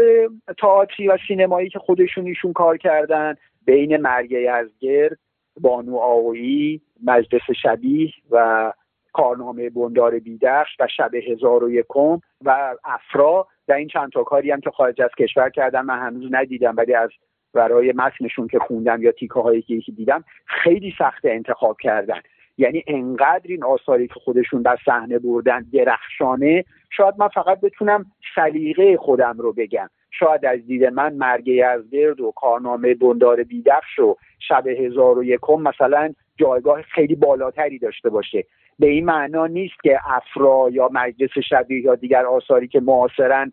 [0.59, 5.19] تئاتری و سینمایی که خودشون ایشون کار کردن بین مرگ یزگرد
[5.61, 8.73] بانو آویی مجلس شبیه و
[9.13, 14.51] کارنامه بندار بیدخش و شب هزار و یکم و افرا و این چند تا کاری
[14.51, 17.11] هم که خارج از کشور کردن من هنوز ندیدم ولی از
[17.55, 22.21] برای متنشون که خوندم یا تیکه هایی که دیدم خیلی سخت انتخاب کردن.
[22.59, 28.97] یعنی انقدر این آثاری که خودشون در صحنه بردن درخشانه شاید من فقط بتونم سلیقه
[28.97, 29.91] خودم رو بگم.
[30.11, 34.17] شاید از دید من مرگ یزدرد و کارنامه بندار بیدخش و
[34.49, 38.45] شب هزار و یکم مثلا جایگاه خیلی بالاتری داشته باشه.
[38.79, 43.53] به این معنا نیست که افرا یا مجلس شبیه یا دیگر آثاری که معاصرن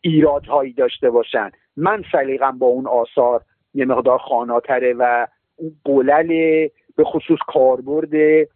[0.00, 1.50] ایرادهایی داشته باشن.
[1.76, 3.42] من سلیقم با اون آثار
[3.74, 5.26] یه مقدار خاناتره و
[5.56, 8.46] اون قلل به خصوص کاربرد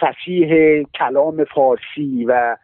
[0.00, 2.56] فسیح کلام فارسی و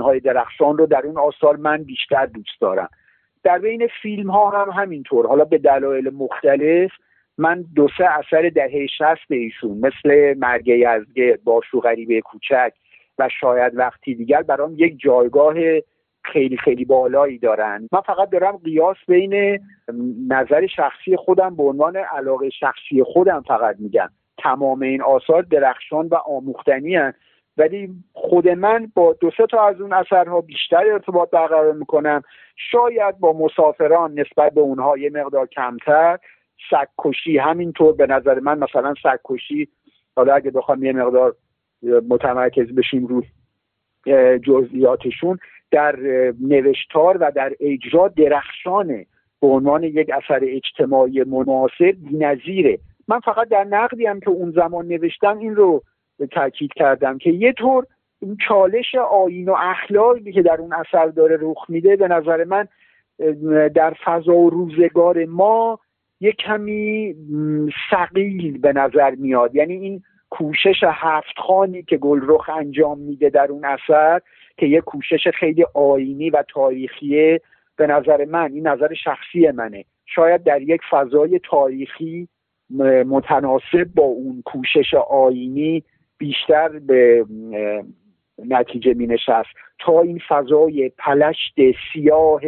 [0.00, 2.88] های درخشان رو در اون آثار من بیشتر دوست دارم.
[3.42, 5.26] در بین فیلم ها هم همینطور.
[5.26, 6.90] حالا به دلایل مختلف
[7.38, 12.72] من دو سه اثر دهه شست ایشون مثل مرگ یزگرد باشو غریبه کوچک
[13.18, 15.54] و شاید وقتی دیگر برام یک جایگاه
[16.24, 17.88] خیلی خیلی بالایی دارن.
[17.92, 19.60] من فقط دارم قیاس بین
[20.28, 24.08] نظر شخصی خودم به عنوان علاقه شخصی خودم فقط میگم.
[24.42, 27.14] تمام این آثار درخشان و آموختنی هن.
[27.56, 32.22] ولی خود من با دو سه تا از اون اثرها بیشتر ارتباط برقرار می‌کنم.
[32.56, 36.18] شاید با مسافران نسبت به اونها یه مقدار کمتر.
[36.70, 39.68] سگکشی همینطور به نظر من مثلا سگکشی
[40.16, 41.34] حالا اگه بخوام یه مقدار
[42.08, 43.22] متمرکز بشیم رو
[44.38, 45.38] جزئیاتشون
[45.70, 45.96] در
[46.40, 49.06] نوشتار و در اجرا درخشانه.
[49.40, 52.78] به عنوان یک اثر اجتماعی مناسب بی‌نظیره.
[53.08, 55.82] من فقط در نقدی هم که اون زمان نوشتم این رو
[56.30, 57.86] تاکید کردم که یه طور
[58.22, 62.68] این چالش آین و اخلاقی که در اون اثر داره رخ میده به نظر من
[63.74, 65.78] در فضا و روزگار ما
[66.20, 67.14] یه کمی
[67.90, 69.54] سقیل به نظر میاد.
[69.54, 74.20] یعنی این کوشش هفت خانی که گلرخ انجام میده در اون اثر
[74.56, 77.40] که یه کوشش خیلی آینی و تاریخیه
[77.76, 79.84] به نظر من این نظر شخصی منه.
[80.06, 82.28] شاید در یک فضای تاریخی
[83.06, 85.82] متناسب با اون کوشش آینی
[86.18, 87.24] بیشتر به
[88.38, 89.48] نتیجه می نشست
[89.78, 91.54] تا این فضای پلشت
[91.92, 92.40] سیاه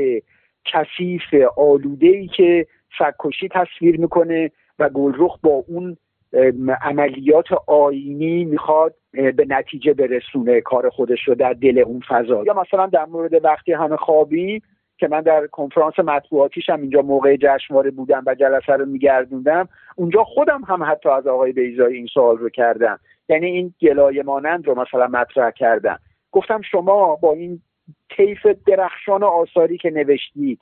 [0.64, 1.22] کثیف
[1.56, 2.66] آلوده ای که
[2.98, 5.96] سگکشی تصویر می‌کنه و گلرخ با اون
[6.82, 12.44] عملیات آینی می‌خواد به نتیجه برسونه کار خودش رو در دل اون فضا.
[12.44, 14.62] یا مثلا در مورد وقتی همه خوابی
[14.98, 20.24] که من در کنفرانس مطبوعاتیش هم اینجا موقع جشنواره بودم و جلسه رو میگردوندم اونجا
[20.24, 23.00] خودم هم حتی از آقای بیزایی این سوال رو کردم.
[23.28, 25.98] یعنی این گلایه مانند رو مثلا مطرح کردم.
[26.32, 27.60] گفتم شما با این
[28.16, 30.58] طیف درخشان آثاری که نوشتید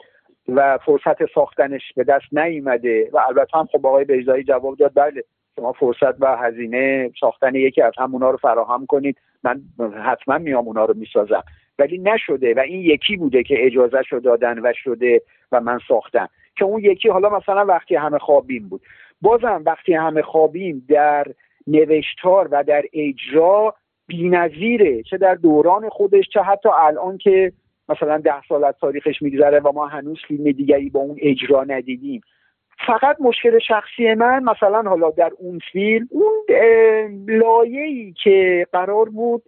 [0.49, 5.25] و فرصت ساختنش به دست نیومده و البته هم خب آقای بیزایی جواب داد بله.
[5.57, 9.17] شما فرصت و هزینه ساختن یکی از همونا رو فراهم کنید.
[9.43, 9.63] من
[10.05, 11.43] حتما میام اونا رو می‌سازم.
[11.79, 15.23] ولی نشده و این یکی بوده که اجازه شو دادن و شده
[15.53, 16.29] و من ساختم.
[16.57, 18.83] که اون یکی حالا مثلا وقتی همه خوابیم بود.
[19.23, 21.27] بازم وقتی همه خوابیم در
[21.67, 23.75] نوشتار و در اجرا
[24.07, 25.03] بینظیره.
[25.03, 27.53] چه در دوران خودش چه حتی الان که
[27.89, 32.21] مثلا ده سال از تاریخش میگذره و ما هنوز فیلم دیگری با اون اجرا ندیدیم.
[32.87, 36.45] فقط مشکل شخصی من مثلا حالا در اون فیلم اون
[37.29, 39.43] لایه‌ای که قرار بود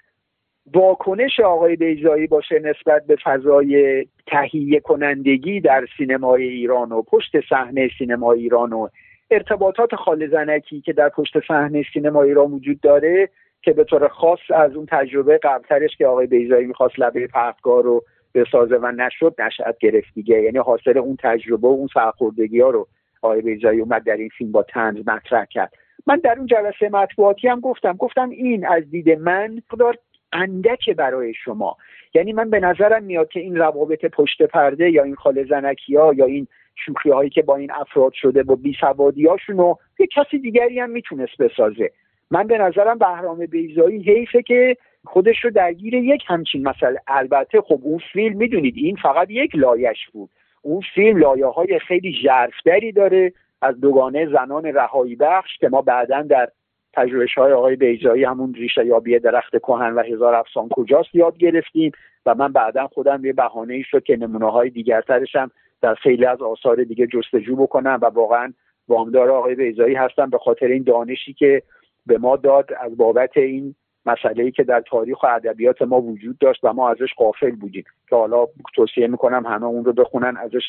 [0.75, 7.91] واکنش آقای بیزایی باشه نسبت به فضای تهیه کنندگی در سینمای ایران و پشت صحنه
[7.99, 8.89] سینمای ایران و
[9.31, 13.29] ارتباطات خال زنکی که در پشت صحنه سینما ایران وجود داره
[13.63, 18.05] که به طور خاص از اون تجربه قبلترش که آقای بیزایی می‌خواست لبه پهتگاه رو
[18.35, 20.43] بسازه و نشد نشد گرفت دیگه.
[20.43, 22.89] یعنی حاصل اون تجربه و اون سرخوردگی ها رو
[23.25, 25.73] آقای بیزایی اومد در این فیلم با تنز مطرح کرد.
[26.07, 29.99] من در اون جلسه مطبوعاتی هم گفتم گفتم این از دید من خدار
[30.33, 31.77] اندک برای شما.
[32.15, 36.15] یعنی من به نظرم میاد که این روابط پشت پرده یا این خاله زنکی ها
[36.15, 40.39] یا این شوخی هایی که با این افراد شده با بیسوادی هاشون رو یه کسی
[40.39, 41.91] دیگری هم می‌تونست بسازه.
[42.31, 47.01] من به نظرم بهرام بیزایی حیفه که خودش رو درگیر یک همچین مسئله.
[47.07, 50.31] البته خب اون فیلم می‌دونید این فقط یک لایش بود.
[50.65, 56.23] اون فیلم لایه های خیلی جرفتری داره از دوگانه زنان رهایی بخش که ما بعدا
[56.23, 56.49] در
[56.93, 61.93] پژوهش های آقای بیجایی همون ریشه یابی درخت کهن و هزار افسان کجاست یاد گرفتیم
[62.27, 65.51] و من بعدا خودم یه بهانه ای شد که نمونه های دیگرترش هم
[65.83, 68.53] در خیلی از آثار دیگه جستجو بکنم و واقعا
[68.89, 71.63] وامدار آقای بیزایی هستم به خاطر این دانشی که
[72.07, 73.75] به ما داد از بابت این
[74.07, 77.85] مسئله ای که در تاریخ و ادبیات ما وجود داشت و ما ازش قافل بودیم
[78.09, 80.63] که حالا توصیه می‌کنم همه اون رو بخونن ازش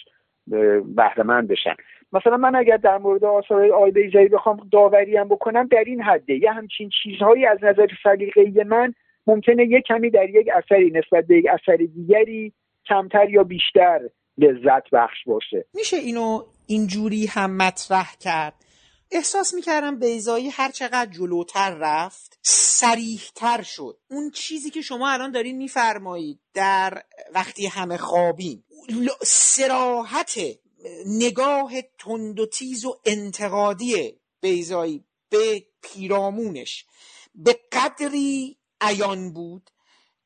[0.95, 1.75] بهرهمند بشن.
[2.13, 6.51] مثلا من اگر در مورد آثار بیزایی بخوام داوری هم بکنم در این حده یه
[6.51, 8.93] همچین چیزهایی از نظر سلیقه‌ای من
[9.27, 12.53] ممکنه یه کمی در یک اثری نسبت به یک اثر دیگری
[12.85, 13.99] کمتر یا بیشتر
[14.37, 15.65] لذت بخش باشه.
[15.73, 18.64] میشه اینو اینجوری هم مطرح کرد؟
[19.15, 23.97] احساس می‌کردم بیزایی هر چقدر جلوتر رفت سریحتر شد.
[24.09, 27.03] اون چیزی که شما الان دارین میفرمایید در
[27.33, 28.65] وقتی همه خوابیم.
[29.21, 30.39] سراحت
[31.05, 36.85] نگاه تند و تیز و انتقادی بیزایی به پیرامونش.
[37.35, 39.69] به قدری عیان بود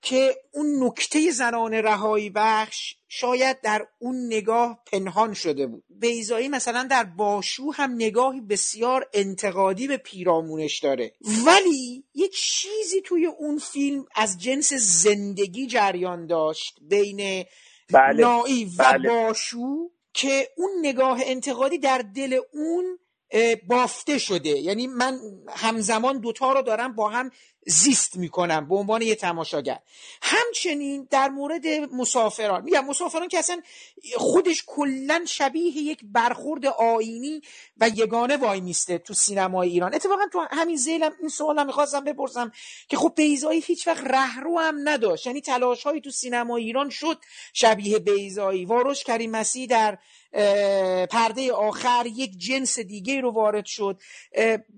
[0.02, 6.88] که اون نکته زنان رهایی بخش شاید در اون نگاه پنهان شده بود بیزایی مثلا
[6.92, 11.14] در باشو هم نگاهی بسیار انتقادی به پیرامونش داره
[11.46, 17.46] ولی یه چیزی توی اون فیلم از جنس زندگی جریان داشت بین
[17.94, 18.22] بله.
[18.22, 19.10] نایی و بله.
[19.10, 23.00] باشو که اون نگاه انتقادی در دل اون
[23.68, 25.20] بافته شده یعنی من
[25.50, 27.32] همزمان دوتا رو دارم با هم
[27.66, 29.80] زیست می‌کنم به عنوان یه تماشاگر.
[30.22, 33.62] همچنین در مورد مسافران میگم مسافران که اصلا
[34.18, 37.42] خودش کلا شبیه یک برخورد آینی
[37.78, 39.96] و یگانه وای میسته تو سینمای ایران.
[39.96, 42.52] اتفاقا تو همین زیلم این سوالم می‌خواستم بپرسم
[42.90, 45.28] که خب بیزایی هیچ وقت رهرو هم نداشت.
[45.28, 47.18] یعنی تلاش هایی تو سینما ایران شد
[47.54, 49.98] شبیه بیزایی واروش کریم مسیح در
[51.12, 54.02] پرده آخر یک جنس دیگه رو وارد شد.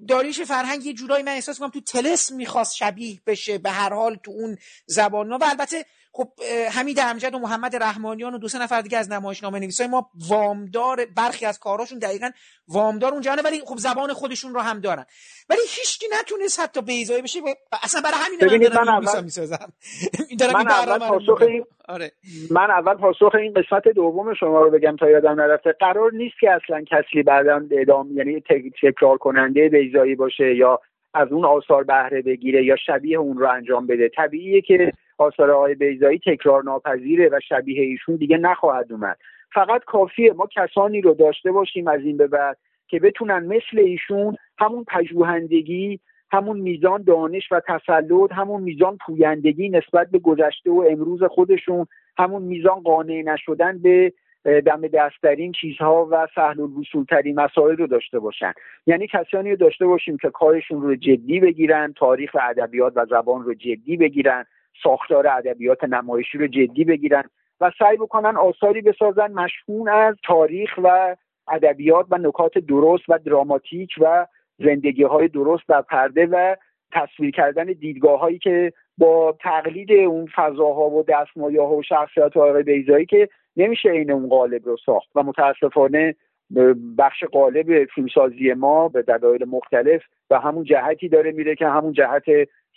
[0.07, 4.15] داریش فرهنگ یه جورایی من احساس کنم تو تلس می‌خواست شبیه بشه به هر حال
[4.15, 6.27] تو اون زبان و البته خب
[6.71, 11.05] حمید امجد و محمد رحمانیان و دو سه نفر دیگه از نمایشنامه نویسای ما وامدار
[11.17, 12.29] برخی از کاراشون دقیقا
[12.67, 15.05] وامدار اونجا ولی خب زبان خودشون رو هم دارن.
[15.49, 17.39] ولی هیچکی نتونست حتی بیزایی بشه
[17.83, 19.73] اصلا برای همین من دارم من می‌سازم.
[20.53, 22.11] من اول پاسخ این آره.
[22.51, 25.71] من اول پاسخ این قسمت دوم شما رو بگم تا یادم نرفته.
[25.79, 28.43] قرار نیست که اصلا کسی بعدا ادام یعنی
[28.81, 30.79] تکرار کننده بیزایی باشه یا
[31.13, 34.09] از اون آثار بهره بگیره یا شبیه اون رو انجام بده.
[34.09, 34.91] طبیعیه که
[35.21, 39.17] آثار آقای بیزایی تکرار ناپذیره و شبیه ایشون دیگه نخواهد اومد.
[39.53, 42.57] فقط کافیه ما کسانی رو داشته باشیم از این به بعد
[42.87, 45.99] که بتونن مثل ایشون همون پژوهندگی
[46.31, 51.85] همون میزان دانش و تسلط همون میزان پویندگی نسبت به گذشته و امروز خودشون
[52.17, 54.13] همون میزان قانع نشدن به
[54.43, 58.53] دم دستترین چیزها و سهل الوصول ترین مسائل رو داشته باشن.
[58.85, 63.43] یعنی کسانی رو داشته باشیم که کارشون رو جدی بگیرن تاریخ و ادبیات و زبان
[63.43, 64.45] رو جدی بگیرن.
[64.83, 67.23] ساختار ادبیات نمایشی رو جدی بگیرن
[67.61, 71.15] و سعی بکنن آثاری بسازن مشهون از تاریخ و
[71.47, 74.27] ادبیات و نکات درست و دراماتیک و
[74.59, 76.55] زندگی های درست در پرده و
[76.91, 82.63] تصویر کردن دیدگاه هایی که با تقلید اون فضاها و دستمایه ها و شخصیت آقای
[82.63, 86.15] بیزایی که نمیشه این اون قالب رو ساخت و متاسفانه
[86.97, 92.23] بخش قالب فیلمسازی ما به دلایل مختلف و همون جهتی داره میره که همون جهت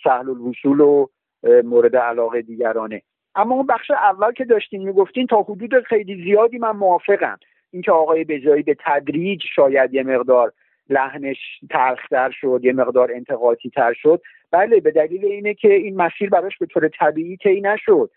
[0.03, 1.07] سهل الوصول و
[1.45, 3.01] مورد علاقه دیگرانه.
[3.35, 7.39] اما اون بخش اول که داشتین می‌گفتین تا حدود خیلی زیادی من موافقم.
[7.71, 10.53] اینکه آقای بجایی به تدریج شاید یه مقدار
[10.89, 11.37] لحنش
[11.69, 14.21] تلختر شد یه مقدار انتقاطی تر شد.
[14.51, 18.09] بله به دلیل اینه که این مسیر براش به طور طبیعی طی نشد.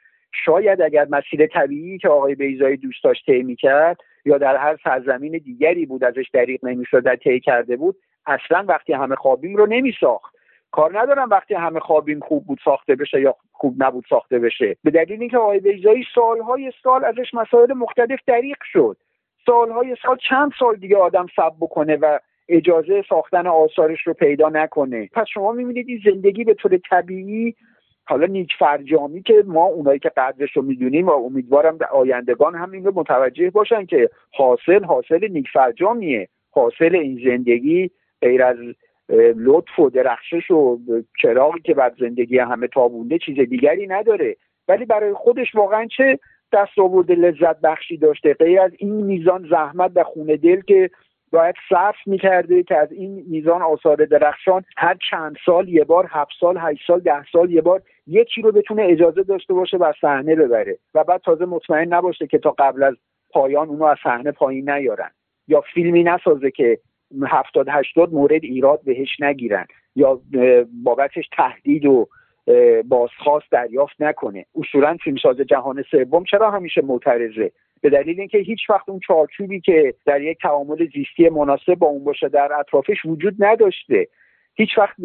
[0.44, 5.38] شاید اگر مسیر طبیعی که آقای بیزایی دوست داشت طی می‌کرد یا در هر سرزمین
[5.44, 10.37] دیگری بود ازش دریغ نمی‌شد در طی کرده بود اصلا وقتی همه خوابیم رو نمیساخت.
[10.70, 14.76] کار ندارم وقتی همه خوابیم خوب بود ساخته بشه یا خوب نبود ساخته بشه.
[14.84, 18.96] به دلیل اینکه آقای بیزایی سالهای سال ازش مسائل مختلف دریق شد.
[19.46, 25.08] سالهای سال چند سال دیگه آدم سب بکنه و اجازه ساختن آثارش رو پیدا نکنه.
[25.12, 27.54] پس شما می‌بینید این زندگی به طور طبیعی
[28.04, 32.88] حالا نیک فرجامی که ما اونایی که قدرش رو می‌دونیم و امیدوارم آیندگان هم این
[32.88, 36.28] متوجه باشن که حاصل حاصل نیک فرجامیه.
[36.50, 37.90] حاصل این زندگی
[38.22, 38.56] غیر از
[39.36, 40.78] لطف و درخشش و
[41.22, 44.36] چراغی که بر زندگی همه تابونده چیز دیگری نداره.
[44.68, 46.18] ولی برای خودش واقعا چه
[46.52, 50.90] دست آورده لذت بخشی داشته؟ غیر از این میزان زحمت و خونه دل که
[51.32, 56.32] باید صرف می‌کرده که از این میزان آثار درخشان هر چند سال یه بار هفت
[56.40, 60.34] سال هشت سال ده سال یه بار یکی رو بتونه اجازه داشته باشه و صحنه
[60.34, 62.94] ببره و بعد تازه مطمئن نباشه که تا قبل از
[63.30, 65.10] پایان اونو از صحنه پایین نیارن
[65.48, 66.78] یا فیلمی نسازه که
[67.22, 70.20] هفتاد هشتاد مورد ایراد بهش نگیرن یا
[70.84, 72.08] بابتش تهدید و
[72.84, 74.46] بازخواست دریافت نکنه.
[74.54, 79.94] اصولا فیلمساز جهان سوم چرا همیشه معترضه؟ به دلیل اینکه هیچ وقت اون چارچوبی که
[80.06, 84.08] در یک تعامل زیستی مناسب با اون باشه در اطرافش وجود نداشته.
[84.54, 84.96] هیچ وقت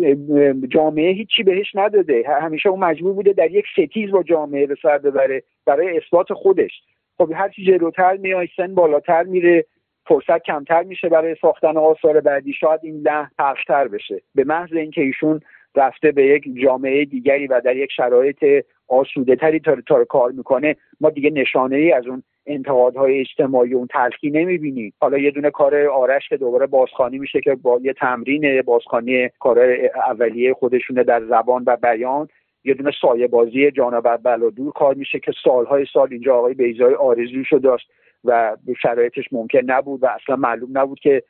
[0.70, 2.24] جامعه هیچی بهش نداده.
[2.41, 6.72] همیشه اون مجبور بوده در یک ستیز با جامعه به سر ببره برای اثبات خودش.
[7.18, 9.66] خب هرچی جلوتر میای سن بالاتر میره.
[10.06, 12.54] فرصت کمتر میشه برای ساختن آثار بعدی.
[12.54, 14.22] شاید این لحن تلختر بشه.
[14.36, 15.39] به محض اینکه ایشون
[15.76, 21.10] رفته به یک جامعه دیگری و در یک شرایط آسوده تری تا کار می‌کنه ما
[21.10, 24.93] دیگه نشانه ای از اون انتقادهای اجتماعی اون تلخی نمی‌بینیم.
[24.99, 29.60] حالا یه دونه کار آرش که دوباره بازخانی میشه که با یه تمرین بازخانی کار
[30.08, 32.28] اولیه خودشونه در زبان و بیان.
[32.64, 37.58] یه دونه سایه بازی جانور بلادور کار میشه که سالهای سال اینجا آقای بیزای آرزوشو
[37.58, 37.91] داشت.
[38.26, 41.24] و شرایطش ممکن نبود و اصلا معلوم نبود که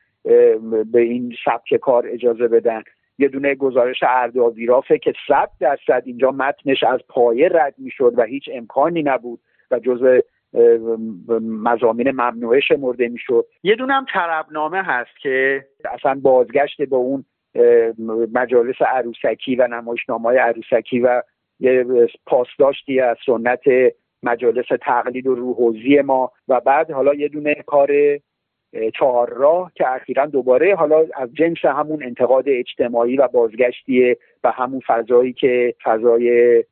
[0.92, 2.84] به این سبک کار اجازه بدن.
[3.18, 8.50] یه دونه گزارش ارداویرافه که صد درصد اینجا متنش از پایه رد می‌شد و هیچ
[8.54, 9.40] امکانی نبود
[9.72, 10.20] و جزء
[11.42, 13.46] مزامین ممنوعه شمرده می‌شد.
[13.64, 17.26] یه دونه هم طربنامه هست که اصلا بازگشت به اون
[18.34, 21.22] مجالس عروسکی و نمایشنامه های عروسکی و
[21.60, 21.86] یه
[22.26, 23.64] پاسداشتی از سنت
[24.24, 27.90] مجالس تقلید و روحوزی ما و بعد حالا یه دونه کار
[29.00, 34.82] چهار راه که اخیرا دوباره حالا از جنس همون انتقاد اجتماعی و بازگشتیه و همون
[34.88, 36.64] فضایی که فضای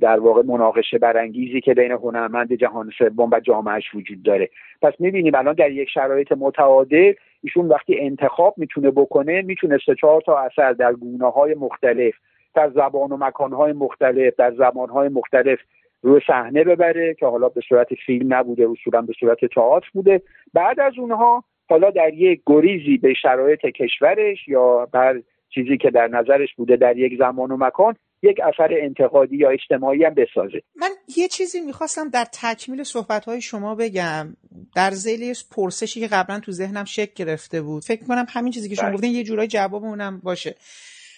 [0.00, 4.48] در واقع مناقشه برانگیزی که بین هنرمند جهان سوم و جامعهش وجود داره.
[4.82, 10.20] پس می‌بینیم الان در یک شرایط متعادل ایشون وقتی انتخاب می‌تونه بکنه می‌تونه سه چهار
[10.20, 12.14] تا اثر در گونه های مختلف
[12.54, 15.58] در زبان و مکان های مختلف در زمان های مختلف
[16.02, 20.22] روی صحنه ببره که حالا به صورت فیلم نبوده اصولا به صورت تئاتر بوده.
[20.54, 25.22] بعد از اونها حالا در یک گریزی به شرایط کشورش یا بر
[25.54, 30.04] چیزی که در نظرش بوده در یک زمان و مکان یک اثر انتقادی یا اجتماعی
[30.04, 30.62] هم بسازه.
[30.76, 34.36] من یه چیزی می‌خواستم در تکمیل صحبت های شما بگم.
[34.76, 37.84] در زیل پرسشی که قبلا تو ذهنم شکل گرفته بود.
[37.84, 38.96] فکر کنم همین چیزی که شما بله.
[38.96, 40.54] گفتین یه جورای جواب اونم باشه.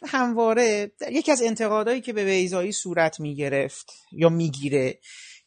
[0.06, 4.98] همواره یکی از انتقادهایی که به بیزایی صورت می‌گرفت یا می‌گیره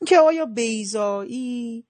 [0.01, 1.85] اینکه آیا بیزایی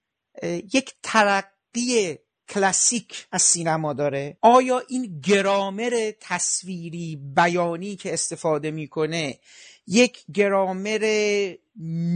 [0.74, 2.18] یک ترقی
[2.50, 9.40] کلاسیک از سینما داره؟ آیا این گرامر تصویری بیانی که استفاده می‌کنه
[9.88, 11.04] یک گرامر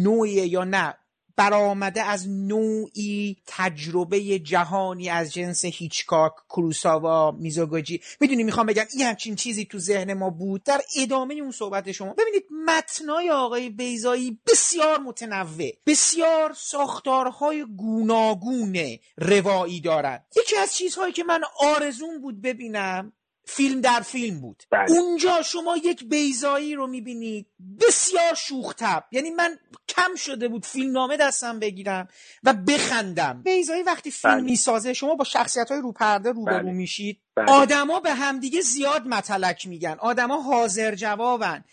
[0.04, 0.98] نوعی یا نه
[1.38, 8.02] برآمده از نوعی تجربه جهانی از جنس هیچکاک کروساوا میزوگوجی.
[8.22, 12.14] می‌دونی می‌خوام بگم این همچین چیزی تو ذهن ما بود؟ در ادامه اون صحبت شما
[12.14, 18.78] ببینید متنای آقای بیزایی بسیار متنوع بسیار ساختارهای گوناگون
[19.18, 23.14] روایی دارد یکی از چیزهایی که من آرزون بود ببینم
[23.50, 24.92] فیلم در فیلم بود بله.
[24.92, 27.48] اونجا شما یک بیزایی رو می‌بینید
[27.82, 32.08] بسیار شوختب یعنی من کم شده بود فیلم نامه دستم بگیرم
[32.44, 34.44] و بخندم بیزایی وقتی فیلم بله.
[34.44, 36.72] می‌سازه شما با شخصیت های روپرده روبرو بله.
[36.72, 37.52] میشید بله.
[37.52, 41.64] آدما به همدیگه زیاد متلک میگن آدما حاضر جوابن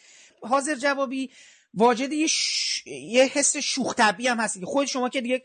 [0.43, 1.31] حاضر جوابی
[1.75, 2.29] واجد یه,
[2.87, 5.43] یه حس شوخ هم هست خود شما که دیگه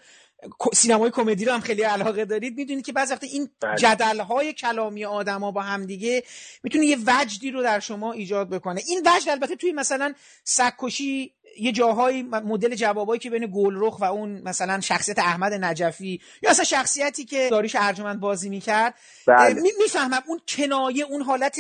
[0.74, 3.76] سینمای کمدی رو هم خیلی علاقه دارید می‌دونید که بعضی وقت این بله.
[3.76, 6.24] جدل های کلامی آدما با هم دیگه
[6.64, 10.14] می‌تونه یه وجدی رو در شما ایجاد بکنه این وجد البته توی مثلا
[10.44, 16.50] سکوشی یه جاهای مدل جوابایی که بین گلرخ و اون مثلا شخصیت احمد نجفی یا
[16.50, 18.96] اصلا شخصیتی که داریش ارجمند بازی می‌کرد
[19.28, 19.62] بله.
[19.80, 21.60] می‌فهمم اون کنایه اون حالت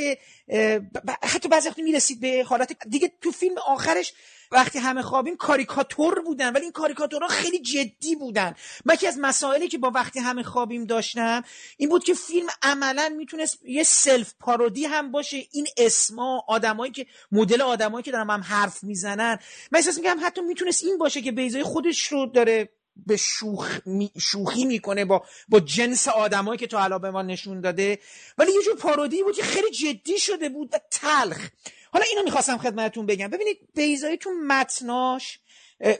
[1.23, 4.13] حتی بعضی وقت می‌رسید به حالت دیگه تو فیلم آخرش
[4.51, 8.55] وقتی همه خوابیم کاریکاتور بودن ولی این کاریکاتورها خیلی جدی بودن.
[8.85, 11.43] من یکی از مسائلی که با وقتی همه خوابیم داشتم
[11.77, 15.37] این بود که فیلم عملا می‌تونست یه سلف پارودی هم باشه.
[15.51, 19.39] این اسما آدمایی که مدل آدمایی که دارن هم حرف می‌زنن.
[19.71, 22.69] من احساس میگم حتی می‌تونست این باشه که بیزای خودش رو داره
[23.05, 27.61] به شوخ می شوخی می‌کنه با با جنس آدمایی که تو حالا به ما نشون
[27.61, 27.99] داده.
[28.37, 31.49] ولی یه جور پارودی بود که خیلی جدی شده بود و تلخ.
[31.93, 33.27] حالا اینو می‌خواستم خدمتتون بگم.
[33.27, 35.39] ببینید بیزایی تو متناش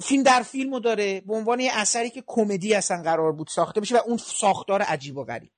[0.04, 3.96] فیلم در فیلمو داره به عنوان یه اثری که کمدی اصلا قرار بود ساخته بشه
[3.96, 5.52] و اون ساختار عجیب و غریب.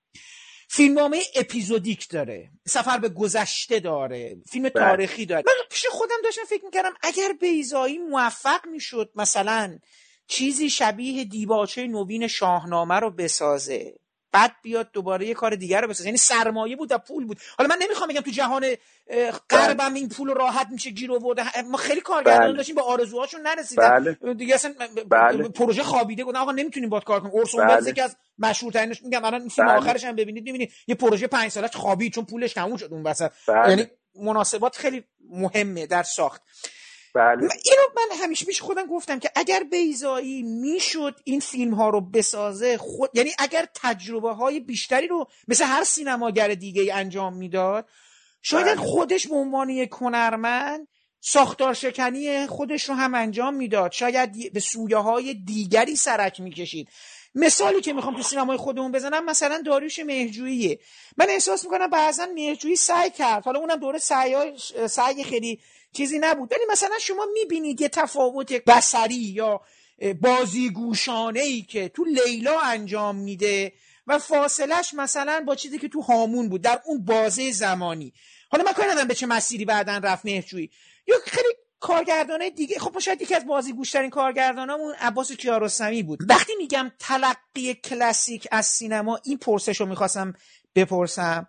[0.70, 2.50] فیلمنامه اپیزودیک داره.
[2.68, 4.38] سفر به گذشته داره.
[4.50, 4.86] فیلم بله.
[4.86, 5.44] تاریخی داره.
[5.48, 9.80] من پیش خودم داشتم فکر می‌کردم اگر بیزایی موفق می‌شد مثلا
[10.28, 13.94] چیزی شبیه دیباچه نوین شاهنامه رو بسازه
[14.32, 17.70] بعد بیاد دوباره یه کار دیگر رو بسازه یعنی سرمایه بود و پول بود حالا
[17.70, 18.66] من نمی‌خوام بگم تو جهان
[19.50, 19.94] غربم.
[19.94, 22.58] این پول راحت میشه گیر آورده ما خیلی کارگردان بله.
[22.58, 24.34] داشتیم با آرزوهاشون نرسیدن بله.
[24.34, 24.74] دیگه اصلا
[25.10, 25.50] بله.
[25.50, 27.94] پروژه خوابیده گفتن آقا نمی‌تونیم باید کار کنیم اورسون بله.
[27.94, 29.78] که از مشهورترینش میگم الان فیلم بله.
[29.78, 33.32] آخرش هم ببینید می‌بینید یه پروژه 5 ساله خوابید چون پولش تموم شد اون وسط
[33.48, 33.70] بله.
[33.70, 36.42] یعنی مناسبات خیلی مهمه در ساخت
[37.16, 37.42] بله.
[37.42, 42.78] اینو من همیشه پیش خودم گفتم که اگر بیزایی می‌شد این فیلم ها رو بسازه
[42.78, 47.90] خود یعنی اگر تجربه های بیشتری رو مثل هر سینماگر دیگه ای انجام می‌داد
[48.42, 48.88] شاید بله.
[48.88, 50.88] خودش به عنوان یک هنرمند
[51.20, 56.90] ساختار شکنی خودش رو هم انجام می‌داد شاید به سویه های دیگری سرک می‌کشید
[57.36, 60.80] مثالی که می‌خوام تو سینمای خودمون بزنم مثلا داریوش مهرجوییه
[61.18, 63.44] من احساس می‌کنم بعضا مهرجویی سعی کرد.
[63.44, 64.36] حالا اونم دوره سعی
[64.88, 65.60] سعی خیلی
[65.94, 66.52] چیزی نبود.
[66.52, 69.62] ولی مثلا شما می‌بینید یه تفاوت بسری یا
[70.22, 73.74] بازیگوشانه ای که تو لیلا انجام میده
[74.08, 78.14] و فاصلش مثلا با چیزی که تو هامون بود در اون بازه زمانی.
[78.50, 80.70] حالا من کاری به چه مسیری بعدا رفت مهرجویی
[81.08, 81.50] یا خیلی
[81.82, 86.20] کارگردانه دیگه خب شاید یکی از بازی گوشترین کارگردانامون عباس کیارستمی بود.
[86.30, 90.34] وقتی میگم تلقی کلاسیک از سینما این پرسش رو می‌خواستم
[90.76, 91.48] بپرسم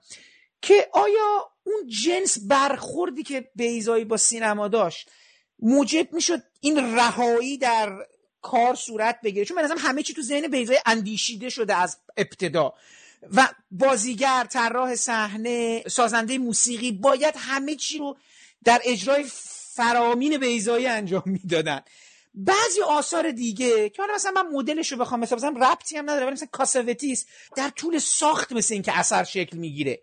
[0.62, 5.10] که آیا اون جنس برخوردی که بیزایی با سینما داشت
[5.58, 7.92] موجب می‌شد این رهایی در
[8.42, 12.74] کار صورت بگیره؟ چون من همه چی تو ذهن بیزایی اندیشیده شده از ابتدا.
[13.36, 18.16] و بازیگر طراح صحنه سازنده موسیقی باید همه چی رو
[18.64, 19.24] در اجرای
[19.74, 21.80] فرامین بیزایی انجام می‌دادن.
[22.34, 26.24] بعضی آثار دیگه که حالا مثلا من مدلش رو بخوام مثلا مثلا ربطی هم نداره
[26.24, 30.02] ولی مثلا کاسوتیس در طول ساخت مثل اینکه اثر شکل می‌گیره.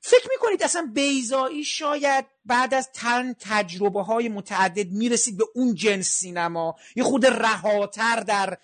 [0.00, 6.08] فکر می‌کنید اصلا بیزایی شاید بعد از تن تجربه های متعدد می‌رسید به اون جنس
[6.08, 8.58] سینما؟ یه خود رهاتر در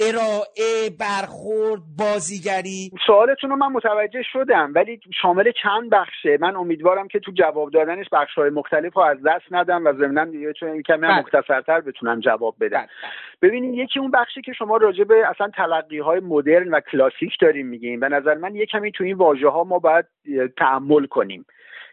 [0.00, 7.18] ارائه برخورد بازیگری سوالتون رو من متوجه شدم ولی شامل چند بخشه من امیدوارم که
[7.18, 10.98] تو جواب دادنش بخش های مختلف رو از دست ندم و ضمنا دیگه چون کمی
[10.98, 11.18] بله.
[11.18, 12.88] مختصرتر بتونم جواب بدم بله.
[13.42, 17.66] ببینید یکی اون بخشی که شما راجع به اصلا تلقی های مدرن و کلاسیک داریم
[17.66, 20.06] میگیم به نظر من یه کمی تو این واژه ها ما باید
[20.58, 21.46] تعمل کنیم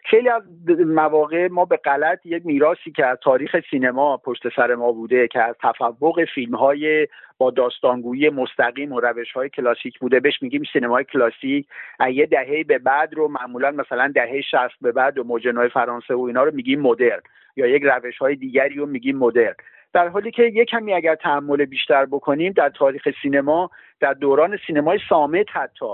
[0.10, 0.43] خیلی از
[0.86, 5.41] مواقع ما به غلط یک میراسی که از تاریخ سینما پشت سر ما بوده که
[5.41, 11.03] از تفوق فیلم های با داستانگویی مستقیم و روش های کلاسیک بوده بهش میگیم سینمای
[11.03, 11.68] کلاسیک.
[12.12, 16.22] یه دهه به بعد رو معمولا مثلا دهه 60 به بعد و موجنای فرانسه و
[16.22, 17.22] اینا رو میگیم مدرن
[17.56, 19.56] یا یک روش های دیگری رو میگیم مدرن.
[19.93, 24.99] در حالی که یک کمی اگر تحمل بیشتر بکنیم در تاریخ سینما در دوران سینمای
[25.10, 25.86] سامت حتی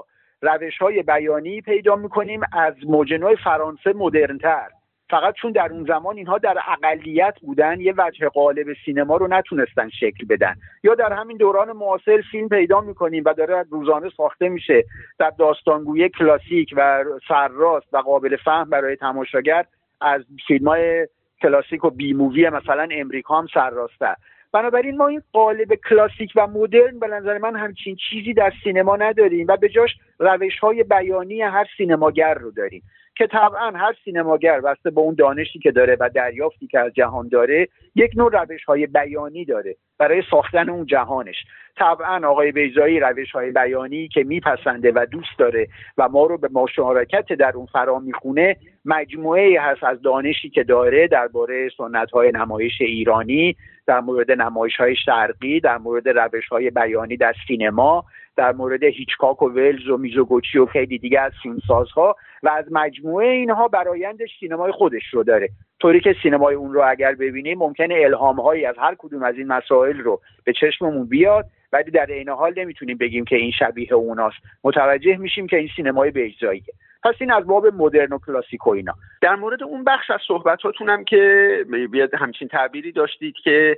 [0.42, 4.68] روش های بیانی پیدا می‌کنیم از موجنوی فرانسه مدرنتر.
[5.10, 9.90] فقط چون در اون زمان اینها در اقلیت بودن یه وجه قالب سینما رو نتونستن
[9.90, 10.56] شکل بدن.
[10.84, 14.84] یا در همین دوران معاصر فیلم پیدا می‌کنیم و داره روزانه ساخته میشه.
[15.20, 19.66] در داستانگویی کلاسیک و سرراست و قابل فهم برای تماشاگر
[20.02, 21.08] از فیلم های
[21.42, 24.16] کلاسیک و بی مووی مثلا امریکا هم سرراسته.
[24.54, 29.46] بنابراین ما این قالب کلاسیک و مدرن به نظر من همچین چیزی در سینما نداریم
[29.50, 32.84] و به جاش روش های بیانی هر سینماگر رو داریم.
[33.16, 37.28] که طبعا هر سینماگر بسته به اون دانشی که داره و دریافتی که از جهان
[37.28, 41.36] داره یک نوع روش های بیانی داره برای ساختن اون جهانش.
[41.78, 46.50] طبعا آقای بیزایی روش های بیانی که میپسنده و دوست داره و ما رو به
[46.54, 48.56] مشارکت در اون فرا می‌خونه
[48.86, 53.56] مجموعه هست از دانشی که داره درباره سنت های نمایش ایرانی
[53.88, 58.06] در مورد نمایش های شرقی در مورد روش های بیانی در سینما.
[58.38, 63.28] در مورد هیچکاک و ولز و میزوگوچی و خیلی دیگه از فیلمسازها و از مجموعه
[63.28, 65.50] اینها برایندش سینمای خودش رو داره.
[65.80, 69.48] طوری که سینمای اون رو اگر ببینیم ممکنه الهام هایی از هر کدوم از این
[69.48, 74.38] مسائل رو به چشممون بیاد ولی در عین حال نمی‌تونیم بگیم که این شبیه اوناست.
[74.64, 76.74] متوجه میشیم که این سینمای بیجاییه
[77.04, 78.94] پس این از باب مدرن و کلاسیک و اینا.
[79.22, 81.66] در مورد اون بخش از صحبتاتونم که
[82.14, 83.78] همچین تعبیری داشتید که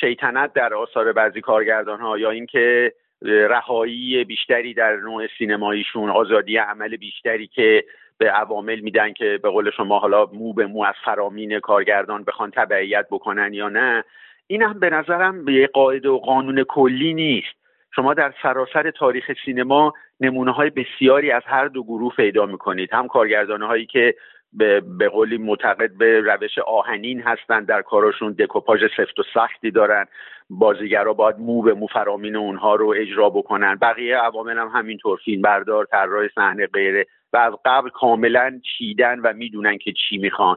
[0.00, 2.92] شیطنت در آثار بعضی کارگردان ها یا اینکه
[3.22, 7.84] رهایی بیشتری در نوع سینماییشون آزادی عمل بیشتری که
[8.18, 12.50] به عوامل میدن که به قول شما حالا مو به مو از فرامین کارگردان بخوان
[12.50, 14.04] تبعیت بکنن یا نه.
[14.46, 17.56] این هم به نظرم به قاعده و قانون کلی نیست.
[17.94, 22.92] شما در سراسر تاریخ سینما نمونه های بسیاری از هر دو گروه پیدا می‌کنید.
[22.92, 24.14] هم کارگردان هایی که
[24.52, 30.06] به, به قولی معتقد به روش آهنین هستند در کارشون دکوپاژ سفت و سختی دارن.
[30.50, 33.74] بازیگرا باید مو به مو فرامین اونها رو اجرا بکنن.
[33.74, 37.06] بقیه عوامل هم همینطور فیلم بردار طراح صحنه غیره.
[37.32, 40.56] و از قبل کاملا چیدن و می‌دونن که چی می‌خوان.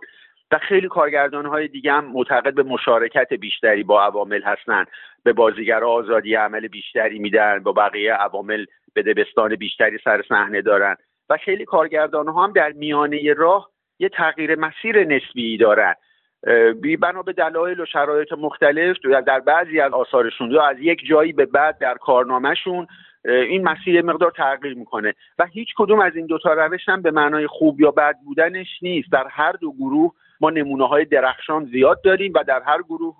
[0.52, 4.86] و خیلی کارگردان های دیگه هم معتقد به مشارکت بیشتری با عوامل هستن.
[5.24, 10.96] به بازیگرا آزادی عمل بیشتری میدن با بقیه عوامل به دبستان بیشتری سر صحنه دارن.
[11.30, 13.70] و خیلی کارگردان ها هم در میانه راه
[14.00, 15.94] یه تغییر مسیر نسبی دارن.
[17.02, 18.98] بنا به دلایل و شرایط مختلف
[19.28, 22.88] در بعضی از آثارشون یا از یک جایی به بعد در کارنامهشون
[23.26, 25.14] این مسیر مقدار تغییر می‌کنه.
[25.40, 29.12] و هیچ کدوم از این دوتا روش هم به معنای خوب یا بد بودنش نیست.
[29.12, 33.16] در هر دو گروه ما نمونه های درخشان زیاد داریم و در هر گروه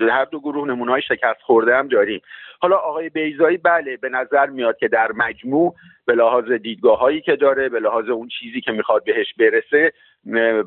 [0.00, 2.20] در هر دو گروه نمونه های شکست خورده هم داریم.
[2.60, 5.74] حالا آقای بیزایی بله به نظر میاد که در مجموع
[6.06, 9.92] به لحاظ دیدگاه هایی که داره به لحاظ اون چیزی که می‌خواد بهش برسه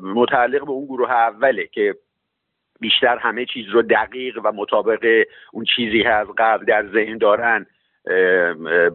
[0.02, 1.94] متعلق به اون گروه اوله که
[2.80, 7.66] بیشتر همه چیز رو دقیق و مطابق اون چیزی که از قبل در ذهن دارن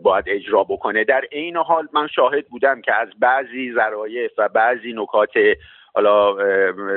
[0.04, 1.04] باید اجرا بکنه.
[1.04, 5.34] در عین حال من شاهد بودم که از بعضی ظرایف و بعضی نکات
[5.94, 6.36] حالا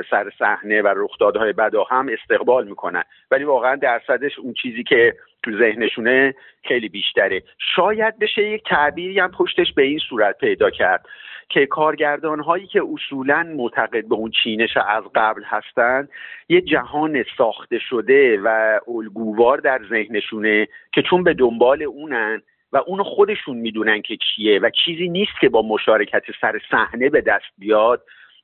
[0.09, 3.03] سر صحنه و رخدادهای بدا هم استقبال می‌کنن.
[3.31, 7.43] ولی واقعا درصدش اون چیزی که تو ذهنشونه خیلی بیشتره.
[7.75, 11.05] شاید بشه یک تعبیری هم پشتش به این صورت پیدا کرد
[11.49, 16.09] که کارگردان هایی که اصولا معتقد به اون چینش از قبل هستند
[16.49, 22.41] یه جهان ساخته شده و الگووار در ذهنشونه که چون به دنبال اونن
[22.73, 27.21] و اونو خودشون می‌دونن که چیه و چیزی نیست که با مشارکت سر صحنه به
[27.21, 28.03] دست بیاد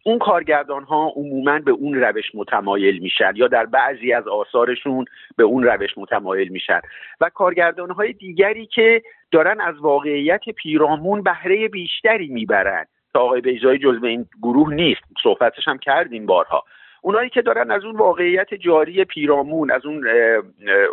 [0.10, 5.06] اون کارگردان ها عموما به اون روش متمایل میشن یا در بعضی از آثارشون
[5.38, 6.80] به اون روش متمایل میشن.
[7.22, 9.02] و کارگردان های دیگری که
[9.32, 12.86] دارن از واقعیت پیرامون بهره بیشتری می‌برن.
[13.14, 15.02] تا آقای بیزایی جزو این گروه نیست.
[15.24, 16.64] صحبتش هم کردیم بارها.
[17.02, 20.08] اونایی که دارن از اون واقعیت جاری پیرامون از اون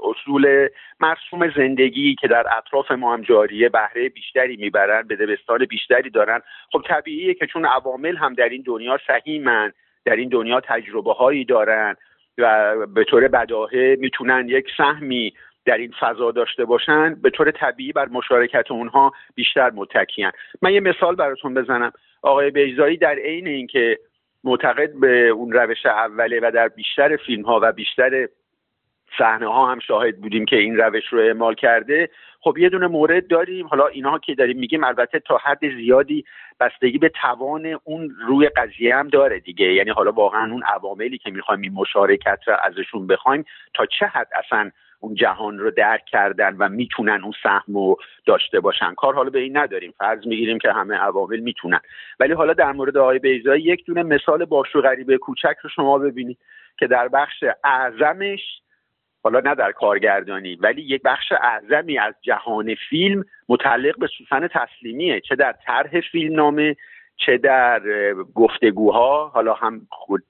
[0.03, 0.69] اصول
[1.01, 6.41] مرسوم زندگی که در اطراف ما هم جاریه بهره بیشتری می‌برن به دبستان بیشتری دارن.
[6.73, 9.73] خب طبیعیه که چون عوامل هم در این دنیا سهیمن
[10.05, 11.97] در این دنیا تجربه هایی دارن
[12.39, 15.33] و به طور بداهه می‌تونن یک سهمی
[15.65, 20.33] در این فضا داشته باشن به طور طبیعی بر مشارکت اونها بیشتر متکیان
[20.63, 21.93] من یه مثال براتون بزنم.
[22.23, 23.99] آقای بیزایی در عین اینکه
[24.47, 28.29] معتقد به اون روش اوله و در بیشتر فیلم ها و بیشتر
[29.19, 32.11] صحنه ها هم شاهد بودیم که این روش رو اعمال کرده.
[32.41, 33.67] خب یه دونه مورد داریم.
[33.67, 36.25] حالا اینها که داریم میگیم البته تا حد زیادی
[36.61, 39.67] بستگی به توان اون روی قضیه هم داره دیگه.
[39.73, 43.45] یعنی حالا واقعا اون عواملی که می‌خوایم این مشارکت رو ازشون بخوایم
[43.75, 44.71] تا چه حد اصلا
[45.01, 48.95] اون جهان رو درک کردن و می‌تونن اون سهم رو داشته باشن.
[48.95, 49.95] کار حالا به این نداریم.
[49.99, 51.81] فرض می‌گیریم که همه عوامل می‌تونن.
[52.21, 56.39] ولی حالا در مورد آقای بیزایی یک دونه مثال باشو غریبه کوچک رو شما ببینید
[56.79, 58.41] که در بخش اعظمش
[59.23, 65.21] حالا نه در کارگردانی ولی یک بخش اعظمی از جهان فیلم متعلق به سوسن تسلیمیه
[65.21, 66.77] چه در طرح فیلم نامه
[67.17, 67.83] چه در
[68.35, 70.23] گفتگوها حالا هم خود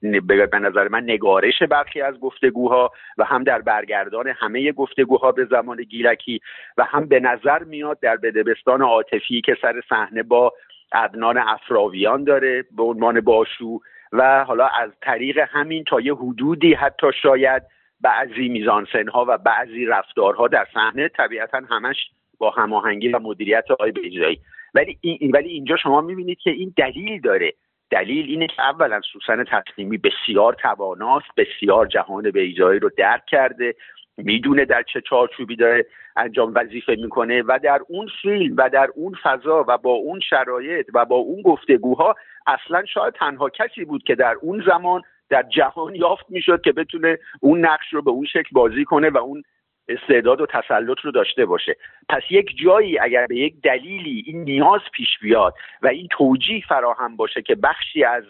[0.51, 5.83] به نظر من نگارش برخی از گفتگوها و هم در برگردان همه گفتگوها به زمان
[5.83, 6.39] گیلکی
[6.77, 10.53] و هم به نظر میاد در بدبستان عاطفی که سر صحنه با
[10.91, 13.79] عدنان افراویان داره به عنوان باشو
[14.13, 17.63] و حالا از طریق همین تا یه حدودی حتی شاید
[18.01, 21.97] بعضی میزانسنها و بعضی رفتارها در صحنه طبیعتا همش
[22.37, 24.39] با هماهنگی و مدیریت آقای بیجایی.
[24.77, 27.53] ولی این ولی اینجا شما می‌بینید که این دلیل داره.
[27.91, 33.75] دلیل اینه که اولا سوسن تسلیمی بسیار تواناست بسیار جهان بیجایی رو درک کرده
[34.17, 39.15] می‌دونه در چه چارچوبی داره انجام وظیفه می‌کنه و در اون فیلم و در اون
[39.23, 42.15] فضا و با اون شرایط و با اون گفتگوها
[42.47, 47.17] اصلا شاید تنها کسی بود که در اون زمان در جهان یافت می‌شد که بتونه
[47.41, 49.43] اون نقش رو به اون شکل بازی کنه و اون
[49.89, 51.75] استعداد و تسلط رو داشته باشه.
[52.09, 57.15] پس یک جایی اگر به یک دلیلی این نیاز پیش بیاد و این توجیه فراهم
[57.15, 58.23] باشه که بخشی از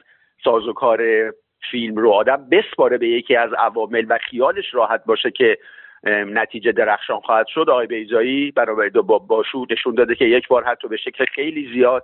[0.43, 1.01] سازوکار
[1.71, 5.57] فیلم رو آدم بسپاره به یکی از عوامل و خیالش راحت باشه که
[6.13, 10.87] نتیجه درخشان خواهد شد آقای بیزایی برای دو باشو نشون داده که یک بار حتی
[10.87, 12.03] به شکل خیلی زیاد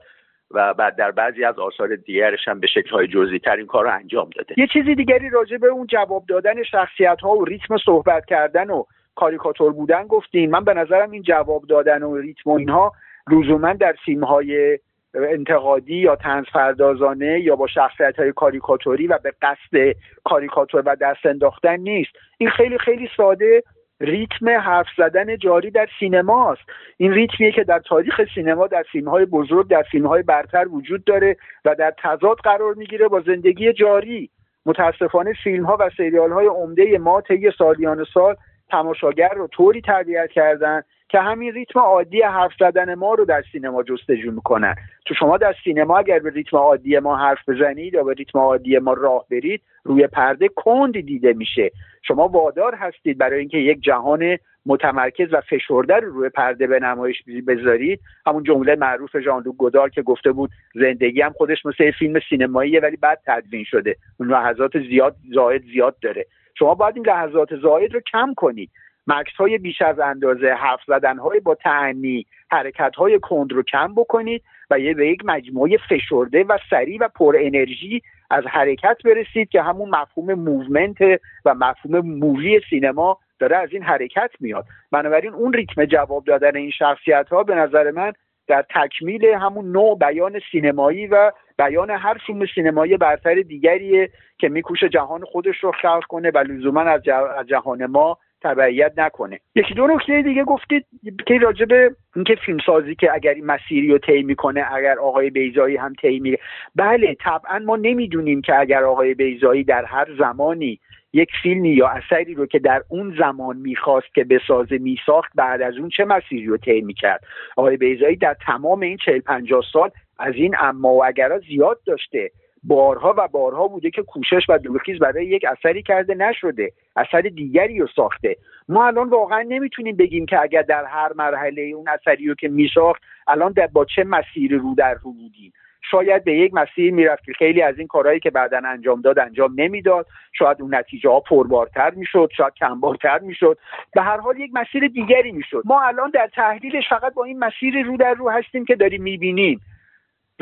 [0.52, 3.92] و بعد در بعضی از آثار دیگرش هم به های جزئی تر این کار رو
[3.92, 4.56] انجام داده.
[4.58, 8.84] یه چیزی دیگری راجع به اون جواب دادن شخصیت ها و ریتم صحبت کردن و
[9.16, 12.92] کاریکاتور بودن گفتین من به نظرم این جواب دادن و ریتم و اینها
[13.32, 14.80] لزوما در فیلم های
[15.16, 19.96] انتقادی یا تنز پردازانه یا با شخصیت های کاریکاتوری و به قصد
[20.26, 22.12] کاریکاتور و دست انداختن نیست.
[22.38, 23.64] این خیلی خیلی ساده
[24.00, 26.62] ریتم حرف زدن جاری در سینماست
[26.98, 31.04] این ریتمیه که در تاریخ سینما در فیلم های بزرگ در فیلم های برتر وجود
[31.04, 34.30] داره و در تضاد قرار می‌گیره با زندگی جاری.
[34.66, 38.36] متاسفانه فیلم ها و سریال های عمده ما طی سالیان سال
[38.70, 43.84] تماشاگر رو طوری تربیت کردن که همین ریتم عادی حرف زدن ما رو در سینما
[43.84, 44.76] جستجو می‌کنن
[45.06, 48.78] تو شما در سینما اگر به ریتم عادی ما حرف بزنید یا به ریتم عادی
[48.78, 51.72] ما راه برید روی پرده کند دیده میشه.
[52.02, 57.24] شما وادار هستید برای اینکه یک جهان متمرکز و فشرده رو روی پرده به نمایش
[57.48, 58.00] بذارید.
[58.26, 62.96] همون جمله معروف ژان گودار که گفته بود زندگی هم خودش مثل فیلم سینماییه ولی
[62.96, 63.96] بعد تدوین شده.
[64.20, 66.26] اون لحظات زیاد زاید زیاد داره.
[66.60, 68.70] شما باید این لحظات زاید رو کم کنید
[69.08, 73.96] مکس های بیش از اندازه حرف زدن های با تعنی حرکت های کند رو کم
[73.96, 79.50] بکنید و یه به یک مجموعه فشرده و سریع و پر انرژی از حرکت برسید
[79.50, 81.02] که همون مفهوم movement
[81.46, 84.66] و مفهوم movie سینما داره از این حرکت میاد.
[84.92, 88.14] بنابراین اون ریتم جواب دادن این شخصیت ها به نظر من
[88.48, 94.90] در تکمیل همون نوع بیان سینمایی و بیان هر فیلم سینمایی برتر دیگریه که میکوشه
[94.90, 97.02] جهان خودش رو خلق کنه و لزوما از
[97.48, 99.40] جهان ما تبعیت نکنه.
[99.56, 100.86] یکی دو نکته دیگه گفتید
[101.28, 105.78] که راجع به اینکه فیلمسازی که اگر این مسیری رو طی می‌کنه اگر آقای بیضایی
[105.78, 106.38] هم طی میره
[106.76, 110.80] بله طبعا ما نمی‌دونیم که اگر آقای بیزایی در هر زمانی
[111.14, 115.78] یک فیلمی یا اثری رو که در اون زمان می‌خواست که بسازه میساخت بعد از
[115.78, 117.24] اون چه مسیری رو طی می‌کرد؟
[117.58, 122.32] آقای بیزایی در تمام این چهل پنجاه سال از این اما و اگرها زیاد داشته
[122.64, 127.80] بارها و بارها بوده که کوشش و دورخیز برای یک اثری کرده نشده اثر دیگری
[127.80, 128.38] رو ساخته.
[128.70, 133.02] ما الان واقعا نمی‌تونیم بگیم که اگر در هر مرحله اون اثری رو که میساخت
[133.28, 135.54] الان در با چه مسیر رو در رو بودیم؟
[135.92, 139.54] شاید به یک مسیر می‌رفت که خیلی از این کارهایی که بعدا انجام داد انجام
[139.56, 140.08] نمی‌داد.
[140.34, 143.58] شاید اون نتیجه ها پربارتر می‌شد شاید کمبارتر می‌شد.
[143.94, 145.62] به هر حال یک مسیر دیگری می‌شد.
[145.66, 149.62] ما الان در تحلیلش فقط با این مسیر رو در رو هستیم که داریم می‌بینیم.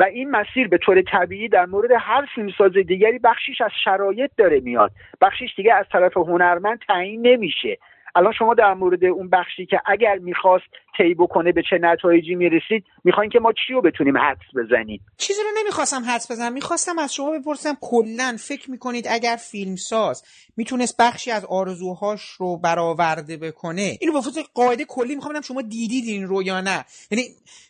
[0.02, 4.60] و این مسیر به طور طبیعی در مورد هر فیلمساز دیگری بخشیش از شرایط داره
[4.60, 4.90] میاد.
[5.20, 7.78] بخشیش دیگه از طرف هنرمند تعیین نمیشه.
[8.14, 10.64] الان شما در مورد اون بخشی که اگر می‌خواست
[10.98, 15.40] طی بکنه به چه نتایجی می‌رسید می‌خواین که ما چی رو بتونیم حدس بزنیم؟ چیزی
[15.42, 16.52] رو نمی‌خواستم حدس بزنم.
[16.52, 20.24] می‌خواستم از شما بپرسم کلا فکر می‌کنید اگر فیلمساز
[20.56, 26.26] می‌تونست بخشی از آرزوهاش رو برآورده بکنه اینو به قاعده کلی می‌خوام شما دیدید این
[26.26, 26.84] رو یا نه.
[27.10, 27.24] یعنی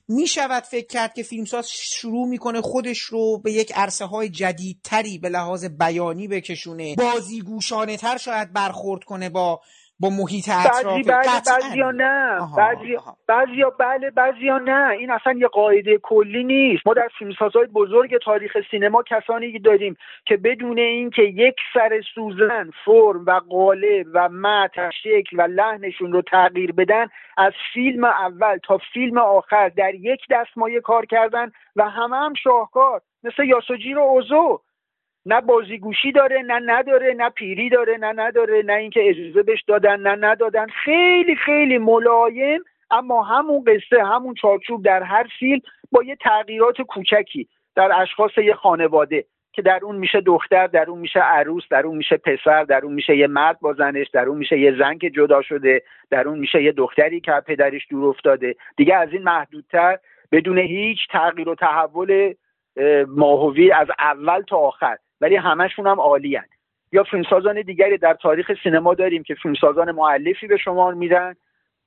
[0.08, 5.28] می‌شود فکر کرد که فیلمساز شروع می‌کنه خودش رو به یک عرصه های جدیدتری به
[5.28, 9.60] لحاظ بیانی بکشونه بازیگوشانه تر شاید برخورد کنه با
[10.00, 12.38] با محیط اطراف بعضی بله بعضی یا نه.
[12.56, 12.96] بعضی
[13.28, 14.88] بعضی یا بله بعضی یا نه.
[14.88, 16.86] این اصلا یه قاعده کلی نیست.
[16.86, 19.96] ما در فیلمسازهای بزرگ تاریخ سینما کسانی داریم
[20.26, 26.22] که بدون اینکه یک سر سوزن فرم و قالب و متن شکل و لحنشون رو
[26.22, 27.06] تغییر بدن
[27.36, 33.00] از فیلم اول تا فیلم آخر در یک دستمایه کار کردن و همه هم شاهکار.
[33.24, 34.60] مثل یاسوجی رو اوزو.
[35.26, 40.00] نه بازیگوشی داره نه نداره نه پیری داره نه نداره نه اینکه اجازه بهش دادن
[40.00, 40.66] نه ندادن.
[40.66, 45.60] خیلی خیلی ملایم اما همون قصه همون چارچوب در هر فیلم
[45.92, 50.98] با یه تغییرات کوچکی در اشخاص یه خانواده که در اون میشه دختر در اون
[50.98, 54.38] میشه عروس در اون میشه پسر در اون میشه یه مرد با زنش در اون
[54.38, 58.54] میشه یه زن که جدا شده در اون میشه یه دختری که پدرش دور افتاده.
[58.76, 59.98] دیگه از این محدودتر
[60.32, 62.34] بدون هیچ تغییر و تحول
[63.08, 64.96] ماهوی از اول تا آخر.
[65.22, 66.38] ولی همشون هم عالی.
[66.92, 71.34] یا فیلمسازان دیگری در تاریخ سینما داریم که فیلمسازان معلفی به شمار میدن.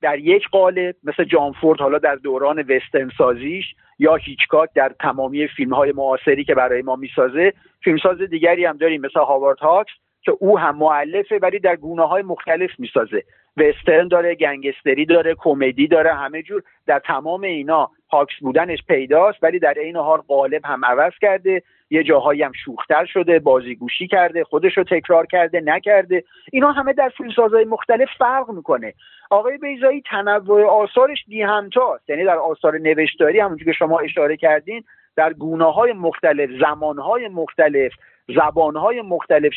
[0.00, 3.64] در یک قالب مثل جان فورد حالا در دوران وسترن سازیش
[3.98, 7.52] یا هیچکاک در تمامی فیلم های معاصری که برای ما می‌سازه.
[7.84, 9.92] فیلمساز دیگری هم داریم مثل هاوارد هاکس
[10.22, 13.22] که او هم معلفه ولی در گونه های مختلف می‌سازه.
[13.56, 16.62] وسترن داره گنگستری داره کمدی داره همه جور.
[16.86, 21.62] در تمام اینا هاکس بودنش پیداست ولی در این حال قالب هم عوض کرده.
[21.90, 26.24] یه جاهایی هم شوختر شده بازیگوشی کرده خودش رو تکرار کرده نکرده.
[26.52, 28.94] اینا همه در فیلمسازهای مختلف فرق می‌کنه.
[29.30, 32.10] آقای بیزایی تنوع آثارش دی همتاست.
[32.10, 34.84] یعنی در آثار نوشتاری همونجور که شما اشاره کردین
[35.16, 37.92] در گونه های مختلف زمان های مختلف
[38.34, 39.52] زبانهای مختلف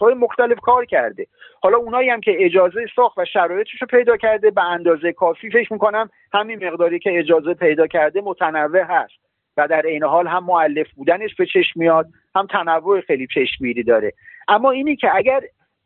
[0.00, 1.26] های مختلف کار کرده.
[1.62, 5.72] حالا اونایی هم که اجازه ساخت و شرایطش رو پیدا کرده به اندازه کافی فکر
[5.72, 9.14] می‌کنم همین مقداری که اجازه پیدا کرده متنوع هست
[9.56, 14.12] و در عین حال هم معلف بودنش به چشم میاد هم تنوع خیلی چشمگیری داره.
[14.48, 15.40] اما اینی که اگر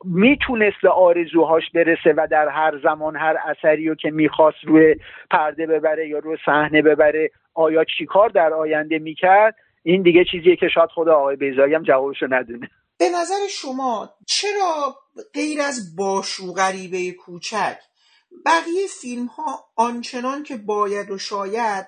[0.05, 4.97] می‌تونست به آرزوهاش برسه و در هر زمان هر اثری رو که می‌خواست روی
[5.31, 9.55] پرده ببره یا روی صحنه ببره آیا چیکار در آینده می‌کرد؟
[9.89, 12.71] این دیگه چیزیه که شاید خود آقای بیزایی هم جوابشو ندونه.
[12.99, 14.97] به نظر شما چرا
[15.35, 17.79] غیر از باشو غریبه کوچک
[18.47, 21.87] بقیه فیلم ها آنچنان که باید و شاید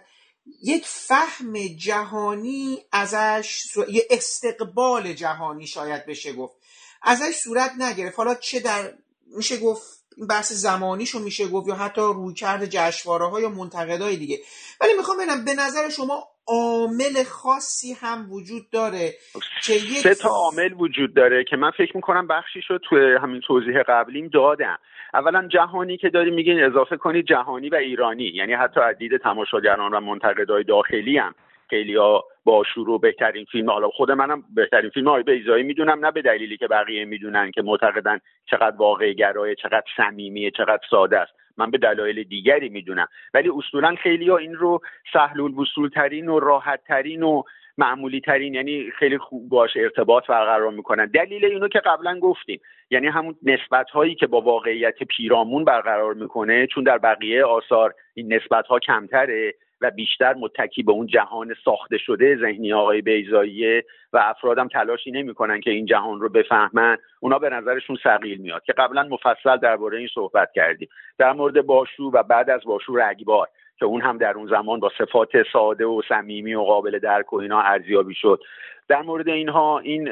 [0.62, 6.56] یک فهم جهانی ازش یه استقبال جهانی شاید بشه گفت
[7.02, 8.16] ازش صورت نگرفت.
[8.18, 8.94] حالا چه در
[9.36, 9.99] میشه گفت
[10.30, 14.38] بحث زمانیشو میشه گفت یا حتی رویکرد جشواره ها یا منتقدای دیگه.
[14.80, 19.14] ولی می‌خوام ببینم به نظر شما عامل خاصی هم وجود داره
[19.62, 23.40] که یک سه تا عامل وجود داره که من فکر می‌کنم بخشی رو توی همین
[23.40, 24.78] توضیح قبلیم دادم
[25.14, 30.00] اولا جهانی که داریم میگین اضافه کنید جهانی و ایرانی یعنی حتی عدید تماشاگران و
[30.00, 31.34] منتقدای داخلی هم.
[31.70, 36.10] خیلی ها با شروع بهترین فیلم حالا خود منم بهترین فیلم های بیزایی می‌دونم نه
[36.10, 41.32] به دلیلی که بقیه می‌دونن که معتقدن چقدر واقع گرایه چقدر صمیمیه چقدر ساده است.
[41.56, 43.06] من به دلایل دیگری می‌دونم.
[43.34, 44.80] ولی اصولا خیلی ها این رو
[45.12, 47.42] سهل الوصول ترین و راحت ترین و
[47.78, 51.06] معمولی ترین یعنی خیلی خوب باش ارتباط برقرار می‌کنن.
[51.06, 52.60] دلیل اینو که قبلا گفتیم.
[52.90, 58.34] یعنی همون نسبت هایی که با واقعیت پیرامون برقرار می‌کنه چون در بقیه آثار این
[58.34, 64.18] نسبت ها کمتره و بیشتر متکی به اون جهان ساخته شده ذهنی آقای بیزاییه و
[64.18, 66.98] افرادم تلاشی نمی‌کنن که این جهان رو بفهمن.
[67.20, 70.88] اونا به نظرشون سقیل میاد که قبلا مفصل درباره این صحبت کردیم.
[71.18, 73.48] در مورد باشو و بعد از باشو رگبار
[73.78, 77.36] که اون هم در اون زمان با صفات ساده و صمیمی و قابل درک و
[77.36, 78.40] اینا ارزیابی شد.
[78.88, 80.10] در مورد اینها این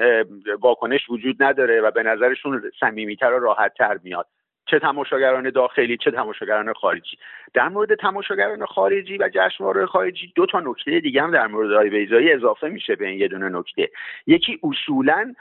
[0.60, 4.26] واکنش وجود نداره و به نظرشون صمیمیتر و راحتتر میاد.
[4.70, 7.18] چه تماشاگران داخلی چه تماشاگران خارجی.
[7.54, 11.90] در مورد تماشاگران خارجی و جشنواره خارجی دو تا نکته دیگه هم در مورد آقای
[11.90, 13.90] بیزایی اضافه میشه به این یه دونه نکته.
[14.26, 15.34] یکی اصولا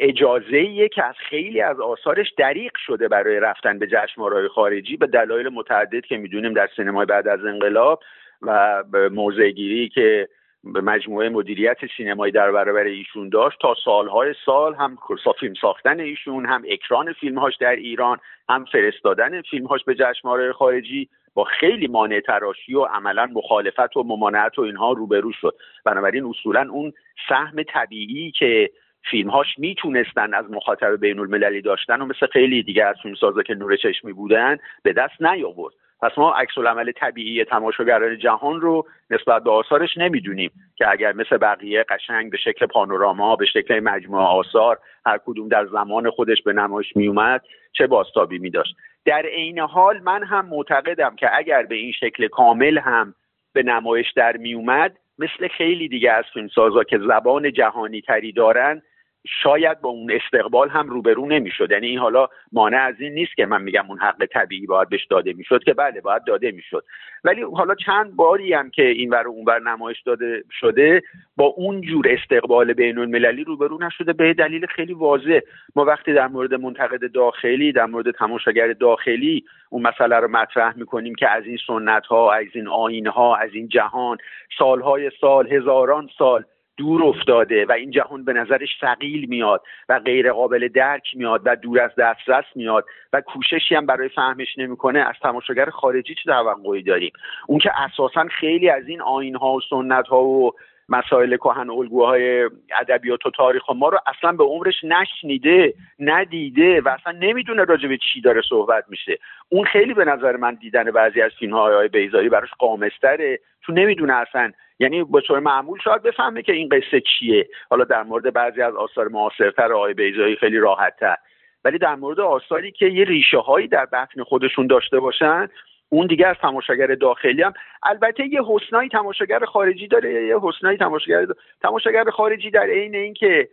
[0.00, 5.48] اجازه که از خیلی از آثارش دریق شده برای رفتن به جشنواره‌های خارجی به دلایل
[5.48, 8.02] متعدد که می‌دونیم در سینمای بعد از انقلاب
[8.42, 10.28] و موضعگیری که
[10.72, 14.98] به مجموعه مدیریت سینمایی در برابر ایشون داشت تا سالهای سال هم
[15.40, 18.18] فیلم ساختن ایشون هم اکران فیلمهاش در ایران
[18.48, 24.58] هم فرستادن فیلمهاش به جشنواره خارجی با خیلی مانع تراشی و عملا مخالفت و ممانعت
[24.58, 25.54] و اینها روبرو شد.
[25.84, 26.92] بنابراین اصولا اون
[27.28, 28.70] سهم طبیعی که
[29.10, 33.76] فیلمهاش می‌تونستن از مخاطب بین المللی داشتن و مثل خیلی دیگه از فیلمسازا که نور
[33.76, 35.74] چشمی بودن به دست نیاورد.
[36.04, 41.36] پس ما عکس عمل طبیعی تماشاگران جهان رو نسبت به آثارش نمی‌دونیم که اگر مثل
[41.36, 46.52] بقیه قشنگ به شکل پانوراما به شکل مجموعه آثار هر کدوم در زمان خودش به
[46.52, 51.74] نمایش میومد چه باستابی می داشت در عین حال من هم معتقدم که اگر به
[51.74, 53.14] این شکل کامل هم
[53.52, 58.82] به نمایش در میومد مثل خیلی دیگه از فیلمسازا که زبان جهانی تری دارن
[59.26, 61.70] شاید با اون استقبال هم روبرو نمی‌شد.
[61.70, 65.04] یعنی این حالا مانع از این نیست که من میگم اون حق طبیعی باید بهش
[65.04, 66.84] داده می‌شد که بله باید داده می‌شد.
[67.24, 71.02] ولی حالا چند باری هم که این ور اونور نمایش داده شده
[71.36, 74.12] با اون جور استقبال بین المللی روبرو نشده.
[74.12, 75.40] به دلیل خیلی واضح.
[75.76, 81.14] ما وقتی در مورد منتقد داخلی در مورد تماشاگر داخلی اون مسئله رو مطرح می‌کنیم
[81.14, 84.18] که از این سنت ها از این آین ها از این جهان
[84.58, 86.44] سالهای سال هزاران سال
[86.76, 91.56] دور افتاده و این جهان به نظرش ثقیل میاد و غیر قابل درک میاد و
[91.56, 94.98] دور از دسترس میاد و کوششی هم برای فهمش نمی‌کنه.
[94.98, 97.12] از تماشاگر خارجی چه توقعی داریم؟
[97.46, 100.52] اون که اساسا خیلی از این آین ها و سنت ها و
[100.88, 107.12] مسائل کهن الگوهای ادبیات و تاریخ ما رو اصلا به عمرش نشنیده ندیده و اصلا
[107.12, 109.18] نمی‌دونه راجع به چی داره صحبت میشه.
[109.48, 113.40] اون خیلی به نظر من دیدن بعضی از فیلم های بیزایی براش قامستره.
[113.66, 117.48] چون نمی‌دونه اصلا یعنی به طور معمول شاید بفهمه که این قصه چیه.
[117.70, 121.16] حالا در مورد بعضی از آثار معاصرتر آقای بیزایی خیلی راحتتر.
[121.64, 125.48] ولی در مورد آثاری که یه ریشه هایی در بطن خودشون داشته باشن
[125.88, 127.52] اون دیگه از تماشاگر داخلی هم.
[127.82, 131.26] البته یه حسنایی تماشاگر خارجی داره یه حسنایی تماشاگر
[131.62, 133.48] تماشاگر خارجی در عین اینکه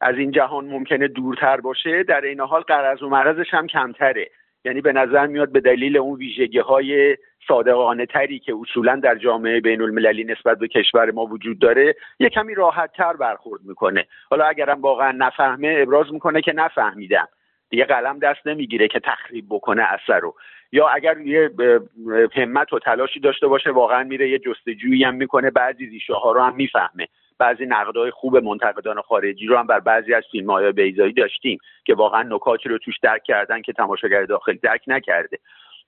[0.00, 4.30] از این جهان ممکنه دورتر باشه در این حال قرض و مرضش هم کمتره.
[4.64, 7.16] یعنی به نظر میاد به دلیل اون ویژگی های
[7.48, 12.28] صادقانه تری که اصولا در جامعه بین المللی نسبت به کشور ما وجود داره یه
[12.28, 14.06] کمی راحت تر برخورد می‌کنه.
[14.30, 17.28] حالا اگرم واقعا نفهمه ابراز می‌کنه که نفهمیدم.
[17.70, 20.34] دیگه قلم دست نمی‌گیره که تخریب بکنه اثر رو.
[20.72, 21.50] یا اگر یه
[22.34, 26.40] همت و تلاشی داشته باشه واقعا میره یه جستجویی هم می‌کنه بعضی ریشه ها رو
[26.40, 27.08] هم می‌فهمه.
[27.38, 31.94] بعضی نقدهای خوب منتقدان خارجی رو هم بر بعضی از فیلم های بیزایی داشتیم که
[31.94, 35.38] واقعا نکاتی رو توش درک کردن که تماشاگر داخل درک نکرده.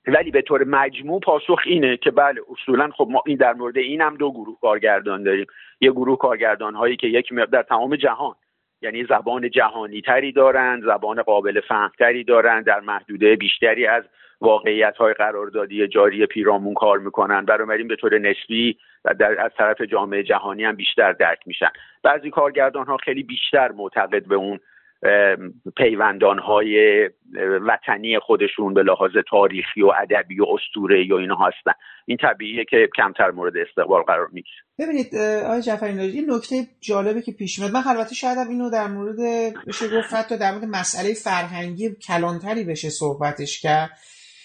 [0.07, 4.01] ولی به طور مجموع پاسخ اینه که بله اصولا خب ما این در مورد این
[4.01, 5.47] هم دو گروه کارگردان داریم.
[5.81, 8.35] یه گروه کارگردان هایی که یک در تمام جهان
[8.83, 14.05] یعنی زبان جهانی تری دارند زبان قابل فهمتری دارند در محدوده بیشتری از
[14.41, 17.45] واقعیت های قراردادی جاری پیرامون کار می‌کنن.
[17.45, 21.71] بنابراین به طور نسبی و در از طرف جامعه جهانی هم بیشتر درک میشن.
[22.03, 24.61] بعضی کارگردان ها خیلی بیشتر معتقد به اون
[25.77, 26.77] پیوندان های
[27.69, 31.73] وطنی خودشون به لحاظ تاریخی و ادبی و اسطوره یا اینا هستن.
[32.07, 34.57] این طبیعیه که کمتر مورد استقبال قرار می‌گیره.
[34.79, 37.73] ببینید آقای جعفری نکته جالبه که پیش میاد.
[37.73, 39.19] من البته شاید اینو در مورد
[39.67, 43.91] بشه گفت حتی در مورد مسئله فرهنگی کلانتری بشه صحبتش کرد.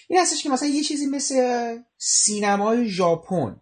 [0.08, 1.34] این هستش که مثلا یه چیزی مثل
[1.96, 3.56] سینمای ژاپن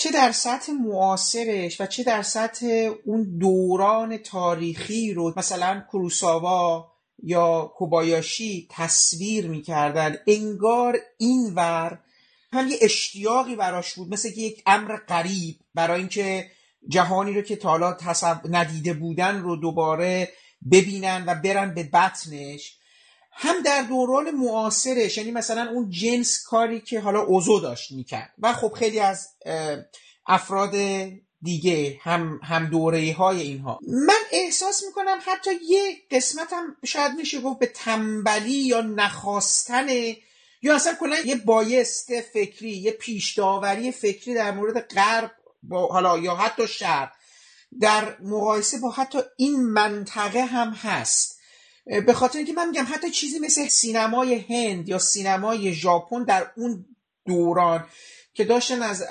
[0.00, 6.92] چه در سطح معاصرش و چه در سطح اون دوران تاریخی رو مثلا کروساوا
[7.22, 10.16] یا کوبایاشی تصویر می‌کردن.
[10.26, 11.98] انگار این ور
[12.52, 16.50] هم یه اشتیاقی براش بود مثل یک امر قریب برای اینکه
[16.88, 17.96] جهانی رو که تا حالا
[18.50, 20.28] ندیده بودن رو دوباره
[20.72, 22.77] ببینن و برن به بطنش.
[23.40, 28.34] هم در دوران معاصرش یعنی مثلا اون جنس کاری که حالا اوزو داشت می‌کرد.
[28.38, 29.28] و خب خیلی از
[30.26, 30.74] افراد
[31.42, 33.78] دیگه هم هم دوره های اینها.
[33.82, 39.86] من احساس می‌کنم حتی یه قسمت هم شاید میشه گفت به تنبلی یا نخواستن
[40.62, 45.30] یا اصلا کلا یه بایست فکری یه پیش داوری فکری در مورد غرب
[45.62, 47.12] با حالا یا حتی شرق
[47.80, 51.37] در مقایسه با حتی این منطقه هم هست.
[52.06, 56.84] به خاطر اینکه من میگم حتی چیزی مثل سینمای هند یا سینمای ژاپن در اون
[57.26, 57.86] دوران
[58.34, 59.04] که داشتن از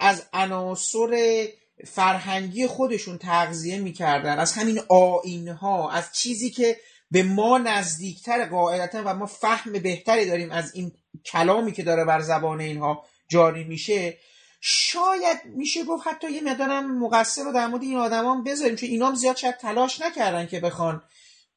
[0.00, 1.44] از عناصر
[1.86, 6.76] فرهنگی خودشون تغذیه می‌کردن از همین آینها از چیزی که
[7.10, 10.92] به ما نزدیکتر قاعدتا و ما فهم بهتری داریم از این
[11.26, 14.18] کلامی که داره بر زبان اینها جاری میشه
[14.60, 19.14] شاید میشه گفت حتی یه مقدارم مقصر رو در مورد این آدمان بذاریم چون اینا
[19.14, 21.02] زیاد شاید تلاش نکردن که بخوان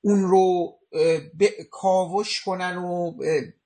[0.06, 0.74] اون رو
[1.72, 3.12] کاوش کنن و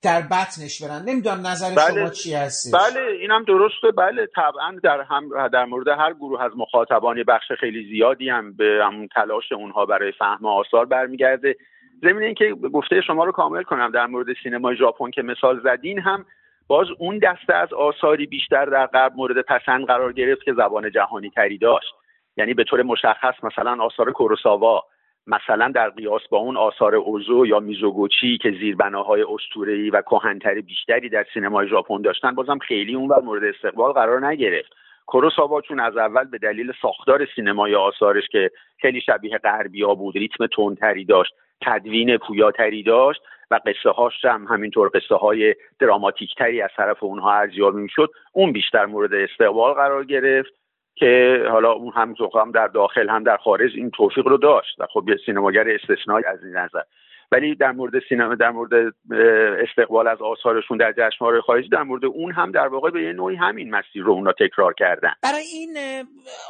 [0.03, 1.01] در بطنش برن.
[1.07, 1.99] نمی‌دونم نظر بله.
[1.99, 2.71] شما چی هستش.
[2.73, 3.91] بله اینم درسته.
[3.97, 8.81] بله طبعا در هم در مورد هر گروه از مخاطبان بخش خیلی زیادی هم به
[8.83, 11.55] همون تلاش اونها برای فهم آثار برمیگرده.
[12.01, 16.25] ضمن اینکه گفته شما رو کامل کنم در مورد سینمای ژاپن که مثال زدین هم
[16.67, 21.29] باز اون دسته از آثاری بیشتر در غرب مورد پسند قرار گرفت که زبان جهانی
[21.29, 21.93] تری داشت.
[22.37, 24.83] یعنی به طور مشخص مثلا آثار کوروساوا
[25.29, 31.09] مثلا در قیاس با اون آثار اوزو یا میزوگوچی که زیربناهای اسطوره‌ای و کهنتر بیشتری
[31.09, 34.73] در سینمای ژاپن داشتن بازم خیلی اون و مورد استقبال قرار نگرفت.
[35.05, 40.47] کوروساوا چون از اول به دلیل ساختار سینمای آثارش که خیلی شبیه غربیا بود ریتم
[40.47, 46.69] تندتری داشت تدوین پویاتری داشت و قصه هاش هم همینطور قصه های دراماتیک تری از
[46.77, 50.53] طرف اونها ارزیابی می‌شد اون بیشتر مورد استقبال قرار گرفت.
[50.99, 54.75] که حالا اون هم هم در داخل هم در خارج این توفیق رو داشت.
[54.79, 56.81] و خب یه سینماگر استثنایی از این نظر.
[57.31, 58.93] ولی در مورد سینما در مورد
[59.67, 63.35] استقبال از آثارشون در جشنواره خارجی در مورد اون هم در واقع به یه نوعی
[63.35, 65.13] همین مسیر رو اونا تکرار کردن.
[65.23, 65.77] برای این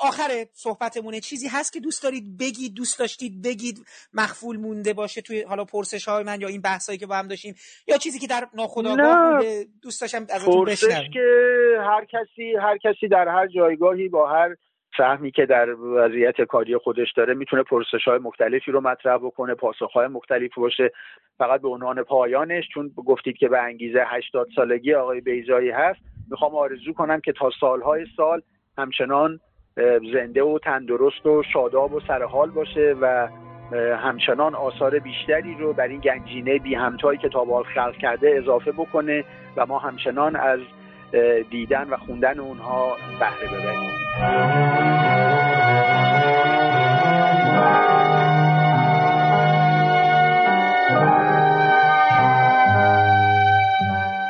[0.03, 5.41] آخر صحبتمونه چیزی هست که دوست دارید بگید دوست داشتید بگید مخفول مونده باشه توی
[5.41, 7.55] حالا پرسش های من یا این بحثایی که با هم داشتیم
[7.87, 9.43] یا چیزی که در ناخودآگاه
[9.83, 11.27] دوست داشتم ازتون بشنوم که
[11.79, 14.55] هر کسی هر کسی در هر جایگاهی با هر
[14.97, 19.91] فهمی که در وضعیت کاری خودش داره می‌تونه پرسش های مختلفی رو مطرح بکنه پاسخ
[19.91, 20.91] های مختلفی باشه.
[21.37, 25.99] فقط به عنوان پایانش چون گفتید که به انگیزه 80 سالگی آقای بیزایی هست
[26.31, 28.41] می‌خوام آرزو کنم که تا سالهای سال
[28.77, 29.39] همچنان
[30.13, 33.27] زنده و تندرست و شاداب و سرحال باشه و
[33.97, 39.23] همچنان آثار بیشتری رو بر این گنجینه بی همتایی که تا خلق کرده اضافه بکنه
[39.57, 40.59] و ما همچنان از
[41.51, 43.89] دیدن و خوندن اونها بهره ببریم.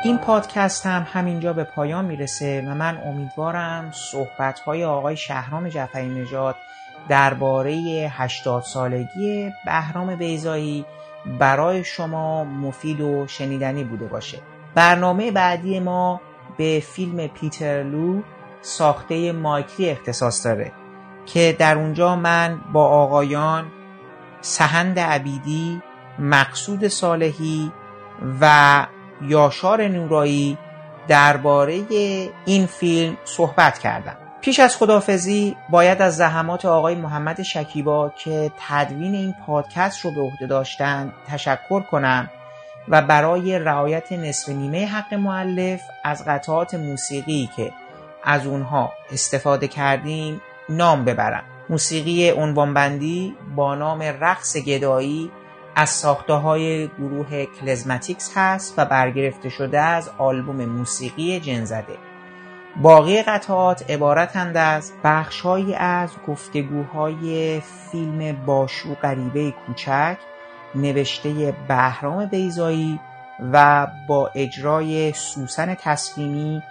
[0.03, 6.09] این پادکست هم همینجا به پایان می‌رسه و من امیدوارم صحبت های آقای شهرام جعفری
[6.09, 6.55] نژاد
[7.09, 7.73] درباره
[8.11, 10.85] 80 سالگی بهرام بیزایی
[11.39, 14.37] برای شما مفید و شنیدنی بوده باشه.
[14.75, 16.21] برنامه بعدی ما
[16.59, 18.21] به فیلم پیترلو
[18.61, 20.71] ساخته مایکلی اختصاص داره
[21.25, 23.71] که در اونجا من با آقایان
[24.41, 25.81] سهند عبیدی
[26.19, 27.71] مقصود صالحی
[28.41, 28.85] و
[29.21, 30.57] یاشار نورایی
[31.07, 31.81] درباره
[32.45, 34.17] این فیلم صحبت کردم.
[34.41, 40.21] پیش از خدافزی باید از زحمات آقای محمد شکیبا که تدوین این پادکست رو به
[40.21, 42.29] عهده داشتن تشکر کنم.
[42.89, 47.71] و برای رعایت نصف نیمه حق معلف از قطعات موسیقی که
[48.23, 51.43] از اونها استفاده کردیم نام ببرم.
[51.69, 55.31] موسیقی عنوانبندی با نام رقص گدایی
[55.75, 61.97] از ساخته های گروه کلزماتیکس هست و برگرفته شده از آلبوم موسیقی جنزده.
[62.81, 67.61] باقی قطعات عبارتند از بخشهایی از گفتگوهای
[67.91, 70.17] فیلم باشو غریبه کوچک
[70.75, 72.99] نوشته بهرام بیزایی
[73.53, 76.63] و با اجرای سوسن تسلیمی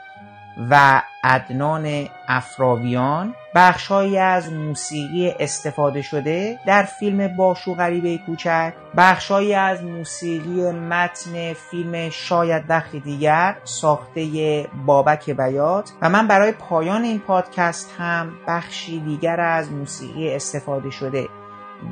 [0.71, 9.85] و عدنان افراویان بخشهایی از موسیقی استفاده شده در فیلم باشو غریبه کوچک بخشهایی از
[9.85, 17.95] موسیقی متن فیلم شاید وقتی دیگر ساخته بابک بیات و من برای پایان این پادکست
[17.99, 21.29] هم بخشی دیگر از موسیقی استفاده شده.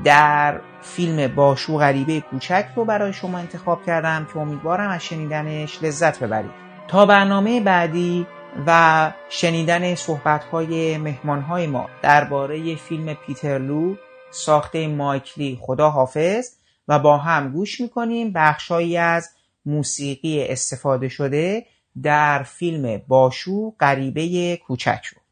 [0.05, 6.23] در فیلم باشو غریبه کوچک رو برای شما انتخاب کردم که امیدوارم از شنیدنش لذت
[6.23, 6.51] ببرید.
[6.89, 8.27] تا برنامه بعدی
[8.67, 13.97] و شنیدن صحبتهای مهمانهای ما درباره فیلم پیترلو
[14.31, 16.51] ساخته مایکلی خدا حافظ
[16.89, 19.31] و با هم گوش می‌کنیم بخشهایی از
[19.67, 21.67] موسیقی استفاده شده
[22.03, 25.26] در فیلم باشو غریبه کوچک رو.